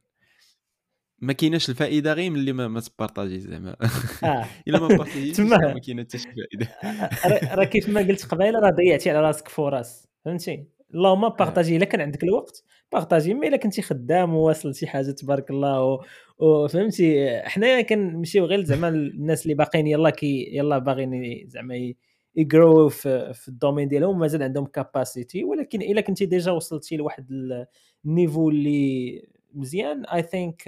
ما 1.19 1.33
كايناش 1.33 1.69
الفائدة 1.69 2.13
غير 2.13 2.31
ملي 2.31 2.53
ما, 2.53 2.67
ما 2.67 2.79
ت 2.79 2.86
partager 2.86 3.39
زعما. 3.39 3.75
آه. 4.23 4.45
إلا 4.67 4.79
ما 4.79 4.87
partager 4.87 5.25
ش. 5.25 5.39
ما 5.39 5.79
كاين 5.79 5.99
حتى 5.99 6.17
شي 6.17 6.27
فائدة. 6.27 6.77
راه 7.55 7.63
كيف 7.63 7.89
ما 7.89 8.01
قلت 8.01 8.25
قبيلة 8.25 8.59
راه 8.59 8.69
ضيعتي 8.69 9.09
على 9.09 9.21
راسك 9.21 9.47
فرص 9.47 10.07
فهمتي؟ 10.25 10.80
اللهم 10.93 11.29
partager 11.29 11.77
إلا 11.77 11.85
كان 11.85 12.01
عندك 12.01 12.23
الوقت 12.23 12.63
partager 12.91 13.33
mais 13.33 13.47
إلا 13.47 13.57
كنتي 13.57 13.81
خدام 13.81 14.35
وواصل 14.35 14.75
شي 14.75 14.87
حاجة 14.87 15.11
تبارك 15.11 15.49
الله. 15.49 15.99
وفهمتي 16.39 17.39
حنايا 17.43 17.81
كنمشيو 17.81 18.45
غير 18.45 18.63
زعما 18.63 18.89
الناس 18.89 19.43
اللي 19.43 19.53
باقيين 19.53 19.87
يلا 19.87 20.09
كي 20.09 20.47
يلا 20.51 20.77
باغيين 20.77 21.47
زعما 21.47 21.93
يجرو 22.35 22.89
في, 22.89 23.33
في 23.33 23.47
ال 23.47 23.52
domaine 23.52 23.87
ديالهم 23.87 24.19
مازال 24.19 24.43
عندهم 24.43 24.65
capacité 24.65 25.43
ولكن 25.43 25.81
إلا 25.81 26.01
كنتي 26.01 26.25
déjà 26.25 26.51
وصلتي 26.51 26.97
لواحد 26.97 27.31
ال- 27.31 27.65
ال 28.05 28.11
niveau 28.11 28.49
اللي 28.49 29.21
مزيان 29.53 30.05
I 30.05 30.21
think 30.23 30.63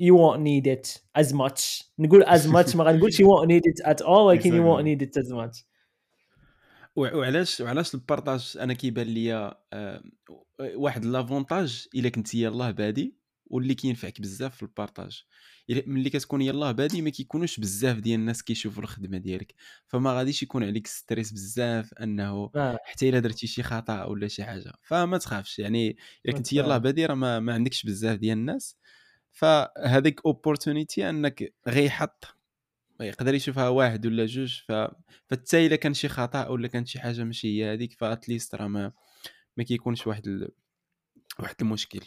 you 0.00 0.14
won't 0.14 0.40
need 0.40 0.66
it 0.66 1.00
as 1.22 1.32
much. 1.32 1.84
نقول 1.98 2.24
as 2.24 2.46
much 2.46 2.76
ما 2.76 2.84
غنقولش 2.84 3.22
you 3.22 3.24
won't 3.24 3.48
need 3.48 3.62
it 3.70 3.86
at 3.86 4.02
all 4.06 4.08
ولكن 4.08 4.50
you 4.50 4.64
won't 4.66 4.84
need 4.84 5.06
it 5.08 5.22
as 5.22 5.28
much. 5.32 5.64
وعلاش 6.96 7.60
وعلاش 7.60 7.94
ال 7.94 8.02
partage 8.02 8.56
أنا 8.60 8.74
كيبان 8.74 9.06
ليا 9.06 9.54
آه، 9.72 10.02
واحد 10.60 11.04
l'avantage 11.04 11.86
إلا 11.94 12.08
كنت 12.08 12.34
يلاه 12.34 12.70
بادي 12.70 13.16
واللي 13.46 13.74
كينفعك 13.74 14.20
بزاف 14.20 14.56
في 14.56 14.62
ال 14.62 14.70
partage 14.70 15.24
ملي 15.70 16.10
كتكون 16.10 16.42
يلاه 16.42 16.72
بادي 16.72 17.02
ما 17.02 17.10
كيكونوش 17.10 17.60
بزاف 17.60 17.96
ديال 17.98 18.20
الناس 18.20 18.42
كيشوفوا 18.42 18.82
الخدمة 18.82 19.18
ديالك 19.18 19.54
فما 19.86 20.12
غاديش 20.12 20.42
يكون 20.42 20.64
عليك 20.64 20.86
stress 20.86 21.32
بزاف 21.32 21.94
أنه. 21.94 22.50
حتى 22.84 23.08
إلا 23.08 23.18
درتي 23.20 23.46
شي 23.46 23.62
خطأ 23.62 24.04
ولا 24.04 24.28
شي 24.28 24.44
حاجة 24.44 24.72
فما 24.82 25.18
تخافش 25.18 25.58
يعني 25.58 25.96
إلا 26.26 26.34
كنت 26.34 26.52
يلاه. 26.52 26.78
بادي 26.78 27.06
راه 27.06 27.14
ما, 27.14 27.40
ما 27.40 27.54
عندكش 27.54 27.82
بزاف 27.86 28.18
ديال 28.18 28.38
الناس 28.38 28.76
فهذيك 29.32 30.20
opportunité 30.26 31.10
أنك 31.10 31.54
غيحط 31.68 32.24
يقدر 33.00 33.34
يشوفها 33.34 33.68
واحد 33.68 34.06
ولا 34.06 34.26
جوج 34.26 34.60
ف 34.68 34.72
فحتى 35.26 35.66
إلا 35.66 35.76
كان 35.76 35.94
شي 35.94 36.08
خطأ 36.08 36.48
ولا 36.48 36.68
كانت 36.68 36.88
شي 36.88 36.98
حاجة 37.00 37.24
ماشي 37.24 37.48
هي 37.64 37.72
هذيك 37.74 37.92
ف 37.92 38.00
at 38.00 38.15
least 38.15 38.54
راه 38.54 38.66
ما 38.68 38.92
ما 39.56 39.64
كيكونش 39.64 40.06
واحد 40.06 40.26
ال... 40.26 40.48
واحد 41.40 41.54
المشكل 41.60 42.00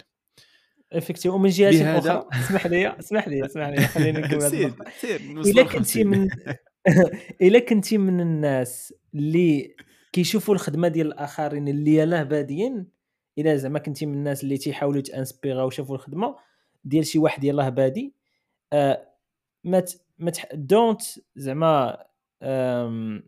effectivement 0.94 1.34
ومن 1.34 1.50
جهة 1.50 1.72
بهذا- 1.72 1.98
أخرى 1.98 2.28
اسمح 2.42 2.68
لي 2.68 3.00
اسمح 3.00 3.28
لي 3.28 3.46
اسمح 3.46 3.68
لي 3.68 3.88
خليني 3.88 4.22
نكمل 4.22 4.42
سير. 4.52 4.74
سير 5.02 5.22
إلا 5.22 5.64
كنتي 5.64 6.04
من 6.04 6.28
إلا 7.42 7.60
كنتي 7.60 7.98
من 7.98 8.20
الناس 8.22 8.94
اللي 9.16 9.76
كيشوفوا 10.14 10.54
الخدمة 10.54 10.88
ديال 10.88 11.08
الآخرين 11.08 11.68
اللي 11.68 11.96
يلاه 11.96 12.24
بادين 12.24 12.88
إلا 13.38 13.56
زعما 13.56 13.80
كنتي 13.80 14.06
من 14.06 14.14
الناس 14.14 14.44
اللي 14.44 14.58
تيحاولوا 14.58 15.02
t'inspira 15.02 15.64
وشافوا 15.64 15.96
الخدمة 15.96 16.36
ديال 16.84 17.06
شي 17.06 17.20
واحد 17.20 17.44
يلاه 17.44 17.70
بادي 17.70 18.14
آه 18.74 19.08
ما 19.64 19.80
ت... 19.80 20.02
ما 20.20 20.32
تح... 20.32 20.46
don't 20.54 21.02
زعما 21.36 22.04
آم، 22.44 23.24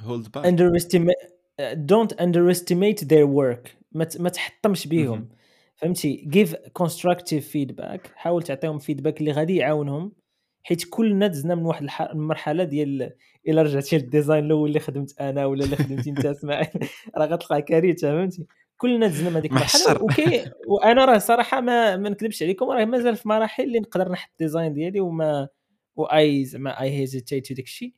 hold 0.00 0.28
back 0.32 0.46
underestimate 0.46 1.36
don't 1.74 2.16
underestimate 2.20 3.06
their 3.08 3.26
work. 3.26 3.68
ما 3.92 4.28
تحطمش 4.28 4.86
بيهم. 4.86 5.28
فهمتي؟ 5.76 6.28
give 6.34 6.56
constructive 6.82 7.42
feedback. 7.52 8.00
حاول 8.14 8.42
تعطيهم 8.42 8.78
feedback 8.78 9.20
اللي 9.20 9.32
غادي 9.32 9.56
يعاونهم 9.56 10.12
حيت 10.62 10.84
كلنا 10.90 11.26
دزنا 11.26 11.54
من 11.54 11.64
واحد 11.66 11.82
الح- 11.82 12.02
المرحله 12.10 12.64
ديال 12.64 13.12
إلا 13.48 13.62
رجعتي 13.62 13.98
لل 13.98 14.10
design 14.10 14.44
الأول 14.44 14.68
اللي 14.68 14.80
خدمت 14.80 15.20
أنا 15.20 15.46
ولا 15.46 15.64
اللي 15.64 15.76
خدمتي 15.76 16.10
أنت 16.10 16.26
إسماعيل. 16.36 16.68
راه 17.16 17.26
غتلقى 17.26 17.62
كارثة 17.62 18.08
فهمتي؟ 18.08 18.46
كلنا 18.76 19.06
دزنا 19.06 19.38
هذيك 19.38 19.50
المرحله 19.50 20.02
وكي 20.02 20.50
وأنا 20.68 21.04
راه 21.04 21.18
صراحة 21.18 21.60
ما 21.60 21.96
ما 21.96 22.08
نكذبش 22.08 22.42
عليكم 22.42 22.70
راه 22.70 22.84
مازال 22.84 23.16
في 23.16 23.28
مراحل 23.28 23.62
اللي 23.64 23.78
نقدر 23.80 24.08
نحط 24.12 24.30
ال 24.30 24.36
design 24.36 24.72
ديالي 24.72 25.00
وما 25.00 25.48
وأي 25.96 26.44
زعما 26.44 26.80
I 26.80 26.90
hesitate 27.00 27.50
وداك 27.50 27.64
الشيء. 27.64 27.94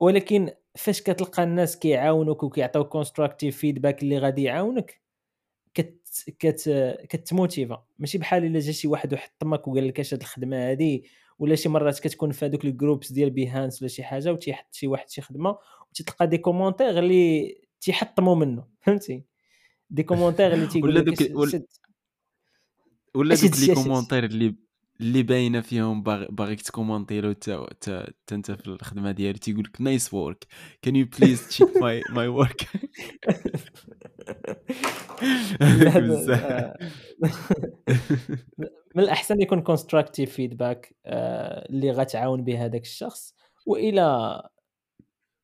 ولكن 0.00 0.50
فاش 0.74 1.02
كتلقى 1.02 1.42
الناس 1.42 1.78
كيعاونوك 1.78 2.42
وكيعطيوك 2.42 2.88
constructive 2.88 3.58
feedback 3.58 4.02
اللي 4.02 4.18
غادي 4.18 4.42
يعاونك 4.42 5.02
كت 5.74 6.00
كت 6.38 6.70
كت 7.08 7.27
motiva 7.27 7.84
ماشي 7.98 8.18
بحال 8.18 8.44
إلا 8.44 8.58
جا 8.60 8.72
شي 8.72 8.88
واحد 8.88 9.14
وحطمك 9.14 9.68
وقال 9.68 9.88
لك 9.88 10.00
اش 10.00 10.14
هاد 10.14 10.20
الخدمة 10.20 10.70
هادي 10.70 11.04
ولا 11.38 11.54
شي 11.54 11.68
مرات 11.68 11.98
كتكون 12.00 12.32
في 12.32 12.44
هذوك 12.46 12.64
ال 12.64 12.71
groups 12.71 13.12
ديال 13.12 13.30
Behance 13.30 13.82
ولا 13.82 13.88
شي 13.88 14.02
حاجة 14.04 14.32
وتيحط 14.32 14.74
شي 14.74 14.86
واحد 14.86 15.10
شي 15.10 15.20
خدمة 15.20 15.58
وتلقى 15.90 16.26
des 16.26 16.38
commentaires 16.38 16.98
اللي 16.98 17.54
تيحطموا 17.80 18.34
منه. 18.34 18.66
فهمتي؟ 18.80 19.24
des 19.94 20.02
commentaires 20.02 20.54
اللي 20.54 20.66
تيقول 20.66 20.94
لك 20.94 21.30
ولا 23.14 23.34
دوك 23.42 23.58
les 23.58 23.74
commentaires 23.74 24.24
اللي 24.24 24.54
اللي 25.00 25.22
باينة 25.22 25.60
فيهم 25.60 26.02
باغيك 26.02 26.62
ت 26.62 26.68
commenter 26.68 27.24
و 27.24 27.30
حتى 27.30 28.12
انت 28.32 28.50
في 28.50 28.66
الخدمة 28.66 29.10
ديالي 29.10 29.38
تيقول 29.38 29.64
لك 29.64 29.80
nice 29.80 30.14
work 30.14 30.46
can 30.82 30.96
you 30.96 31.06
please 31.18 31.48
check 31.48 31.76
my 31.76 32.02
my 32.10 32.28
work 32.28 32.66
من 38.94 39.02
الأحسن 39.02 39.40
يكون 39.40 39.62
constructive 39.62 40.32
feedback 40.32 40.96
اللي 41.06 41.90
غتعاون 41.90 42.44
به 42.44 42.64
هذاك 42.64 42.82
الشخص 42.82 43.34
وإلى 43.66 44.42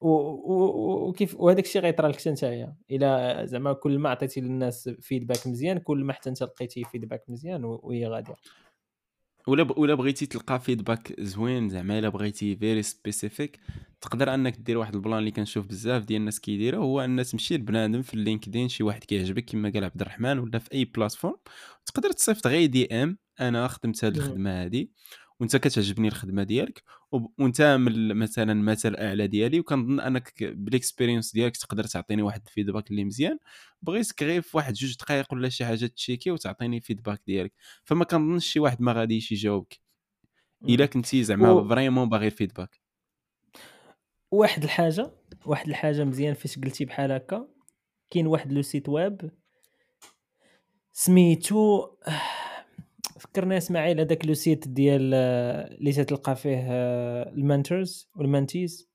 وكيف 0.01 1.41
وهذاك 1.41 1.65
الشيء 1.65 1.83
غيطرى 1.83 2.09
لك 2.09 2.29
انت 2.29 2.69
إلى 2.91 3.41
زعما 3.45 3.73
كل 3.73 3.99
ما 3.99 4.11
عطيتي 4.11 4.41
للناس 4.41 4.89
feedback 4.89 5.47
مزيان 5.47 5.79
كل 5.79 6.05
ما 6.05 6.13
حتى 6.13 6.31
انت 6.31 6.43
لقيتي 6.43 6.85
feedback 6.85 7.25
مزيان 7.29 7.65
وهي 7.65 8.07
غادية. 8.07 8.35
ولا 9.47 9.63
ب... 9.63 9.79
ولا 9.79 9.95
بغيتي 9.95 10.27
تلقى 10.27 10.61
feedback 10.61 11.21
زوين 11.21 11.69
زعما 11.69 11.99
إلا 11.99 12.09
بغيتي 12.09 12.57
very 12.57 12.83
specific 12.83 13.61
تقدر 14.01 14.35
إنك 14.35 14.57
دير 14.57 14.79
واحد 14.79 14.95
ال 14.95 14.99
plan 14.99 15.19
اللي 15.19 15.31
كنشوف 15.31 15.67
بزاف 15.67 16.05
ديال 16.05 16.21
الناس 16.21 16.41
كيديروا 16.41 16.85
هو 16.85 17.01
ان 17.01 17.25
تمشي 17.25 17.55
لبنادم 17.55 18.03
في 18.03 18.15
ال 18.15 18.21
LinkedIn 18.21 18.69
شي 18.69 18.83
واحد 18.83 19.05
كيعجبك 19.05 19.45
كما 19.45 19.71
قال 19.75 19.85
عبد 19.85 20.01
الرحمن 20.01 20.39
ولا 20.39 20.59
في 20.59 20.73
أي 20.75 20.85
platform 20.85 21.37
تقدر 21.87 22.13
تصيفط 22.13 22.47
غير 22.47 22.69
DM 22.69 23.19
أنا 23.41 23.69
خدمت 23.69 24.05
هذه 24.05 24.17
الخدمة 24.17 24.65
هذه 24.65 24.87
وانت 25.41 25.57
كتعجبني 25.57 26.09
الخدمة 26.09 26.43
ديالك 26.43 26.83
وانت 27.39 27.63
من 27.63 28.15
مثلا 28.15 28.53
المثل 28.53 28.89
الاعلى 28.89 29.27
ديالي 29.27 29.61
وكنظن 29.61 30.01
أنك 30.01 30.45
بال 30.45 30.59
experience 30.59 31.33
ديالك 31.33 31.57
تقدر 31.57 31.85
تعطيني 31.85 32.23
واحد 32.23 32.43
ال 32.47 32.52
feedback 32.52 32.91
اللي 32.91 33.05
مزيان 33.05 33.39
بغيتك 33.83 34.23
غير 34.23 34.43
في 34.43 34.57
واحد 34.57 34.73
جوج 34.73 34.97
دقائق 34.97 35.33
ولا 35.33 35.49
شي 35.49 35.65
حاجة 35.65 35.87
تشيكي 35.87 36.31
وتعطيني 36.31 36.81
feedback 36.81 37.21
ديالك. 37.27 37.53
فما 37.85 38.05
كنظنش 38.05 38.47
شي 38.47 38.61
واحد 38.61 38.83
ما 38.83 38.93
غاديش 38.93 39.33
يجاوبك. 39.33 39.81
إلا 40.69 40.87
كنتي 40.87 41.25
زعما 41.25 41.51
و... 41.51 41.69
vraiment 41.69 42.09
باغي 42.09 42.27
ال 42.27 42.32
feedback. 42.32 42.81
واحد 44.31 44.63
الحاجة 44.63 45.11
واحد 45.47 45.69
الحاجة 45.69 46.05
مزيان 46.05 46.35
فاش 46.35 46.59
قلتي 46.59 46.85
بحال 46.85 47.13
هكا 47.13 47.49
كاين 48.11 48.27
واحد 48.27 48.53
le 48.53 48.63
site 48.63 48.89
web 48.89 49.31
سميتو 50.93 51.89
فكرنا 53.21 53.57
اسماعيل 53.57 54.01
هذاك 54.01 54.27
le 54.27 54.35
site 54.35 54.69
ديال 54.69 55.15
اللي 55.15 55.93
تلقى 55.93 56.37
فيه 56.37 56.73
ال 57.23 57.34
mentors 57.34 58.11
وال 58.17 58.32
mentees. 58.32 58.91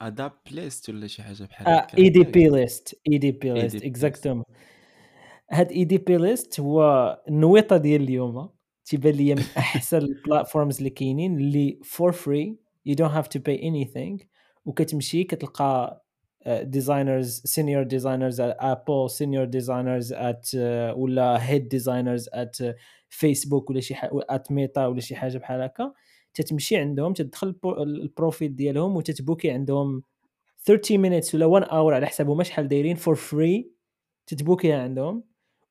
ADPList 0.00 0.88
ولا 0.88 1.06
شي 1.06 1.22
حاجة 1.22 1.44
بحال 1.44 1.68
هكا؟ 1.68 1.98
اي 1.98 2.08
دي 2.08 2.24
بي 2.24 2.48
List 2.48 3.00
ADPList 3.12 3.82
exactement 3.82 4.42
هاد 5.50 5.72
ADPList 5.72 6.60
هو 6.60 6.82
النويطة 7.28 7.76
ديال 7.76 8.02
اليوم. 8.02 8.50
تيبان 8.88 9.14
لي 9.14 9.34
من 9.34 9.42
أحسن 9.58 9.98
ال 9.98 10.06
platforms 10.06 10.78
اللي 10.78 10.90
كاينين 10.90 11.36
اللي 11.36 11.80
for 11.84 12.12
free 12.12 12.58
you 12.86 12.94
don't 12.94 13.12
have 13.12 13.28
to 13.28 13.38
pay 13.38 13.62
anything 13.62 14.18
وكتمشي 14.64 15.24
كتلقى 15.24 16.04
designers 16.48 17.42
senior 17.44 17.82
designers 17.82 18.40
at 18.40 18.56
Apple 18.60 19.10
senior 19.10 19.44
designers 19.44 20.12
at 20.12 20.48
ولا 20.96 21.48
head 21.50 21.68
designers 21.68 22.28
at 22.32 22.56
Facebook 23.08 23.70
ولا 23.70 23.80
شي 23.80 23.94
at 24.12 24.52
Meta 24.52 24.86
ولا 24.86 25.00
شي 25.00 25.16
حاجة 25.16 25.38
بحال 25.38 25.62
هكا. 25.62 25.92
تتمشي 26.34 26.76
عندهم 26.76 27.12
تدخل 27.12 27.54
ال 27.64 27.77
profil 27.77 28.56
ديالهم 28.56 28.96
وتتبوكي 28.96 29.50
عندهم 29.50 30.02
30 30.64 31.20
minutes 31.20 31.34
ولا 31.34 31.46
1 31.46 31.64
hour 31.64 31.94
على 31.94 32.06
حسابهم 32.06 32.42
شحال 32.42 32.68
دايرين 32.68 32.96
for 32.96 33.14
free 33.14 33.70
تتبوكيها 34.26 34.82
عندهم. 34.82 35.24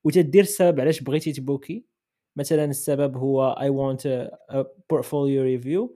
وتدير 0.04 0.42
السبب 0.42 0.80
علاش 0.80 1.00
بغيتي 1.00 1.32
تبوكي. 1.32 1.84
مثلا 2.36 2.64
السبب 2.64 3.16
هو 3.16 3.50
I 3.60 3.68
want 3.68 4.30
portfolio 4.90 5.42
review 5.42 5.94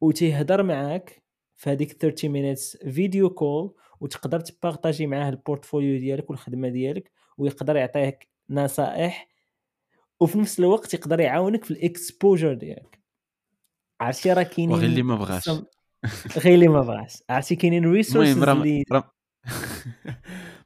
وتيهضر 0.00 0.62
معاك. 0.62 1.21
في 1.62 1.70
هذيك 1.70 1.92
30 1.92 2.30
minutes 2.30 2.76
video 2.76 3.30
call 3.30 3.74
وتقدر 4.00 4.40
تبارطاجي 4.40 5.06
معاه 5.06 5.30
ال 5.30 5.37
portfolio 5.37 5.98
ديالك 5.98 6.30
والخدمة 6.30 6.68
ديالك 6.68 7.10
ويقدر 7.38 7.76
يعطيك 7.76 8.28
نصائح 8.50 9.28
وفي 10.20 10.38
نفس 10.38 10.58
الوقت 10.58 10.94
يقدر 10.94 11.20
يعاونك 11.20 11.64
في 11.64 11.70
ال 11.70 11.79
exposure 11.79 12.54
ديالك. 12.54 13.00
عرفتي 14.00 14.32
راه 14.32 14.42
كاينين 14.42 14.76
غير 14.76 14.88
اللي 14.88 15.02
ما 15.02 15.16
بغاش. 15.16 15.48
غير 16.38 16.54
اللي 16.54 16.68
ما 16.68 16.80
بغاش. 16.80 17.22
عرفتي 17.30 17.56
كاينين 17.56 17.92
resources 17.92 18.42
اللي 18.42 18.84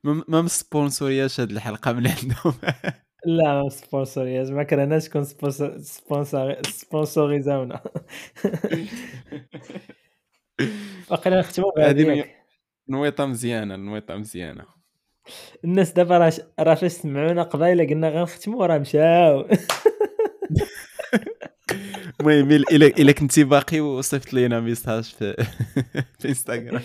ما 0.29 0.49
سبونسورياش 0.49 1.41
هذه 1.41 1.51
الحلقة 1.51 1.93
من 1.93 2.07
عندهم. 2.07 2.55
لا 3.27 3.63
ما 3.63 3.69
سبونسورياش 3.69 4.49
ما 4.49 4.63
كرهناش 4.63 5.09
كون 5.09 5.25
sponsor 5.25 6.63
سبونسوريزاونا. 6.63 7.81
واقيلا 11.11 11.39
نختموا 11.39 11.89
هذه 11.91 12.25
نويطة 12.89 13.27
مزيانة 13.27 13.77
نويطة 13.77 14.17
مزيانة. 14.17 14.65
الناس 15.65 15.93
دابا 15.93 16.19
راه 16.19 16.33
راه 16.61 16.75
فاش 16.75 16.93
سمعونا 16.93 17.43
قبيلة 17.43 17.87
قلنا 17.87 18.09
غنختموا 18.09 18.67
راه 18.67 18.79
مشاو. 18.79 19.49
المهم 22.21 22.51
الا 22.51 22.87
إلا 22.87 23.13
كنتي 23.13 23.45
باقي 23.45 23.81
وصيفط 23.81 24.33
لينا 24.33 24.61
ميساج 24.61 25.05
في 25.05 25.35
في 26.19 26.29
انستغرام 26.29 26.83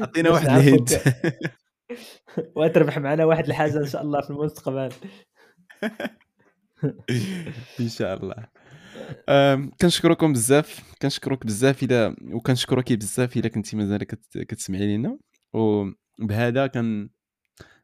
عطينا 0.00 0.30
واحد 0.30 0.46
الهيد 0.48 0.90
وتربح 2.56 2.98
معنا 2.98 3.24
واحد 3.24 3.46
الحاجة 3.46 3.78
إن 3.78 3.86
شاء 3.86 4.02
الله 4.02 4.20
في 4.20 4.30
المستقبل. 4.30 4.92
إن 7.80 7.88
شاء 7.88 8.16
الله. 8.16 8.53
كنشكركم 9.80 10.32
بزاف 10.32 10.94
كنشكرك 11.02 11.46
بزاف 11.46 11.82
اذا 11.82 12.16
وكنشكرك 12.32 12.92
بزاف 12.92 13.36
اذا 13.36 13.48
كنتي 13.48 13.76
مازال 13.76 14.04
كتسمعي 14.34 14.86
لينا. 14.86 15.18
وبهذا 15.52 16.66
كن 16.66 17.08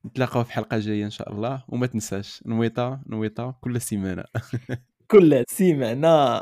نتلاقاو 0.06 0.44
في 0.44 0.52
حلقة 0.52 0.78
جاية 0.78 1.04
إن 1.04 1.10
شاء 1.10 1.32
الله. 1.32 1.64
وما 1.68 1.86
تنساش 1.86 2.42
نويطة 2.46 3.00
نويطة 3.06 3.58
كل 3.60 3.80
سيمانة. 3.80 4.24
كل 5.10 5.44
سيمانة. 5.48 6.40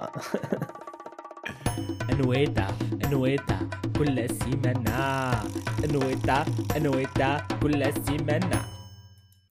نويطة 2.20 2.78
نويطة 3.10 3.70
كل 3.98 4.28
سيمانة. 4.30 5.30
نويطة 5.92 6.44
نويطة 6.78 7.46
كل 7.62 7.92
سيمانة. 8.06 8.77